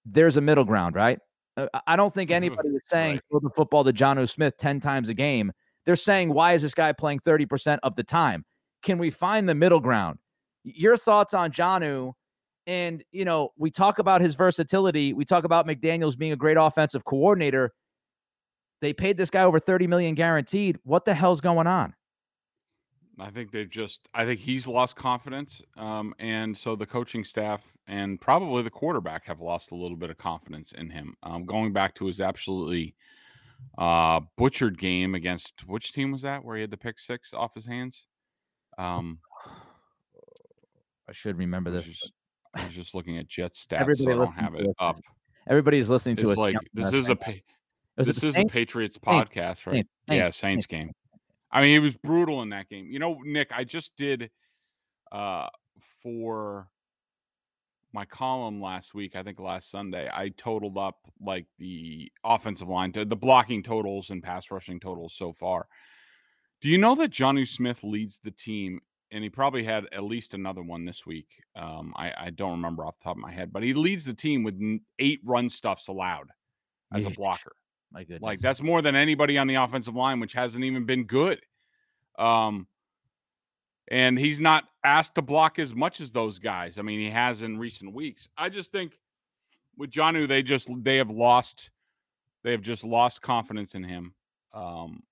there's 0.07 0.39
a 0.39 0.41
middle 0.41 0.65
ground, 0.65 0.95
right? 0.95 1.19
Uh, 1.59 1.67
I 1.87 1.97
don't 1.97 2.15
think 2.15 2.31
anybody 2.31 2.71
is 2.71 2.81
saying 2.87 3.17
right. 3.17 3.23
throw 3.31 3.41
the 3.41 3.51
football 3.51 3.85
to 3.85 3.93
Jonnu 3.93 4.27
Smith 4.27 4.55
10 4.57 4.81
times 4.81 5.11
a 5.11 5.15
game. 5.15 5.53
They're 5.85 5.97
saying, 5.97 6.33
why 6.33 6.55
is 6.55 6.63
this 6.63 6.73
guy 6.73 6.93
playing 6.93 7.21
30% 7.21 7.79
of 7.83 7.95
the 7.95 8.05
time? 8.05 8.47
Can 8.83 8.97
we 8.97 9.11
find 9.11 9.47
the 9.47 9.55
middle 9.55 9.81
ground? 9.81 10.21
Your 10.63 10.97
thoughts 10.97 11.35
on 11.35 11.53
Jonnu? 11.53 12.15
And, 12.67 13.05
you 13.13 13.27
know, 13.27 13.51
we 13.59 13.71
talk 13.71 13.99
about 13.99 14.23
his 14.23 14.35
versatility. 14.35 15.13
We 15.13 15.27
talk 15.27 15.45
about 15.45 15.67
McDaniels 15.67 16.17
being 16.17 16.33
a 16.33 16.37
great 16.37 16.57
offensive 16.59 17.05
coordinator. 17.05 17.75
They 18.81 18.93
paid 18.93 19.17
this 19.17 19.31
guy 19.31 19.43
over 19.43 19.59
30 19.59 19.87
million 19.87 20.15
guaranteed. 20.15 20.79
What 20.85 21.05
the 21.05 21.15
hell's 21.15 21.41
going 21.41 21.67
on? 21.67 21.95
I 23.19 23.31
think 23.31 23.53
they've 23.53 23.71
just, 23.71 24.09
I 24.13 24.25
think 24.25 24.41
he's 24.41 24.67
lost 24.67 24.97
confidence. 24.97 25.63
Um, 25.77 26.15
and 26.19 26.57
so 26.57 26.75
the 26.75 26.87
coaching 26.87 27.25
staff 27.25 27.63
and 27.87 28.21
probably 28.21 28.63
the 28.63 28.71
quarterback 28.71 29.25
have 29.27 29.41
lost 29.41 29.71
a 29.71 29.77
little 29.77 29.97
bit 29.97 30.11
of 30.11 30.19
confidence 30.19 30.73
in 30.73 30.91
him. 30.91 31.15
Um, 31.23 31.45
going 31.45 31.73
back 31.73 31.95
to 31.97 32.07
his 32.07 32.21
absolutely 32.21 32.95
uh, 33.79 34.21
butchered 34.37 34.79
game 34.79 35.15
against 35.15 35.53
which 35.67 35.93
team 35.93 36.13
was 36.13 36.23
that 36.23 36.45
where 36.45 36.57
he 36.57 36.63
had 36.63 36.71
the 36.71 36.77
pick 36.77 36.99
six 36.99 37.33
off 37.33 37.55
his 37.55 37.67
hands? 37.67 38.05
Um, 38.79 39.19
I 41.09 41.13
should 41.13 41.39
remember 41.39 41.71
I 41.71 41.75
this. 41.75 41.85
Just, 41.85 42.13
I 42.55 42.67
was 42.67 42.75
just 42.75 42.95
looking 42.95 43.19
at 43.19 43.29
Jet 43.29 43.53
stats, 43.55 43.81
Everybody 43.81 44.05
so 44.05 44.11
I 44.11 44.25
don't 44.25 44.33
have 44.33 44.55
it 44.55 44.67
up. 44.79 44.99
Everybody's 45.49 45.91
listening 45.91 46.17
to 46.17 46.31
it's 46.31 46.39
it. 46.39 46.41
Like 46.41 46.57
this 46.73 46.93
is 46.93 47.09
a 47.11 47.17
this 47.97 48.23
is 48.25 48.37
a 48.37 48.45
Patriots 48.45 48.99
podcast, 48.99 49.67
right? 49.67 49.75
Saints. 49.75 49.91
Yeah, 50.09 50.25
Saints, 50.25 50.39
Saints 50.39 50.67
game. 50.67 50.93
I 51.51 51.63
mean, 51.63 51.73
it 51.73 51.81
was 51.81 51.95
brutal 51.95 52.43
in 52.43 52.51
that 52.51 52.69
game. 52.69 52.87
You 52.91 52.99
know, 52.99 53.19
Nick, 53.25 53.51
I 53.53 53.65
just 53.65 53.93
did 53.97 54.31
uh 55.13 55.49
for 56.03 56.69
my 57.93 58.05
column 58.05 58.61
last 58.61 58.93
week, 58.93 59.15
I 59.15 59.23
think 59.23 59.39
last 59.39 59.71
Sunday, 59.71 60.11
I 60.13 60.31
totaled 60.31 60.77
up 60.77 60.97
like 61.21 61.47
the 61.59 62.11
offensive 62.25 62.69
line, 62.69 62.93
to 62.93 63.05
the 63.05 63.17
blocking 63.17 63.63
totals 63.63 64.11
and 64.11 64.21
pass 64.23 64.51
rushing 64.51 64.81
totals 64.81 65.15
so 65.17 65.33
far. 65.33 65.69
Do 66.61 66.69
you 66.69 66.77
know 66.77 66.97
that 66.97 67.13
Jonnu 67.13 67.47
Smith 67.47 67.85
leads 67.85 68.19
the 68.25 68.33
team 68.33 68.81
and 69.13 69.23
he 69.23 69.31
probably 69.31 69.63
had 69.63 69.85
at 69.93 70.03
least 70.03 70.35
another 70.35 70.63
one 70.63 70.85
this 70.85 71.07
week. 71.07 71.29
Um, 71.55 71.95
I, 71.97 72.13
I, 72.17 72.31
don't 72.31 72.51
remember 72.51 72.85
off 72.85 72.99
the 72.99 73.05
top 73.05 73.17
of 73.17 73.23
my 73.23 73.31
head, 73.31 73.53
but 73.53 73.63
he 73.63 73.73
leads 73.73 74.05
the 74.05 74.15
team 74.15 74.43
with 74.43 74.61
eight 74.99 75.21
run 75.25 75.49
stuffs 75.49 75.87
allowed 75.87 76.31
as 76.93 77.05
a 77.05 77.11
blocker. 77.11 77.53
My 77.95 78.03
goodness. 78.03 78.23
Like 78.23 78.41
that's 78.41 78.61
more 78.61 78.83
than 78.83 78.97
anybody 78.97 79.39
on 79.39 79.47
the 79.47 79.55
offensive 79.55 79.95
line, 79.95 80.19
which 80.19 80.33
hasn't 80.33 80.65
even 80.65 80.85
been 80.85 81.05
good. 81.05 81.41
Um, 82.19 82.67
and 83.89 84.19
he's 84.19 84.41
not 84.41 84.65
asked 84.83 85.15
to 85.15 85.23
block 85.23 85.59
as 85.61 85.75
much 85.75 86.01
as 86.01 86.11
those 86.11 86.41
guys. 86.41 86.79
I 86.79 86.83
mean, 86.83 86.99
he 86.99 87.11
has 87.11 87.41
in 87.41 87.57
recent 87.57 87.95
weeks. 87.95 88.29
I 88.37 88.49
just 88.49 88.73
think 88.73 88.99
with 89.79 89.91
Jonnu, 89.91 90.27
they 90.27 90.43
just 90.43 90.69
they 90.83 90.97
have 90.97 91.11
lost, 91.11 91.71
they 92.43 92.51
have 92.51 92.63
just 92.63 92.83
lost 92.83 93.23
confidence 93.23 93.77
in 93.77 93.85
him. 93.85 94.13
Um, 94.53 95.03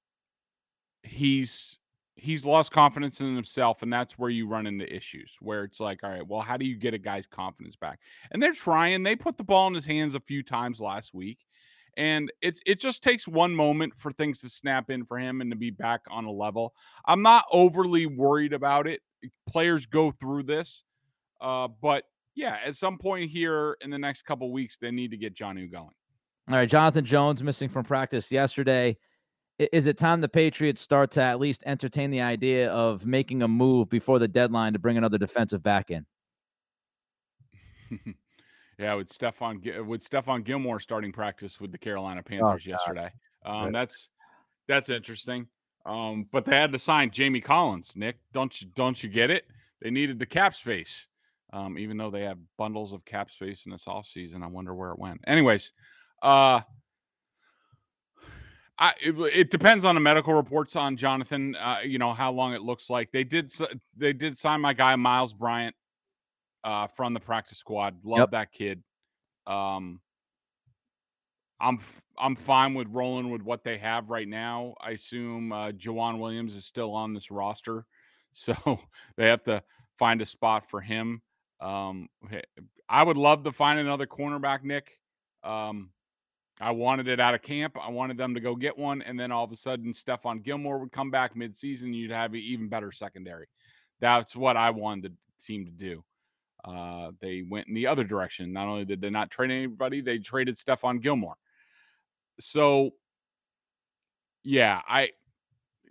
he's 1.04 1.78
he's 2.16 2.44
lost 2.44 2.70
confidence 2.70 3.20
in 3.20 3.34
himself 3.34 3.82
and 3.82 3.92
that's 3.92 4.18
where 4.18 4.30
you 4.30 4.46
run 4.46 4.66
into 4.66 4.94
issues 4.94 5.34
where 5.40 5.64
it's 5.64 5.80
like 5.80 6.04
all 6.04 6.10
right 6.10 6.26
well 6.26 6.42
how 6.42 6.58
do 6.58 6.66
you 6.66 6.76
get 6.76 6.92
a 6.92 6.98
guy's 6.98 7.26
confidence 7.26 7.74
back 7.74 7.98
and 8.30 8.40
they're 8.40 8.52
trying 8.52 9.02
they 9.02 9.16
put 9.16 9.36
the 9.38 9.42
ball 9.42 9.66
in 9.66 9.74
his 9.74 9.84
hands 9.84 10.14
a 10.14 10.20
few 10.20 10.42
times 10.42 10.78
last 10.78 11.14
week 11.14 11.38
and 11.96 12.32
it's 12.40 12.60
it 12.66 12.80
just 12.80 13.02
takes 13.02 13.28
one 13.28 13.54
moment 13.54 13.92
for 13.98 14.12
things 14.12 14.40
to 14.40 14.48
snap 14.48 14.90
in 14.90 15.04
for 15.04 15.18
him 15.18 15.40
and 15.40 15.50
to 15.50 15.56
be 15.56 15.70
back 15.70 16.00
on 16.10 16.24
a 16.24 16.30
level. 16.30 16.74
I'm 17.06 17.22
not 17.22 17.44
overly 17.52 18.06
worried 18.06 18.52
about 18.52 18.86
it 18.86 19.00
players 19.48 19.86
go 19.86 20.12
through 20.12 20.42
this 20.44 20.82
uh, 21.40 21.68
but 21.80 22.04
yeah 22.34 22.58
at 22.64 22.76
some 22.76 22.98
point 22.98 23.30
here 23.30 23.76
in 23.80 23.90
the 23.90 23.98
next 23.98 24.22
couple 24.22 24.50
weeks 24.52 24.76
they 24.80 24.90
need 24.90 25.10
to 25.10 25.16
get 25.16 25.34
Jonnu 25.34 25.70
going. 25.70 25.94
All 26.50 26.56
right 26.56 26.68
jonathan 26.68 27.04
jones 27.04 27.42
missing 27.42 27.68
from 27.68 27.84
practice 27.84 28.32
yesterday. 28.32 28.96
Is 29.58 29.86
it 29.86 29.96
time 29.96 30.20
the 30.20 30.28
Patriots 30.28 30.80
start 30.80 31.12
to 31.12 31.22
at 31.22 31.38
least 31.38 31.62
entertain 31.66 32.10
the 32.10 32.22
idea 32.22 32.70
of 32.72 33.06
making 33.06 33.42
a 33.42 33.48
move 33.48 33.88
before 33.88 34.18
the 34.18 34.26
deadline 34.26 34.72
to 34.72 34.78
bring 34.78 34.96
another 34.96 35.18
defensive 35.18 35.62
back 35.62 35.90
in? 35.90 36.06
yeah, 38.82 38.94
with 38.94 39.08
Stephon 39.08 39.86
with 39.86 40.08
Stephon 40.08 40.44
Gilmore 40.44 40.80
starting 40.80 41.12
practice 41.12 41.60
with 41.60 41.70
the 41.70 41.78
Carolina 41.78 42.20
oh, 42.24 42.28
Panthers 42.28 42.64
oh, 42.66 42.70
yesterday. 42.70 43.10
Um, 43.44 43.64
right. 43.64 43.72
That's 43.72 44.08
that's 44.66 44.88
interesting. 44.88 45.46
Um, 45.86 46.26
but 46.32 46.44
they 46.44 46.56
had 46.56 46.72
to 46.72 46.78
sign 46.78 47.10
Jamie 47.10 47.40
Collins. 47.40 47.92
Nick, 47.94 48.16
don't 48.32 48.60
you 48.60 48.68
don't 48.74 49.00
you 49.02 49.08
get 49.08 49.30
it? 49.30 49.44
They 49.80 49.90
needed 49.90 50.18
the 50.18 50.26
cap 50.26 50.54
space. 50.54 51.06
Um, 51.52 51.78
even 51.78 51.96
though 51.96 52.10
they 52.10 52.22
have 52.22 52.38
bundles 52.56 52.92
of 52.92 53.04
cap 53.04 53.30
space 53.30 53.66
in 53.66 53.72
this 53.72 53.84
offseason, 53.84 54.42
I 54.42 54.46
wonder 54.46 54.74
where 54.74 54.90
it 54.90 54.98
went. 54.98 55.20
Anyways, 55.26 55.70
uh, 56.22 56.62
I, 58.78 58.94
it, 59.02 59.12
it, 59.34 59.50
depends 59.50 59.84
on 59.84 59.94
the 59.94 60.00
medical 60.00 60.32
reports 60.32 60.76
on 60.76 60.96
Jonathan. 60.96 61.54
Uh, 61.56 61.80
you 61.84 61.98
know 61.98 62.14
how 62.14 62.32
long 62.32 62.54
it 62.54 62.62
looks 62.62 62.88
like 62.88 63.12
they 63.12 63.22
did. 63.22 63.52
They 63.96 64.14
did 64.14 64.38
sign 64.38 64.62
my 64.62 64.72
guy 64.72 64.96
Myles 64.96 65.34
Bryant 65.34 65.76
uh, 66.64 66.86
from 66.88 67.14
the 67.14 67.20
practice 67.20 67.58
squad. 67.58 67.96
Love 68.04 68.18
yep. 68.18 68.30
that 68.32 68.52
kid. 68.52 68.82
Um, 69.46 70.00
I'm 71.60 71.78
I'm 72.18 72.36
fine 72.36 72.74
with 72.74 72.88
rolling 72.90 73.30
with 73.30 73.42
what 73.42 73.64
they 73.64 73.78
have 73.78 74.10
right 74.10 74.28
now. 74.28 74.74
I 74.80 74.90
assume 74.90 75.52
uh, 75.52 75.70
Joejuan 75.70 76.18
Williams 76.18 76.54
is 76.54 76.66
still 76.66 76.92
on 76.92 77.14
this 77.14 77.30
roster, 77.30 77.86
so 78.32 78.54
they 79.16 79.28
have 79.28 79.44
to 79.44 79.62
find 79.98 80.20
a 80.20 80.26
spot 80.26 80.68
for 80.68 80.80
him. 80.80 81.22
Um, 81.60 82.08
I 82.88 83.02
would 83.02 83.16
love 83.16 83.44
to 83.44 83.52
find 83.52 83.78
another 83.78 84.06
cornerback, 84.06 84.64
Nick. 84.64 84.98
Um, 85.44 85.90
I 86.60 86.72
wanted 86.72 87.08
it 87.08 87.20
out 87.20 87.34
of 87.34 87.42
camp. 87.42 87.76
I 87.80 87.90
wanted 87.90 88.16
them 88.16 88.34
to 88.34 88.40
go 88.40 88.54
get 88.54 88.76
one, 88.76 89.02
and 89.02 89.18
then 89.18 89.32
all 89.32 89.44
of 89.44 89.52
a 89.52 89.56
sudden, 89.56 89.92
Stephon 89.92 90.42
Gilmore 90.42 90.78
would 90.78 90.92
come 90.92 91.10
back 91.10 91.34
midseason. 91.34 91.94
You'd 91.94 92.10
have 92.10 92.32
an 92.34 92.40
even 92.40 92.68
better 92.68 92.92
secondary. 92.92 93.46
That's 94.00 94.36
what 94.36 94.56
I 94.56 94.70
wanted 94.70 95.12
the 95.12 95.46
team 95.46 95.64
to 95.64 95.70
do. 95.70 96.04
Uh, 96.64 97.10
they 97.20 97.42
went 97.42 97.68
in 97.68 97.74
the 97.74 97.86
other 97.86 98.04
direction. 98.04 98.52
Not 98.52 98.68
only 98.68 98.84
did 98.84 99.00
they 99.00 99.10
not 99.10 99.30
trade 99.30 99.50
anybody, 99.50 100.00
they 100.00 100.18
traded 100.18 100.56
Stephon 100.56 101.00
Gilmore. 101.00 101.36
So, 102.40 102.90
yeah, 104.44 104.80
I 104.88 105.10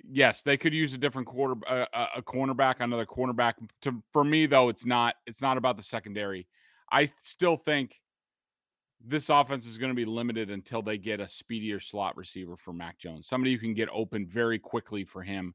yes, 0.10 0.41
they 0.41 0.57
could 0.57 0.73
use 0.73 0.93
a 0.93 0.97
different 0.97 1.27
quarter 1.27 1.55
uh, 1.67 2.07
a 2.15 2.21
cornerback, 2.21 2.75
another 2.79 3.05
cornerback. 3.05 3.55
To 3.84 4.01
for 4.12 4.23
me 4.23 4.45
though, 4.45 4.69
it's 4.69 4.86
not 4.86 5.15
it's 5.25 5.41
not 5.41 5.57
about 5.57 5.77
the 5.77 5.84
secondary. 5.84 6.47
I 6.91 7.07
still 7.21 7.57
think 7.57 7.95
this 9.03 9.29
offense 9.29 9.65
is 9.65 9.77
going 9.77 9.89
to 9.91 9.95
be 9.95 10.05
limited 10.05 10.51
until 10.51 10.81
they 10.81 10.97
get 10.97 11.19
a 11.19 11.27
speedier 11.27 11.79
slot 11.79 12.15
receiver 12.17 12.55
for 12.57 12.73
Mac 12.73 12.99
Jones. 12.99 13.27
Somebody 13.27 13.53
who 13.53 13.60
can 13.60 13.73
get 13.73 13.89
open 13.91 14.27
very 14.27 14.60
quickly 14.60 15.03
for 15.03 15.23
him 15.23 15.53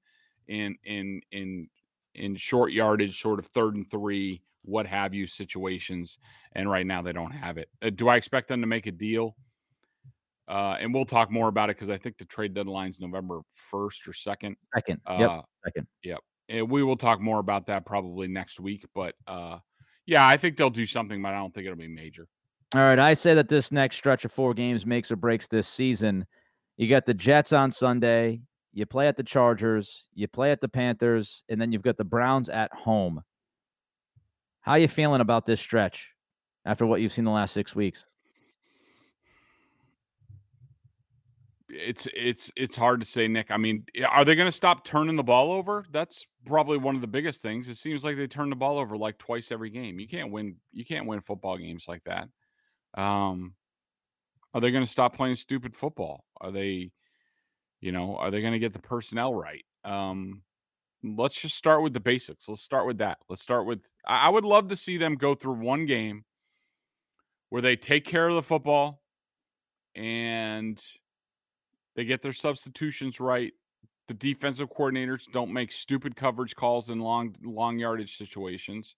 in 0.48 0.76
in 0.85 1.20
in 1.33 1.68
in 2.14 2.37
short 2.37 2.72
yardage, 2.72 3.20
sort 3.20 3.38
of 3.38 3.46
third 3.46 3.76
and 3.76 3.88
three, 3.90 4.42
what 4.66 4.87
have 4.87 5.14
you 5.14 5.26
situations. 5.26 6.18
And 6.52 6.70
right 6.70 6.87
now 6.87 7.02
they 7.02 7.12
don't 7.12 7.31
have 7.31 7.57
it. 7.59 7.68
Uh, 7.83 7.90
do 7.90 8.09
I 8.09 8.16
expect 8.16 8.48
them 8.48 8.61
to 8.61 8.66
make 8.66 8.87
a 8.87 8.92
deal? 8.92 9.37
Uh, 10.48 10.76
and 10.81 10.94
we'll 10.94 11.05
talk 11.05 11.31
more 11.31 11.48
about 11.48 11.70
it 11.70 11.76
because 11.76 11.90
I 11.90 11.98
think 11.98 12.18
the 12.18 12.24
trade 12.24 12.55
deadline's 12.55 13.00
November 13.00 13.40
first 13.55 14.07
or 14.07 14.12
second. 14.12 14.57
Second. 14.74 15.00
Uh, 15.07 15.16
yep. 15.18 15.44
Second. 15.64 15.87
Yep. 16.05 16.18
And 16.48 16.70
we 16.70 16.83
will 16.85 16.96
talk 16.96 17.20
more 17.20 17.40
about 17.40 17.66
that 17.66 17.85
probably 17.85 18.29
next 18.29 18.61
week. 18.61 18.85
But 18.94 19.14
uh, 19.26 19.59
yeah, 20.07 20.26
I 20.26 20.37
think 20.37 20.57
they'll 20.57 20.70
do 20.70 20.87
something, 20.87 21.20
but 21.20 21.33
I 21.33 21.38
don't 21.38 21.52
think 21.52 21.66
it'll 21.66 21.76
be 21.76 21.88
major. 21.88 22.29
All 22.74 22.81
right. 22.83 22.98
I 22.98 23.14
say 23.14 23.35
that 23.35 23.48
this 23.48 23.72
next 23.72 23.96
stretch 23.96 24.24
of 24.24 24.33
four 24.33 24.55
games 24.55 24.87
makes 24.87 25.11
or 25.11 25.16
breaks 25.16 25.48
this 25.48 25.66
season. 25.66 26.26
You 26.76 26.88
got 26.88 27.07
the 27.07 27.14
Jets 27.14 27.52
on 27.52 27.72
Sunday. 27.72 28.40
You 28.72 28.87
play 28.87 29.09
at 29.09 29.16
the 29.16 29.22
Chargers. 29.22 30.05
You 30.14 30.29
play 30.29 30.52
at 30.52 30.61
the 30.61 30.68
Panthers, 30.68 31.42
and 31.48 31.61
then 31.61 31.72
you've 31.72 31.83
got 31.83 31.96
the 31.96 32.05
Browns 32.05 32.48
at 32.48 32.72
home. 32.72 33.22
How 34.66 34.74
you 34.74 34.88
feeling 34.88 35.20
about 35.22 35.46
this 35.46 35.61
stretch 35.61 36.11
after 36.66 36.85
what 36.85 37.00
you've 37.00 37.12
seen 37.12 37.24
the 37.24 37.31
last 37.31 37.55
six 37.55 37.74
weeks? 37.74 38.05
it's 41.68 42.07
it's 42.14 42.50
it's 42.57 42.76
hard 42.76 43.00
to 43.00 43.07
say, 43.07 43.29
Nick. 43.29 43.50
I 43.50 43.57
mean, 43.57 43.85
are 44.09 44.24
they 44.24 44.35
going 44.35 44.48
to 44.48 44.52
stop 44.52 44.85
turning 44.85 45.16
the 45.16 45.22
ball 45.22 45.52
over? 45.52 45.85
That's 45.92 46.26
probably 46.46 46.79
one 46.79 46.94
of 46.94 47.00
the 47.00 47.07
biggest 47.07 47.42
things. 47.42 47.68
It 47.68 47.76
seems 47.76 48.05
like 48.05 48.16
they 48.16 48.26
turn 48.26 48.50
the 48.50 48.57
ball 48.57 48.79
over 48.79 48.96
like 48.96 49.18
twice 49.18 49.52
every 49.52 49.70
game. 49.70 50.00
You 50.00 50.09
can't 50.09 50.31
win. 50.31 50.57
You 50.72 50.85
can't 50.85 51.07
win 51.07 51.20
football 51.20 51.57
games 51.59 51.87
like 51.87 52.02
that. 52.05 52.29
Um, 53.00 53.55
are 54.55 54.61
they 54.61 54.70
going 54.70 54.85
to 54.85 54.90
stop 54.90 55.16
playing 55.16 55.37
stupid 55.37 55.76
football? 55.76 56.24
Are 56.40 56.50
they, 56.50 56.90
you 57.81 57.92
know, 57.92 58.16
are 58.16 58.31
they 58.31 58.40
going 58.40 58.55
to 58.55 58.59
get 58.59 58.72
the 58.72 58.79
personnel 58.79 59.35
right? 59.35 59.64
Um, 59.85 60.42
let's 61.16 61.40
just 61.40 61.57
start 61.57 61.83
with 61.83 61.92
the 61.92 62.01
basics. 62.01 62.49
Let's 62.49 62.62
start 62.62 62.87
with 62.87 62.99
that. 62.99 63.19
Let's 63.29 63.42
start 63.42 63.66
with. 63.66 63.81
I 64.07 64.29
would 64.29 64.45
love 64.45 64.69
to 64.69 64.77
see 64.77 64.97
them 64.97 65.14
go 65.16 65.35
through 65.35 65.64
one 65.64 65.87
game 65.87 66.25
where 67.51 67.62
they 67.62 67.77
take 67.77 68.05
care 68.05 68.29
of 68.29 68.35
the 68.35 68.42
football 68.42 69.03
and 69.95 70.83
they 71.95 72.05
get 72.05 72.23
their 72.23 72.33
substitutions 72.33 73.21
right. 73.21 73.53
The 74.09 74.14
defensive 74.14 74.69
coordinators 74.71 75.23
don't 75.33 75.53
make 75.53 75.73
stupid 75.73 76.14
coverage 76.14 76.55
calls 76.55 76.90
in 76.90 77.01
long 77.01 77.35
long 77.42 77.79
yardage 77.79 78.16
situations. 78.16 78.95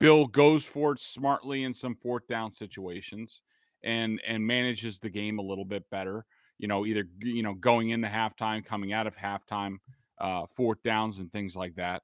Bill 0.00 0.26
goes 0.26 0.64
for 0.64 0.92
it 0.92 1.00
smartly 1.00 1.64
in 1.64 1.74
some 1.74 1.96
fourth 1.96 2.26
down 2.28 2.50
situations 2.50 3.42
and 3.84 4.20
and 4.26 4.46
manages 4.46 4.98
the 4.98 5.10
game 5.10 5.38
a 5.38 5.42
little 5.42 5.64
bit 5.64 5.88
better. 5.90 6.24
You 6.58 6.68
know, 6.68 6.86
either 6.86 7.04
you 7.20 7.42
know 7.42 7.54
going 7.54 7.90
into 7.90 8.08
halftime, 8.08 8.64
coming 8.64 8.92
out 8.92 9.06
of 9.06 9.16
halftime, 9.16 9.78
uh, 10.20 10.46
fourth 10.54 10.82
downs 10.82 11.18
and 11.18 11.32
things 11.32 11.56
like 11.56 11.74
that. 11.76 12.02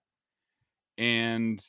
And 0.99 1.63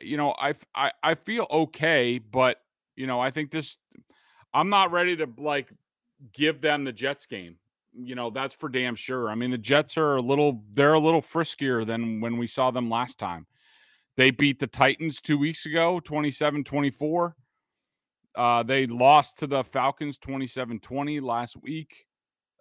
you 0.00 0.16
know, 0.16 0.34
I 0.38 0.54
I 0.74 0.92
I 1.02 1.14
feel 1.14 1.46
okay, 1.50 2.18
but 2.18 2.60
you 2.96 3.06
know, 3.06 3.20
I 3.20 3.30
think 3.30 3.50
this. 3.50 3.76
I'm 4.52 4.68
not 4.68 4.92
ready 4.92 5.16
to 5.16 5.28
like 5.36 5.68
give 6.32 6.60
them 6.60 6.84
the 6.84 6.92
Jets 6.92 7.26
game. 7.26 7.56
You 7.92 8.14
know, 8.14 8.30
that's 8.30 8.54
for 8.54 8.68
damn 8.68 8.94
sure. 8.94 9.28
I 9.30 9.34
mean, 9.34 9.50
the 9.50 9.58
Jets 9.58 9.96
are 9.96 10.16
a 10.16 10.20
little 10.22 10.62
they're 10.72 10.94
a 10.94 11.00
little 11.00 11.22
friskier 11.22 11.86
than 11.86 12.20
when 12.20 12.36
we 12.36 12.46
saw 12.46 12.70
them 12.70 12.90
last 12.90 13.18
time. 13.18 13.46
They 14.16 14.30
beat 14.30 14.60
the 14.60 14.66
Titans 14.68 15.20
2 15.20 15.36
weeks 15.36 15.66
ago, 15.66 16.00
27-24. 16.04 17.32
Uh, 18.36 18.62
they 18.62 18.86
lost 18.86 19.40
to 19.40 19.48
the 19.48 19.64
Falcons 19.64 20.18
27-20 20.18 21.20
last 21.20 21.56
week. 21.60 22.06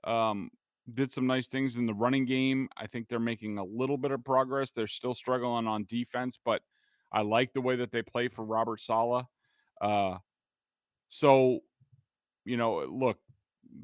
Um, 0.03 0.49
did 0.93 1.11
some 1.11 1.27
nice 1.27 1.47
things 1.47 1.75
in 1.75 1.85
the 1.85 1.93
running 1.93 2.25
game. 2.25 2.67
I 2.77 2.87
think 2.87 3.07
they're 3.07 3.19
making 3.19 3.57
a 3.57 3.63
little 3.63 3.97
bit 3.97 4.11
of 4.11 4.23
progress. 4.23 4.71
They're 4.71 4.87
still 4.87 5.15
struggling 5.15 5.67
on 5.67 5.85
defense, 5.85 6.37
but 6.43 6.61
I 7.11 7.21
like 7.21 7.53
the 7.53 7.61
way 7.61 7.75
that 7.77 7.91
they 7.91 8.01
play 8.01 8.27
for 8.27 8.43
Robert 8.43 8.81
Saleh. 8.81 9.25
Uh, 9.79 10.17
so, 11.09 11.59
you 12.43 12.57
know, 12.57 12.83
look, 12.85 13.17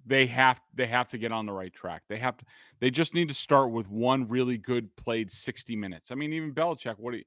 they 0.05 0.27
have 0.27 0.59
they 0.75 0.87
have 0.87 1.09
to 1.09 1.17
get 1.17 1.31
on 1.31 1.45
the 1.45 1.53
right 1.53 1.73
track. 1.73 2.03
They 2.09 2.17
have 2.17 2.37
to 2.37 2.45
they 2.79 2.91
just 2.91 3.13
need 3.13 3.27
to 3.29 3.33
start 3.33 3.71
with 3.71 3.87
one 3.89 4.27
really 4.27 4.57
good 4.57 4.93
played 4.95 5.31
60 5.31 5.75
minutes. 5.75 6.11
I 6.11 6.15
mean, 6.15 6.33
even 6.33 6.53
Belichick, 6.53 6.95
what 6.97 7.11
do 7.11 7.17
you, 7.17 7.23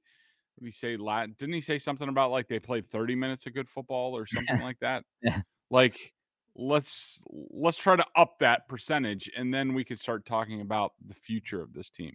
what 0.57 0.65
did 0.65 0.67
he 0.67 0.73
say? 0.73 0.97
Didn't 0.97 1.55
he 1.55 1.61
say 1.61 1.79
something 1.79 2.09
about 2.09 2.31
like 2.31 2.49
they 2.49 2.59
played 2.59 2.91
30 2.91 3.15
minutes 3.15 3.47
of 3.47 3.55
good 3.55 3.69
football 3.69 4.17
or 4.17 4.27
something 4.27 4.61
like 4.61 4.79
that? 4.81 5.05
Yeah. 5.23 5.41
Like 5.71 6.13
let's 6.57 7.21
let's 7.29 7.77
try 7.77 7.97
to 7.97 8.05
up 8.17 8.39
that 8.41 8.69
percentage 8.69 9.31
and 9.37 9.53
then 9.53 9.75
we 9.75 9.85
can 9.85 9.97
start 9.97 10.27
talking 10.27 10.61
about 10.61 10.93
the 11.07 11.15
future 11.15 11.63
of 11.63 11.73
this 11.73 11.91
team. 11.91 12.13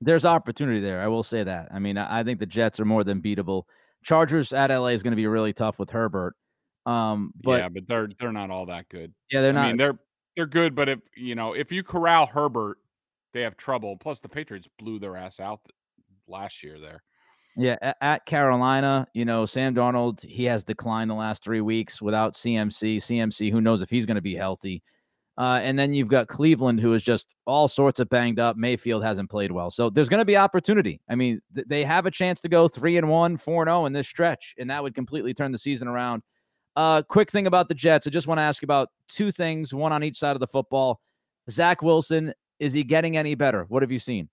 There's 0.00 0.24
opportunity 0.24 0.80
there. 0.80 1.00
I 1.00 1.08
will 1.08 1.22
say 1.22 1.42
that. 1.42 1.68
I 1.72 1.78
mean, 1.78 1.98
I 1.98 2.22
think 2.22 2.38
the 2.38 2.46
Jets 2.46 2.78
are 2.78 2.84
more 2.84 3.02
than 3.02 3.20
beatable. 3.20 3.64
Chargers 4.04 4.52
at 4.52 4.70
LA 4.70 4.88
is 4.88 5.02
going 5.02 5.12
to 5.12 5.16
be 5.16 5.26
really 5.26 5.52
tough 5.52 5.78
with 5.78 5.90
Herbert. 5.90 6.34
Um, 6.86 7.32
but 7.42 7.60
yeah, 7.60 7.68
but 7.68 7.88
they're 7.88 8.08
they're 8.18 8.32
not 8.32 8.50
all 8.50 8.66
that 8.66 8.88
good. 8.88 9.12
Yeah, 9.30 9.40
they're 9.40 9.52
not. 9.52 9.64
I 9.64 9.68
mean, 9.68 9.76
they're 9.76 9.98
they're 10.36 10.46
good, 10.46 10.74
but 10.74 10.88
if 10.88 11.00
you 11.16 11.34
know 11.34 11.52
if 11.52 11.72
you 11.72 11.82
corral 11.82 12.26
Herbert, 12.26 12.78
they 13.34 13.42
have 13.42 13.56
trouble. 13.56 13.96
Plus, 13.96 14.20
the 14.20 14.28
Patriots 14.28 14.68
blew 14.78 14.98
their 14.98 15.16
ass 15.16 15.40
out 15.40 15.60
last 16.28 16.62
year 16.62 16.78
there. 16.78 17.02
Yeah, 17.60 17.92
at 18.00 18.24
Carolina, 18.24 19.08
you 19.14 19.24
know, 19.24 19.44
Sam 19.44 19.74
Darnold, 19.74 20.24
he 20.24 20.44
has 20.44 20.62
declined 20.62 21.10
the 21.10 21.14
last 21.14 21.42
three 21.42 21.60
weeks 21.60 22.00
without 22.00 22.34
CMC. 22.34 22.98
CMC, 22.98 23.50
who 23.50 23.60
knows 23.60 23.82
if 23.82 23.90
he's 23.90 24.06
going 24.06 24.14
to 24.14 24.22
be 24.22 24.36
healthy. 24.36 24.80
Uh, 25.36 25.58
and 25.62 25.76
then 25.76 25.92
you've 25.92 26.08
got 26.08 26.28
Cleveland, 26.28 26.80
who 26.80 26.94
is 26.94 27.02
just 27.02 27.26
all 27.46 27.66
sorts 27.66 27.98
of 27.98 28.08
banged 28.08 28.38
up. 28.38 28.56
Mayfield 28.56 29.02
hasn't 29.02 29.28
played 29.28 29.50
well, 29.50 29.72
so 29.72 29.90
there's 29.90 30.08
going 30.08 30.20
to 30.20 30.24
be 30.24 30.36
opportunity. 30.36 31.00
I 31.08 31.16
mean, 31.16 31.40
th- 31.52 31.66
they 31.68 31.82
have 31.82 32.06
a 32.06 32.12
chance 32.12 32.38
to 32.40 32.48
go 32.48 32.68
three 32.68 32.96
and 32.96 33.08
one, 33.08 33.36
four 33.36 33.62
and 33.62 33.68
zero 33.68 33.82
oh 33.82 33.86
in 33.86 33.92
this 33.92 34.06
stretch, 34.06 34.54
and 34.58 34.70
that 34.70 34.80
would 34.80 34.94
completely 34.94 35.34
turn 35.34 35.50
the 35.50 35.58
season 35.58 35.88
around. 35.88 36.22
Uh, 36.76 37.02
quick 37.02 37.28
thing 37.28 37.48
about 37.48 37.68
the 37.68 37.74
Jets. 37.74 38.06
I 38.06 38.10
just 38.10 38.28
want 38.28 38.38
to 38.38 38.42
ask 38.42 38.62
about 38.62 38.90
two 39.08 39.32
things, 39.32 39.74
one 39.74 39.92
on 39.92 40.04
each 40.04 40.16
side 40.16 40.36
of 40.36 40.40
the 40.40 40.46
football. 40.46 41.00
Zach 41.50 41.82
Wilson, 41.82 42.32
is 42.60 42.72
he 42.72 42.84
getting 42.84 43.16
any 43.16 43.34
better? 43.34 43.64
What 43.68 43.82
have 43.82 43.90
you 43.90 43.98
seen? 43.98 44.28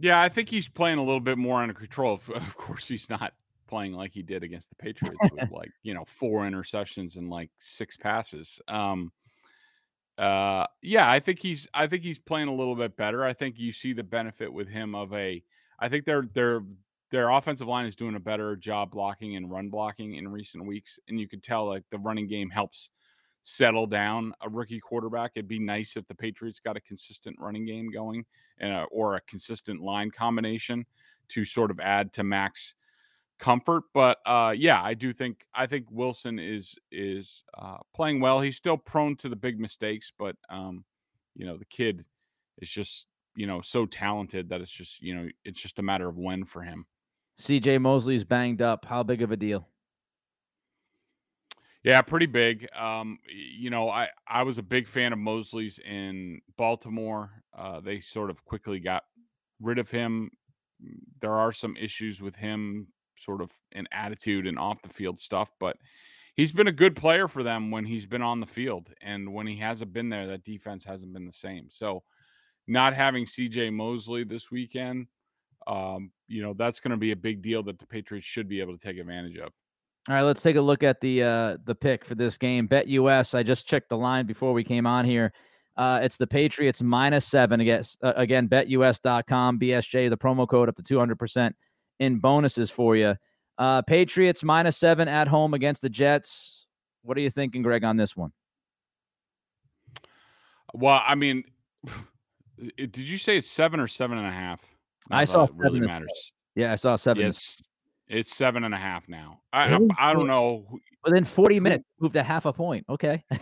Yeah, 0.00 0.20
I 0.20 0.28
think 0.28 0.48
he's 0.48 0.68
playing 0.68 0.98
a 0.98 1.02
little 1.02 1.20
bit 1.20 1.38
more 1.38 1.60
under 1.62 1.74
control. 1.74 2.20
Of 2.34 2.56
course, 2.56 2.88
he's 2.88 3.08
not 3.10 3.34
playing 3.68 3.92
like 3.92 4.12
he 4.12 4.22
did 4.22 4.42
against 4.42 4.70
the 4.70 4.76
Patriots 4.76 5.30
with 5.30 5.42
like, 5.50 5.72
you 5.82 5.94
know, 5.94 6.04
four 6.18 6.42
interceptions 6.42 7.16
and 7.16 7.28
like 7.28 7.50
six 7.58 7.96
passes. 7.96 8.60
Um, 8.68 9.12
Uh, 10.18 10.66
yeah, 10.82 11.10
I 11.10 11.18
think 11.20 11.38
he's 11.40 11.66
I 11.72 11.86
think 11.86 12.02
he's 12.02 12.18
playing 12.18 12.48
a 12.48 12.54
little 12.54 12.76
bit 12.76 12.96
better. 12.96 13.24
I 13.24 13.32
think 13.32 13.58
you 13.58 13.72
see 13.72 13.92
the 13.92 14.02
benefit 14.04 14.52
with 14.52 14.68
him 14.68 14.94
of 14.94 15.12
a. 15.14 15.42
I 15.78 15.88
think 15.88 16.04
their 16.04 16.22
their 16.34 16.60
their 17.10 17.30
offensive 17.30 17.68
line 17.68 17.86
is 17.86 17.96
doing 17.96 18.14
a 18.16 18.20
better 18.20 18.54
job 18.56 18.90
blocking 18.90 19.36
and 19.36 19.50
run 19.50 19.70
blocking 19.70 20.14
in 20.14 20.28
recent 20.28 20.66
weeks, 20.66 20.98
and 21.08 21.18
you 21.18 21.26
could 21.26 21.42
tell 21.42 21.66
like 21.66 21.84
the 21.90 21.98
running 21.98 22.28
game 22.28 22.50
helps 22.50 22.90
settle 23.42 23.86
down 23.86 24.32
a 24.42 24.48
rookie 24.48 24.80
quarterback. 24.80 25.32
It'd 25.34 25.48
be 25.48 25.58
nice 25.58 25.96
if 25.96 26.06
the 26.06 26.14
Patriots 26.14 26.60
got 26.60 26.76
a 26.76 26.80
consistent 26.80 27.36
running 27.38 27.66
game 27.66 27.90
going 27.90 28.24
and 28.58 28.72
a, 28.72 28.82
or 28.90 29.16
a 29.16 29.20
consistent 29.22 29.80
line 29.80 30.10
combination 30.10 30.84
to 31.30 31.44
sort 31.44 31.70
of 31.70 31.80
add 31.80 32.12
to 32.14 32.24
Mac's 32.24 32.74
comfort. 33.38 33.84
But 33.94 34.18
uh, 34.26 34.54
yeah, 34.56 34.82
I 34.82 34.94
do 34.94 35.12
think 35.12 35.44
I 35.54 35.66
think 35.66 35.86
Wilson 35.90 36.38
is 36.38 36.76
is 36.92 37.42
uh, 37.58 37.78
playing 37.94 38.20
well. 38.20 38.40
He's 38.40 38.56
still 38.56 38.76
prone 38.76 39.16
to 39.16 39.28
the 39.28 39.36
big 39.36 39.58
mistakes, 39.58 40.12
but 40.16 40.36
um, 40.50 40.84
you 41.34 41.46
know 41.46 41.56
the 41.56 41.64
kid 41.64 42.04
is 42.58 42.68
just 42.68 43.06
you 43.34 43.46
know 43.46 43.60
so 43.62 43.86
talented 43.86 44.48
that 44.50 44.60
it's 44.60 44.70
just 44.70 45.00
you 45.00 45.14
know 45.14 45.28
it's 45.44 45.60
just 45.60 45.78
a 45.78 45.82
matter 45.82 46.08
of 46.08 46.18
when 46.18 46.44
for 46.44 46.62
him. 46.62 46.86
C.J. 47.38 47.78
Mosley's 47.78 48.22
banged 48.22 48.60
up. 48.60 48.84
How 48.84 49.02
big 49.02 49.22
of 49.22 49.32
a 49.32 49.36
deal? 49.36 49.66
Yeah, 51.82 52.02
pretty 52.02 52.26
big. 52.26 52.68
Um, 52.76 53.18
you 53.28 53.70
know, 53.70 53.88
I 53.88 54.08
I 54.28 54.42
was 54.42 54.58
a 54.58 54.62
big 54.62 54.86
fan 54.86 55.12
of 55.12 55.18
Mosley's 55.18 55.78
in 55.78 56.40
Baltimore. 56.58 57.30
Uh, 57.56 57.80
they 57.80 58.00
sort 58.00 58.30
of 58.30 58.44
quickly 58.44 58.80
got 58.80 59.04
rid 59.60 59.78
of 59.78 59.90
him. 59.90 60.30
There 61.20 61.34
are 61.34 61.52
some 61.52 61.76
issues 61.76 62.20
with 62.20 62.36
him, 62.36 62.88
sort 63.18 63.40
of 63.40 63.50
in 63.72 63.86
attitude 63.92 64.46
and 64.46 64.58
off 64.58 64.82
the 64.82 64.90
field 64.90 65.20
stuff, 65.20 65.50
but 65.58 65.76
he's 66.36 66.52
been 66.52 66.68
a 66.68 66.72
good 66.72 66.96
player 66.96 67.28
for 67.28 67.42
them 67.42 67.70
when 67.70 67.84
he's 67.84 68.06
been 68.06 68.22
on 68.22 68.40
the 68.40 68.46
field, 68.46 68.90
and 69.00 69.32
when 69.32 69.46
he 69.46 69.56
hasn't 69.56 69.92
been 69.92 70.10
there, 70.10 70.26
that 70.26 70.44
defense 70.44 70.84
hasn't 70.84 71.12
been 71.14 71.26
the 71.26 71.32
same. 71.32 71.68
So, 71.70 72.02
not 72.68 72.94
having 72.94 73.26
C.J. 73.26 73.70
Mosley 73.70 74.24
this 74.24 74.50
weekend, 74.50 75.06
um, 75.66 76.12
you 76.28 76.42
know, 76.42 76.54
that's 76.54 76.80
going 76.80 76.92
to 76.92 76.96
be 76.98 77.12
a 77.12 77.16
big 77.16 77.42
deal 77.42 77.62
that 77.64 77.78
the 77.78 77.86
Patriots 77.86 78.26
should 78.26 78.48
be 78.48 78.60
able 78.60 78.76
to 78.76 78.86
take 78.86 78.98
advantage 78.98 79.38
of. 79.38 79.52
All 80.08 80.14
right, 80.14 80.22
let's 80.22 80.42
take 80.42 80.56
a 80.56 80.60
look 80.60 80.82
at 80.82 81.00
the 81.00 81.22
uh, 81.22 81.56
the 81.64 81.74
pick 81.74 82.04
for 82.04 82.14
this 82.14 82.38
game. 82.38 82.66
BetUS. 82.66 83.34
I 83.34 83.42
just 83.42 83.68
checked 83.68 83.90
the 83.90 83.98
line 83.98 84.26
before 84.26 84.52
we 84.52 84.64
came 84.64 84.86
on 84.86 85.04
here. 85.04 85.32
Uh, 85.76 86.00
it's 86.02 86.16
the 86.16 86.26
Patriots 86.26 86.82
minus 86.82 87.26
seven 87.26 87.60
against 87.60 87.98
uh, 88.02 88.14
again 88.16 88.48
betus.com 88.48 89.58
BSJ 89.58 90.10
the 90.10 90.16
promo 90.16 90.48
code 90.48 90.68
up 90.68 90.76
to 90.76 90.82
200% 90.82 91.52
in 92.00 92.18
bonuses 92.18 92.70
for 92.70 92.96
you. 92.96 93.14
Uh, 93.58 93.82
Patriots 93.82 94.42
minus 94.42 94.76
seven 94.78 95.06
at 95.06 95.28
home 95.28 95.54
against 95.54 95.82
the 95.82 95.90
Jets. 95.90 96.66
What 97.02 97.16
are 97.16 97.20
you 97.20 97.30
thinking, 97.30 97.62
Greg, 97.62 97.84
on 97.84 97.96
this 97.96 98.16
one? 98.16 98.32
Well, 100.72 101.02
I 101.06 101.14
mean, 101.14 101.44
did 102.76 102.96
you 102.96 103.18
say 103.18 103.36
it's 103.36 103.50
seven 103.50 103.80
or 103.80 103.88
seven 103.88 104.18
and 104.18 104.26
a 104.26 104.32
half? 104.32 104.60
I 105.10 105.24
saw 105.24 105.44
it 105.44 105.50
really 105.54 105.80
matters. 105.80 106.32
Yeah, 106.54 106.72
I 106.72 106.76
saw 106.76 106.96
seven. 106.96 107.26
It's 107.26 107.62
it's 108.10 108.34
seven 108.34 108.64
and 108.64 108.74
a 108.74 108.78
half 108.78 109.08
now. 109.08 109.40
I 109.52 109.72
I, 109.72 109.78
I 109.98 110.12
don't 110.12 110.26
know. 110.26 110.66
Within 111.04 111.24
forty 111.24 111.60
minutes, 111.60 111.84
moved 112.00 112.16
a 112.16 112.22
half 112.22 112.44
a 112.44 112.52
point. 112.52 112.84
Okay. 112.88 113.24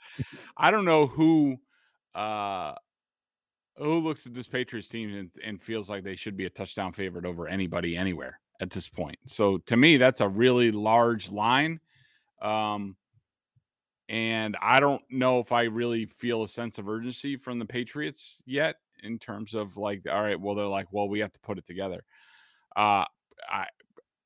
I 0.56 0.70
don't 0.70 0.84
know 0.84 1.06
who 1.06 1.56
uh 2.14 2.74
who 3.76 3.98
looks 3.98 4.26
at 4.26 4.34
this 4.34 4.46
Patriots 4.46 4.88
team 4.88 5.14
and, 5.14 5.30
and 5.42 5.62
feels 5.62 5.88
like 5.88 6.04
they 6.04 6.14
should 6.14 6.36
be 6.36 6.44
a 6.44 6.50
touchdown 6.50 6.92
favorite 6.92 7.24
over 7.24 7.48
anybody 7.48 7.96
anywhere 7.96 8.38
at 8.60 8.70
this 8.70 8.88
point. 8.88 9.18
So 9.26 9.58
to 9.66 9.76
me, 9.76 9.96
that's 9.96 10.20
a 10.20 10.28
really 10.28 10.70
large 10.70 11.30
line. 11.30 11.80
Um, 12.42 12.96
and 14.10 14.56
I 14.60 14.80
don't 14.80 15.02
know 15.08 15.38
if 15.38 15.52
I 15.52 15.62
really 15.62 16.04
feel 16.04 16.42
a 16.42 16.48
sense 16.48 16.78
of 16.78 16.88
urgency 16.88 17.36
from 17.36 17.58
the 17.58 17.64
Patriots 17.64 18.42
yet 18.44 18.76
in 19.02 19.18
terms 19.18 19.54
of 19.54 19.78
like, 19.78 20.02
all 20.10 20.20
right, 20.20 20.38
well, 20.38 20.54
they're 20.54 20.66
like, 20.66 20.88
well, 20.90 21.08
we 21.08 21.20
have 21.20 21.32
to 21.32 21.40
put 21.40 21.56
it 21.56 21.66
together. 21.66 22.04
Uh, 22.76 23.04
I 23.48 23.66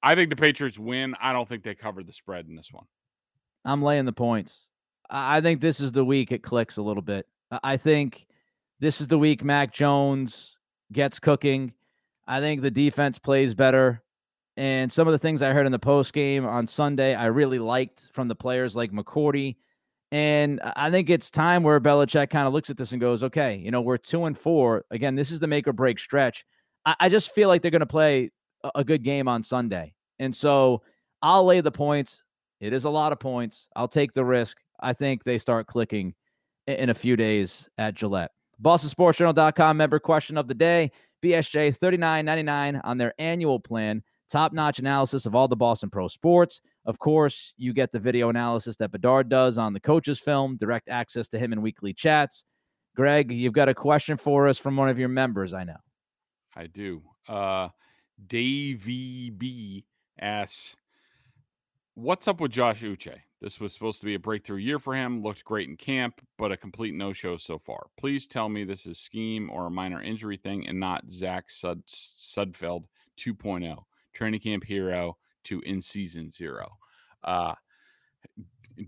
I 0.02 0.14
think 0.14 0.30
the 0.30 0.36
Patriots 0.36 0.78
win. 0.78 1.14
I 1.20 1.32
don't 1.32 1.48
think 1.48 1.64
they 1.64 1.74
covered 1.74 2.06
the 2.06 2.12
spread 2.12 2.46
in 2.46 2.56
this 2.56 2.68
one. 2.70 2.84
I'm 3.64 3.82
laying 3.82 4.04
the 4.04 4.12
points. 4.12 4.66
I 5.08 5.40
think 5.40 5.60
this 5.60 5.80
is 5.80 5.92
the 5.92 6.04
week 6.04 6.32
it 6.32 6.42
clicks 6.42 6.76
a 6.76 6.82
little 6.82 7.02
bit. 7.02 7.26
I 7.62 7.76
think 7.76 8.26
this 8.80 9.00
is 9.00 9.08
the 9.08 9.18
week 9.18 9.44
Mac 9.44 9.72
Jones 9.72 10.58
gets 10.92 11.18
cooking. 11.18 11.72
I 12.26 12.40
think 12.40 12.62
the 12.62 12.70
defense 12.70 13.18
plays 13.18 13.54
better. 13.54 14.02
And 14.56 14.90
some 14.90 15.08
of 15.08 15.12
the 15.12 15.18
things 15.18 15.42
I 15.42 15.52
heard 15.52 15.66
in 15.66 15.72
the 15.72 15.78
post 15.78 16.12
game 16.12 16.46
on 16.46 16.66
Sunday, 16.66 17.14
I 17.14 17.26
really 17.26 17.58
liked 17.58 18.10
from 18.12 18.28
the 18.28 18.34
players 18.34 18.76
like 18.76 18.92
McCourty. 18.92 19.56
And 20.12 20.60
I 20.76 20.90
think 20.90 21.10
it's 21.10 21.30
time 21.30 21.62
where 21.64 21.80
Belichick 21.80 22.30
kind 22.30 22.46
of 22.46 22.52
looks 22.52 22.70
at 22.70 22.76
this 22.76 22.92
and 22.92 23.00
goes, 23.00 23.24
okay, 23.24 23.56
you 23.56 23.70
know, 23.70 23.80
we're 23.80 23.96
two 23.96 24.26
and 24.26 24.38
four. 24.38 24.84
Again, 24.90 25.16
this 25.16 25.30
is 25.30 25.40
the 25.40 25.48
make 25.48 25.66
or 25.66 25.72
break 25.72 25.98
stretch. 25.98 26.44
I, 26.86 26.94
I 27.00 27.08
just 27.08 27.32
feel 27.32 27.48
like 27.48 27.62
they're 27.62 27.70
going 27.70 27.80
to 27.80 27.86
play 27.86 28.30
a 28.74 28.84
good 28.84 29.02
game 29.02 29.28
on 29.28 29.42
Sunday. 29.42 29.94
And 30.18 30.34
so 30.34 30.82
I'll 31.22 31.44
lay 31.44 31.60
the 31.60 31.72
points. 31.72 32.22
It 32.60 32.72
is 32.72 32.84
a 32.84 32.90
lot 32.90 33.12
of 33.12 33.20
points. 33.20 33.68
I'll 33.76 33.88
take 33.88 34.12
the 34.12 34.24
risk. 34.24 34.58
I 34.80 34.92
think 34.92 35.24
they 35.24 35.38
start 35.38 35.66
clicking 35.66 36.14
in 36.66 36.90
a 36.90 36.94
few 36.94 37.16
days 37.16 37.68
at 37.78 37.94
Gillette. 37.94 38.30
BostonSportsJournal.com 38.62 39.76
member 39.76 39.98
question 39.98 40.38
of 40.38 40.48
the 40.48 40.54
day 40.54 40.90
BSJ 41.24 41.76
$39.99 41.78 42.80
on 42.84 42.98
their 42.98 43.14
annual 43.18 43.58
plan. 43.58 44.02
Top 44.30 44.52
notch 44.52 44.78
analysis 44.78 45.26
of 45.26 45.34
all 45.34 45.48
the 45.48 45.56
Boston 45.56 45.90
Pro 45.90 46.08
sports. 46.08 46.60
Of 46.86 46.98
course, 46.98 47.52
you 47.56 47.72
get 47.72 47.92
the 47.92 47.98
video 47.98 48.28
analysis 48.28 48.76
that 48.76 48.92
Bedard 48.92 49.28
does 49.28 49.58
on 49.58 49.72
the 49.72 49.80
coach's 49.80 50.18
film, 50.18 50.56
direct 50.56 50.88
access 50.88 51.28
to 51.28 51.38
him 51.38 51.52
in 51.52 51.62
weekly 51.62 51.94
chats. 51.94 52.44
Greg, 52.94 53.32
you've 53.32 53.52
got 53.52 53.68
a 53.68 53.74
question 53.74 54.16
for 54.16 54.46
us 54.48 54.58
from 54.58 54.76
one 54.76 54.88
of 54.88 54.98
your 54.98 55.08
members, 55.08 55.54
I 55.54 55.64
know. 55.64 55.76
I 56.54 56.66
do. 56.66 57.02
Uh, 57.28 57.68
Davey 58.26 59.30
B 59.30 59.84
asks, 60.18 60.76
What's 61.94 62.26
up 62.26 62.40
with 62.40 62.50
Josh 62.50 62.82
Uche? 62.82 63.20
This 63.40 63.60
was 63.60 63.72
supposed 63.72 64.00
to 64.00 64.06
be 64.06 64.14
a 64.14 64.18
breakthrough 64.18 64.56
year 64.56 64.78
for 64.78 64.94
him. 64.94 65.22
Looked 65.22 65.44
great 65.44 65.68
in 65.68 65.76
camp, 65.76 66.20
but 66.38 66.50
a 66.50 66.56
complete 66.56 66.94
no 66.94 67.12
show 67.12 67.36
so 67.36 67.58
far. 67.58 67.86
Please 67.96 68.26
tell 68.26 68.48
me 68.48 68.64
this 68.64 68.86
is 68.86 68.98
scheme 68.98 69.50
or 69.50 69.66
a 69.66 69.70
minor 69.70 70.02
injury 70.02 70.36
thing 70.36 70.66
and 70.66 70.80
not 70.80 71.10
Zach 71.10 71.50
Sud- 71.50 71.86
Sudfeld 71.86 72.84
2.0, 73.16 73.84
training 74.12 74.40
camp 74.40 74.64
hero 74.64 75.16
to 75.44 75.60
in 75.60 75.80
season 75.82 76.30
zero. 76.30 76.68
Uh, 77.22 77.54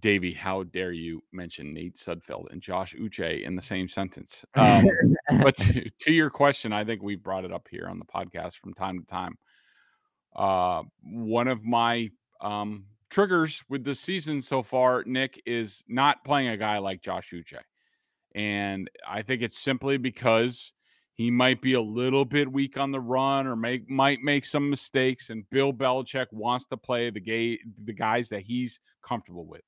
Davey, 0.00 0.32
how 0.32 0.64
dare 0.64 0.92
you 0.92 1.22
mention 1.32 1.72
Nate 1.72 1.96
Sudfeld 1.96 2.50
and 2.50 2.60
Josh 2.60 2.94
Uche 2.94 3.42
in 3.44 3.54
the 3.54 3.62
same 3.62 3.88
sentence? 3.88 4.44
Um, 4.56 4.84
but 5.42 5.56
to, 5.56 5.90
to, 5.90 6.12
your 6.12 6.30
question, 6.30 6.72
I 6.72 6.84
think 6.84 7.02
we 7.02 7.16
brought 7.16 7.44
it 7.44 7.52
up 7.52 7.66
here 7.70 7.88
on 7.88 7.98
the 7.98 8.04
podcast 8.04 8.54
from 8.54 8.74
time 8.74 9.00
to 9.00 9.06
time. 9.06 9.36
Uh, 10.34 10.82
one 11.02 11.48
of 11.48 11.64
my 11.64 12.10
um, 12.40 12.84
triggers 13.10 13.62
with 13.68 13.84
this 13.84 14.00
season 14.00 14.42
so 14.42 14.62
far, 14.62 15.02
Nick, 15.04 15.42
is 15.46 15.82
not 15.88 16.24
playing 16.24 16.48
a 16.48 16.56
guy 16.56 16.78
like 16.78 17.02
Josh 17.02 17.30
Uche. 17.32 17.60
And 18.34 18.90
I 19.08 19.22
think 19.22 19.42
it's 19.42 19.58
simply 19.58 19.96
because 19.96 20.72
he 21.14 21.30
might 21.30 21.62
be 21.62 21.74
a 21.74 21.80
little 21.80 22.24
bit 22.24 22.50
weak 22.50 22.76
on 22.76 22.92
the 22.92 23.00
run 23.00 23.46
or 23.46 23.56
make 23.56 23.88
might 23.88 24.20
make 24.20 24.44
some 24.44 24.68
mistakes. 24.68 25.30
And 25.30 25.48
Bill 25.50 25.72
Belichick 25.72 26.26
wants 26.30 26.66
to 26.66 26.76
play 26.76 27.10
the 27.10 27.20
gay 27.20 27.58
the 27.84 27.92
guys 27.92 28.28
that 28.28 28.42
he's 28.42 28.78
comfortable 29.02 29.46
with 29.46 29.62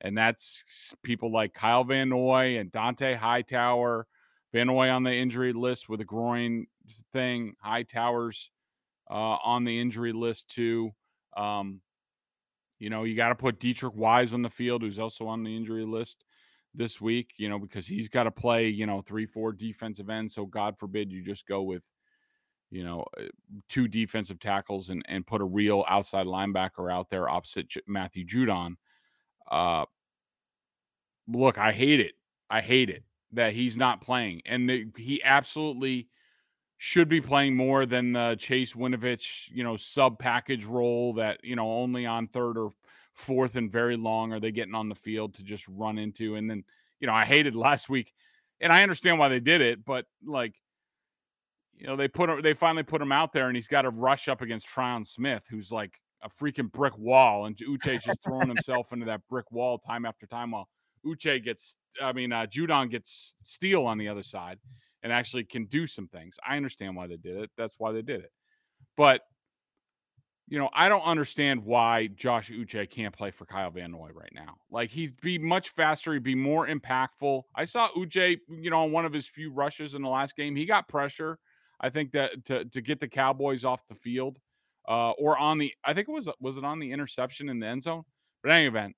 and 0.00 0.16
that's 0.16 0.62
people 1.02 1.32
like 1.32 1.54
Kyle 1.54 1.84
Van 1.84 2.08
Noy 2.08 2.58
and 2.58 2.70
Dont'a 2.72 3.16
Hightower. 3.16 4.06
Van 4.52 4.66
Noy 4.66 4.88
on 4.88 5.02
the 5.02 5.12
injury 5.12 5.52
list 5.52 5.88
with 5.88 6.00
a 6.00 6.04
groin 6.04 6.66
thing. 7.12 7.54
Hightower's 7.64 8.50
uh, 9.10 9.36
on 9.42 9.64
the 9.64 9.80
injury 9.80 10.12
list 10.12 10.48
too. 10.48 10.92
Um, 11.36 11.80
you 12.78 12.90
know, 12.90 13.04
you 13.04 13.16
got 13.16 13.30
to 13.30 13.34
put 13.34 13.60
Deatrich 13.60 13.94
Wise 13.94 14.34
on 14.34 14.42
the 14.42 14.50
field, 14.50 14.82
who's 14.82 14.98
also 14.98 15.26
on 15.26 15.42
the 15.42 15.56
injury 15.56 15.84
list 15.84 16.24
this 16.74 17.00
week. 17.00 17.32
You 17.36 17.48
know, 17.48 17.58
because 17.58 17.86
he's 17.86 18.08
got 18.08 18.24
to 18.24 18.30
play. 18.30 18.68
You 18.68 18.86
know, 18.86 19.02
three, 19.02 19.26
four 19.26 19.52
defensive 19.52 20.10
ends. 20.10 20.34
So 20.34 20.46
God 20.46 20.78
forbid 20.78 21.10
you 21.10 21.22
just 21.22 21.46
go 21.46 21.62
with 21.62 21.82
you 22.74 22.82
know, 22.82 23.04
uh, 23.18 23.24
two 23.68 23.86
defensive 23.86 24.40
tackles 24.40 24.88
and, 24.88 25.04
and 25.08 25.26
put 25.26 25.40
a 25.40 25.44
real 25.44 25.84
outside 25.88 26.26
linebacker 26.26 26.92
out 26.92 27.08
there 27.08 27.28
opposite 27.28 27.72
Matthew 27.86 28.26
Judon. 28.26 28.74
Uh, 29.50 29.84
look, 31.28 31.58
I 31.58 31.72
hate 31.72 32.00
it. 32.00 32.12
I 32.50 32.60
hate 32.60 32.90
it 32.90 33.02
that 33.32 33.52
he's 33.52 33.76
not 33.76 34.00
playing, 34.00 34.42
and 34.46 34.68
the, 34.68 34.86
he 34.96 35.22
absolutely 35.22 36.08
should 36.78 37.08
be 37.08 37.20
playing 37.20 37.56
more 37.56 37.86
than 37.86 38.12
the 38.12 38.36
Chase 38.38 38.74
Winovich, 38.74 39.48
you 39.50 39.64
know, 39.64 39.76
sub 39.76 40.18
package 40.18 40.64
role 40.64 41.14
that 41.14 41.40
you 41.42 41.56
know 41.56 41.70
only 41.78 42.06
on 42.06 42.28
third 42.28 42.58
or 42.58 42.70
fourth 43.14 43.56
and 43.56 43.70
very 43.70 43.96
long 43.96 44.32
are 44.32 44.40
they 44.40 44.50
getting 44.50 44.74
on 44.74 44.88
the 44.88 44.94
field 44.94 45.34
to 45.34 45.42
just 45.42 45.66
run 45.68 45.98
into. 45.98 46.36
And 46.36 46.50
then 46.50 46.64
you 47.00 47.06
know, 47.06 47.14
I 47.14 47.24
hated 47.24 47.54
last 47.54 47.88
week, 47.88 48.12
and 48.60 48.72
I 48.72 48.82
understand 48.82 49.18
why 49.18 49.28
they 49.28 49.40
did 49.40 49.60
it, 49.60 49.84
but 49.84 50.06
like. 50.24 50.54
You 51.76 51.88
know, 51.88 51.96
they 51.96 52.06
put 52.06 52.40
they 52.44 52.54
finally 52.54 52.84
put 52.84 53.02
him 53.02 53.10
out 53.10 53.32
there, 53.32 53.48
and 53.48 53.56
he's 53.56 53.66
got 53.66 53.82
to 53.82 53.90
rush 53.90 54.28
up 54.28 54.42
against 54.42 54.68
Tyron 54.68 55.04
Smith, 55.04 55.42
who's 55.50 55.72
like 55.72 56.00
a 56.24 56.30
freaking 56.42 56.72
brick 56.72 56.96
wall, 56.98 57.46
and 57.46 57.56
Uche's 57.56 58.02
just 58.02 58.18
throwing 58.24 58.48
himself 58.54 58.92
into 58.92 59.06
that 59.06 59.20
brick 59.28 59.50
wall 59.52 59.78
time 59.78 60.04
after 60.04 60.26
time 60.26 60.50
while 60.52 60.68
Uche 61.06 61.44
gets, 61.44 61.76
I 62.02 62.12
mean, 62.12 62.32
uh, 62.32 62.46
Judon 62.46 62.90
gets 62.90 63.34
steel 63.42 63.86
on 63.86 63.98
the 63.98 64.08
other 64.08 64.22
side 64.22 64.58
and 65.02 65.12
actually 65.12 65.44
can 65.44 65.66
do 65.66 65.86
some 65.86 66.08
things. 66.08 66.36
I 66.46 66.56
understand 66.56 66.96
why 66.96 67.06
they 67.06 67.16
did 67.16 67.36
it. 67.36 67.50
That's 67.56 67.74
why 67.78 67.92
they 67.92 68.02
did 68.02 68.20
it. 68.20 68.32
But 68.96 69.22
you 70.48 70.58
know, 70.58 70.68
I 70.74 70.90
don't 70.90 71.02
understand 71.02 71.64
why 71.64 72.08
Josh 72.08 72.50
Uche 72.50 72.90
can't 72.90 73.16
play 73.16 73.30
for 73.30 73.46
Kyle 73.46 73.70
Van 73.70 73.92
Noy 73.92 74.10
right 74.12 74.32
now. 74.34 74.56
Like 74.70 74.90
he'd 74.90 75.18
be 75.22 75.38
much 75.38 75.70
faster, 75.70 76.12
he'd 76.12 76.22
be 76.22 76.34
more 76.34 76.66
impactful. 76.66 77.42
I 77.54 77.64
saw 77.64 77.88
Uche, 77.90 78.38
you 78.48 78.70
know, 78.70 78.82
on 78.82 78.92
one 78.92 79.06
of 79.06 79.12
his 79.12 79.26
few 79.26 79.50
rushes 79.50 79.94
in 79.94 80.02
the 80.02 80.08
last 80.08 80.36
game, 80.36 80.54
he 80.54 80.66
got 80.66 80.86
pressure. 80.86 81.38
I 81.80 81.88
think 81.90 82.12
that 82.12 82.44
to 82.46 82.64
to 82.66 82.80
get 82.80 83.00
the 83.00 83.08
Cowboys 83.08 83.64
off 83.64 83.86
the 83.88 83.94
field, 83.94 84.38
uh, 84.88 85.10
or 85.12 85.38
on 85.38 85.58
the, 85.58 85.72
I 85.84 85.94
think 85.94 86.08
it 86.08 86.12
was 86.12 86.28
was 86.40 86.56
it 86.56 86.64
on 86.64 86.78
the 86.78 86.92
interception 86.92 87.48
in 87.48 87.58
the 87.58 87.66
end 87.66 87.82
zone. 87.82 88.02
But 88.42 88.52
any 88.52 88.66
event, 88.66 88.94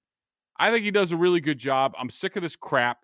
I 0.58 0.70
think 0.70 0.84
he 0.84 0.90
does 0.90 1.12
a 1.12 1.16
really 1.16 1.40
good 1.40 1.58
job. 1.58 1.94
I'm 1.98 2.10
sick 2.10 2.36
of 2.36 2.42
this 2.42 2.56
crap. 2.56 2.98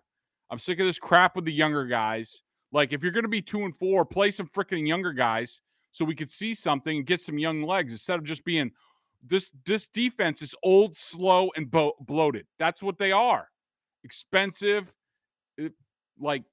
I'm 0.49 0.59
sick 0.59 0.79
of 0.79 0.85
this 0.85 0.99
crap 0.99 1.35
with 1.35 1.45
the 1.45 1.53
younger 1.53 1.85
guys. 1.85 2.41
Like 2.71 2.91
if 2.91 3.03
you're 3.03 3.11
going 3.11 3.23
to 3.23 3.29
be 3.29 3.41
two 3.41 3.63
and 3.63 3.75
four, 3.75 4.03
play 4.05 4.31
some 4.31 4.47
freaking 4.47 4.87
younger 4.87 5.13
guys 5.13 5.61
so 5.91 6.03
we 6.03 6.15
could 6.15 6.31
see 6.31 6.53
something 6.53 6.97
and 6.97 7.05
get 7.05 7.21
some 7.21 7.37
young 7.37 7.61
legs 7.61 7.93
instead 7.93 8.19
of 8.19 8.25
just 8.25 8.43
being 8.43 8.71
this 9.25 9.51
this 9.65 9.87
defense 9.87 10.41
is 10.41 10.53
old, 10.63 10.97
slow, 10.97 11.49
and 11.55 11.71
bo- 11.71 11.95
bloated. 12.01 12.45
That's 12.59 12.81
what 12.81 12.97
they 12.97 13.11
are. 13.11 13.47
Expensive, 14.03 14.91
it, 15.57 15.71
like 16.19 16.43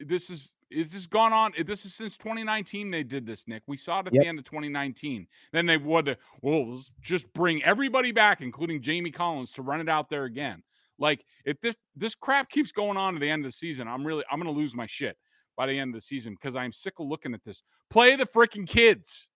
this 0.00 0.30
is 0.30 0.52
is 0.70 0.90
this 0.90 1.06
gone 1.06 1.32
on? 1.32 1.52
Eh, 1.56 1.62
this 1.62 1.84
is 1.84 1.94
since 1.94 2.16
2019 2.16 2.90
they 2.90 3.02
did 3.02 3.26
this, 3.26 3.46
Nick. 3.46 3.62
We 3.66 3.76
saw 3.76 4.00
it 4.00 4.08
at 4.08 4.14
yep. 4.14 4.22
the 4.22 4.28
end 4.28 4.38
of 4.38 4.44
2019. 4.44 5.26
Then 5.52 5.66
they 5.66 5.76
would 5.76 6.08
uh, 6.08 6.14
well 6.42 6.82
just 7.00 7.32
bring 7.32 7.62
everybody 7.62 8.12
back, 8.12 8.40
including 8.40 8.82
Jamie 8.82 9.10
Collins, 9.10 9.52
to 9.52 9.62
run 9.62 9.80
it 9.80 9.88
out 9.88 10.08
there 10.10 10.24
again. 10.24 10.62
Like 10.98 11.24
if 11.44 11.60
this 11.60 11.76
this 11.94 12.14
crap 12.14 12.50
keeps 12.50 12.72
going 12.72 12.96
on 12.96 13.14
to 13.14 13.20
the 13.20 13.30
end 13.30 13.44
of 13.44 13.50
the 13.50 13.56
season, 13.56 13.88
I'm 13.88 14.06
really 14.06 14.24
I'm 14.30 14.38
gonna 14.38 14.50
lose 14.50 14.74
my 14.74 14.86
shit 14.86 15.16
by 15.56 15.66
the 15.66 15.78
end 15.78 15.94
of 15.94 16.00
the 16.00 16.04
season 16.04 16.34
because 16.34 16.56
I'm 16.56 16.72
sick 16.72 16.94
of 16.98 17.06
looking 17.06 17.34
at 17.34 17.44
this. 17.44 17.62
Play 17.90 18.16
the 18.16 18.26
freaking 18.26 18.66
kids 18.66 19.28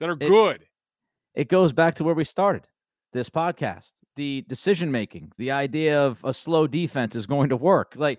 that 0.00 0.08
are 0.08 0.16
it, 0.20 0.28
good. 0.28 0.66
It 1.34 1.48
goes 1.48 1.72
back 1.72 1.94
to 1.96 2.04
where 2.04 2.14
we 2.14 2.24
started 2.24 2.66
this 3.12 3.30
podcast. 3.30 3.92
The 4.16 4.44
decision 4.48 4.90
making, 4.90 5.32
the 5.36 5.50
idea 5.50 6.00
of 6.00 6.20
a 6.24 6.32
slow 6.32 6.66
defense 6.66 7.14
is 7.14 7.26
going 7.26 7.50
to 7.50 7.56
work. 7.56 7.92
Like 7.96 8.18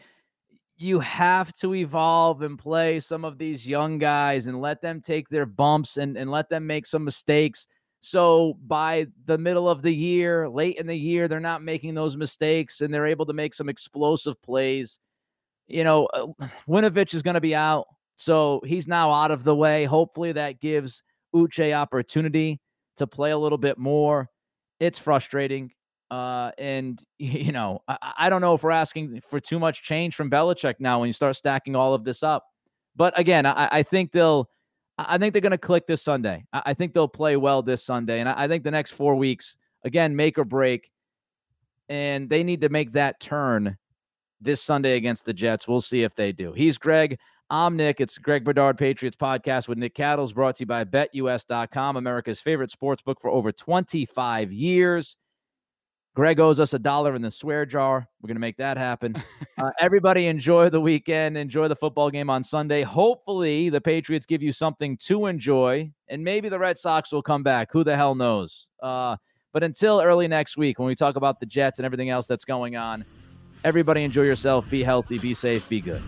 you 0.78 1.00
have 1.00 1.54
to 1.54 1.74
evolve 1.74 2.42
and 2.42 2.58
play 2.58 3.00
some 3.00 3.26
of 3.26 3.38
these 3.38 3.68
young 3.68 3.98
guys 3.98 4.48
and 4.48 4.62
let 4.62 4.82
them 4.82 5.02
take 5.02 5.28
their 5.30 5.46
bumps 5.46 5.98
and, 5.98 6.18
and 6.18 6.30
let 6.30 6.50
them 6.50 6.68
make 6.68 6.86
some 6.86 7.04
mistakes. 7.04 7.68
So 8.00 8.58
by 8.68 9.08
the 9.26 9.38
middle 9.38 9.68
of 9.68 9.82
the 9.82 9.94
year, 9.94 10.48
late 10.48 10.78
in 10.78 10.88
the 10.88 10.98
year, 10.98 11.28
they're 11.28 11.40
not 11.40 11.64
making 11.64 11.96
those 11.96 12.16
mistakes 12.16 12.82
and 12.82 12.94
they're 12.94 13.08
able 13.08 13.26
to 13.26 13.34
make 13.34 13.54
some 13.54 13.70
explosive 13.70 14.40
plays 14.42 15.00
you 15.68 15.84
know, 15.84 16.06
uh, 16.08 16.28
Winovich 16.68 17.14
is 17.14 17.22
going 17.22 17.36
to 17.36 17.42
be 17.42 17.56
out. 17.56 17.88
So 18.16 18.62
he's 18.66 18.88
now 18.88 19.12
out 19.12 19.32
of 19.32 19.44
the 19.44 19.56
way. 19.56 19.86
Hopefully 19.86 20.32
that 20.32 20.60
gives 20.60 21.04
Uche 21.36 21.74
opportunity 21.74 22.60
to 22.96 23.06
play 23.06 23.32
a 23.32 23.38
little 23.38 23.60
bit 23.60 23.78
more. 23.78 24.30
It's 24.80 24.98
frustrating. 24.98 25.72
Uh, 26.10 26.52
and, 26.58 27.02
you 27.18 27.52
know, 27.52 27.82
I, 27.88 28.14
I 28.18 28.30
don't 28.30 28.42
know 28.42 28.54
if 28.54 28.64
we're 28.64 28.72
asking 28.72 29.22
for 29.30 29.40
too 29.40 29.60
much 29.60 29.84
change 29.84 30.16
from 30.16 30.30
Belichick 30.30 30.76
now 30.80 31.00
when 31.00 31.08
you 31.08 31.14
start 31.14 31.36
stacking 31.36 31.76
all 31.76 31.94
of 31.94 32.04
this 32.04 32.24
up. 32.24 32.46
But 32.96 33.18
again, 33.18 33.46
I, 33.46 33.70
I 33.72 33.84
think 33.84 34.12
they'll. 34.12 34.50
I 35.00 35.20
think 35.20 35.32
they're 35.32 35.42
going 35.44 35.52
to 35.52 35.60
click 35.60 35.86
this 35.86 36.02
Sunday. 36.02 36.44
I 36.52 36.74
think 36.74 36.96
they'll 36.96 37.08
play 37.08 37.38
well 37.38 37.62
this 37.62 37.84
Sunday. 37.84 38.20
And 38.20 38.28
I 38.28 38.48
think 38.48 38.64
the 38.64 38.72
next 38.72 38.94
four 38.94 39.14
weeks, 39.14 39.56
again, 39.84 40.16
make 40.16 40.40
or 40.40 40.44
break. 40.44 40.90
And 41.88 42.28
they 42.28 42.44
need 42.44 42.62
to 42.62 42.70
make 42.70 42.94
that 42.94 43.20
turn 43.20 43.78
this 44.42 44.60
Sunday 44.60 44.96
against 44.96 45.26
the 45.26 45.34
Jets. 45.34 45.68
We'll 45.68 45.82
see 45.82 46.02
if 46.02 46.16
they 46.16 46.32
do. 46.32 46.52
He's 46.54 46.80
Greg. 46.80 47.20
I'm 47.50 47.78
Nick. 47.78 48.02
It's 48.02 48.18
Greg 48.18 48.44
Bedard 48.44 48.78
Patriots 48.78 49.16
podcast 49.16 49.68
with 49.68 49.78
Nick 49.78 49.96
Cattles, 49.96 50.34
brought 50.34 50.58
to 50.58 50.64
you 50.64 50.66
by 50.66 50.84
BetUS.com, 50.84 51.96
America's 51.96 52.42
favorite 52.42 52.72
sports 52.72 53.02
book 53.02 53.22
for 53.22 53.30
over 53.30 53.52
25 53.52 54.52
years. 54.52 55.16
Greg 56.18 56.40
owes 56.40 56.60
us 56.60 56.74
a 56.74 56.80
dollar 56.80 57.16
in 57.16 57.22
the 57.22 57.30
swear 57.30 57.64
jar. 57.64 58.10
We're 58.20 58.28
going 58.28 58.38
to 58.38 58.42
make 58.42 58.58
that 58.58 58.78
happen. 58.78 59.16
Uh, 59.60 59.72
everybody 59.80 60.28
enjoy 60.28 60.70
the 60.70 60.80
weekend. 60.80 61.36
Enjoy 61.36 61.68
the 61.68 61.76
football 61.76 62.12
game 62.12 62.30
on 62.30 62.44
Sunday. 62.44 62.84
Hopefully, 62.84 63.70
the 63.70 63.82
Patriots 63.82 64.28
give 64.28 64.44
you 64.44 64.52
something 64.52 64.96
to 64.98 65.26
enjoy, 65.26 65.92
and 66.10 66.24
maybe 66.24 66.48
the 66.48 66.60
Red 66.60 66.78
Sox 66.78 67.12
will 67.12 67.24
come 67.24 67.42
back. 67.42 67.70
Who 67.72 67.84
the 67.84 67.96
hell 67.96 68.14
knows? 68.14 68.68
Uh, 68.84 69.18
but 69.54 69.64
until 69.64 70.00
early 70.00 70.28
next 70.28 70.58
week, 70.58 70.78
when 70.78 70.88
we 70.88 70.94
talk 70.94 71.16
about 71.16 71.40
the 71.40 71.48
Jets 71.48 71.80
and 71.80 71.88
everything 71.88 72.12
else 72.12 72.28
that's 72.28 72.46
going 72.46 72.76
on, 72.76 73.04
Everybody 73.64 74.04
enjoy 74.04 74.24
yourself. 74.24 74.70
Be 74.70 74.84
healthy. 74.84 75.18
Be 75.18 75.34
safe. 75.34 75.68
Be 75.68 75.82
good. 75.82 76.02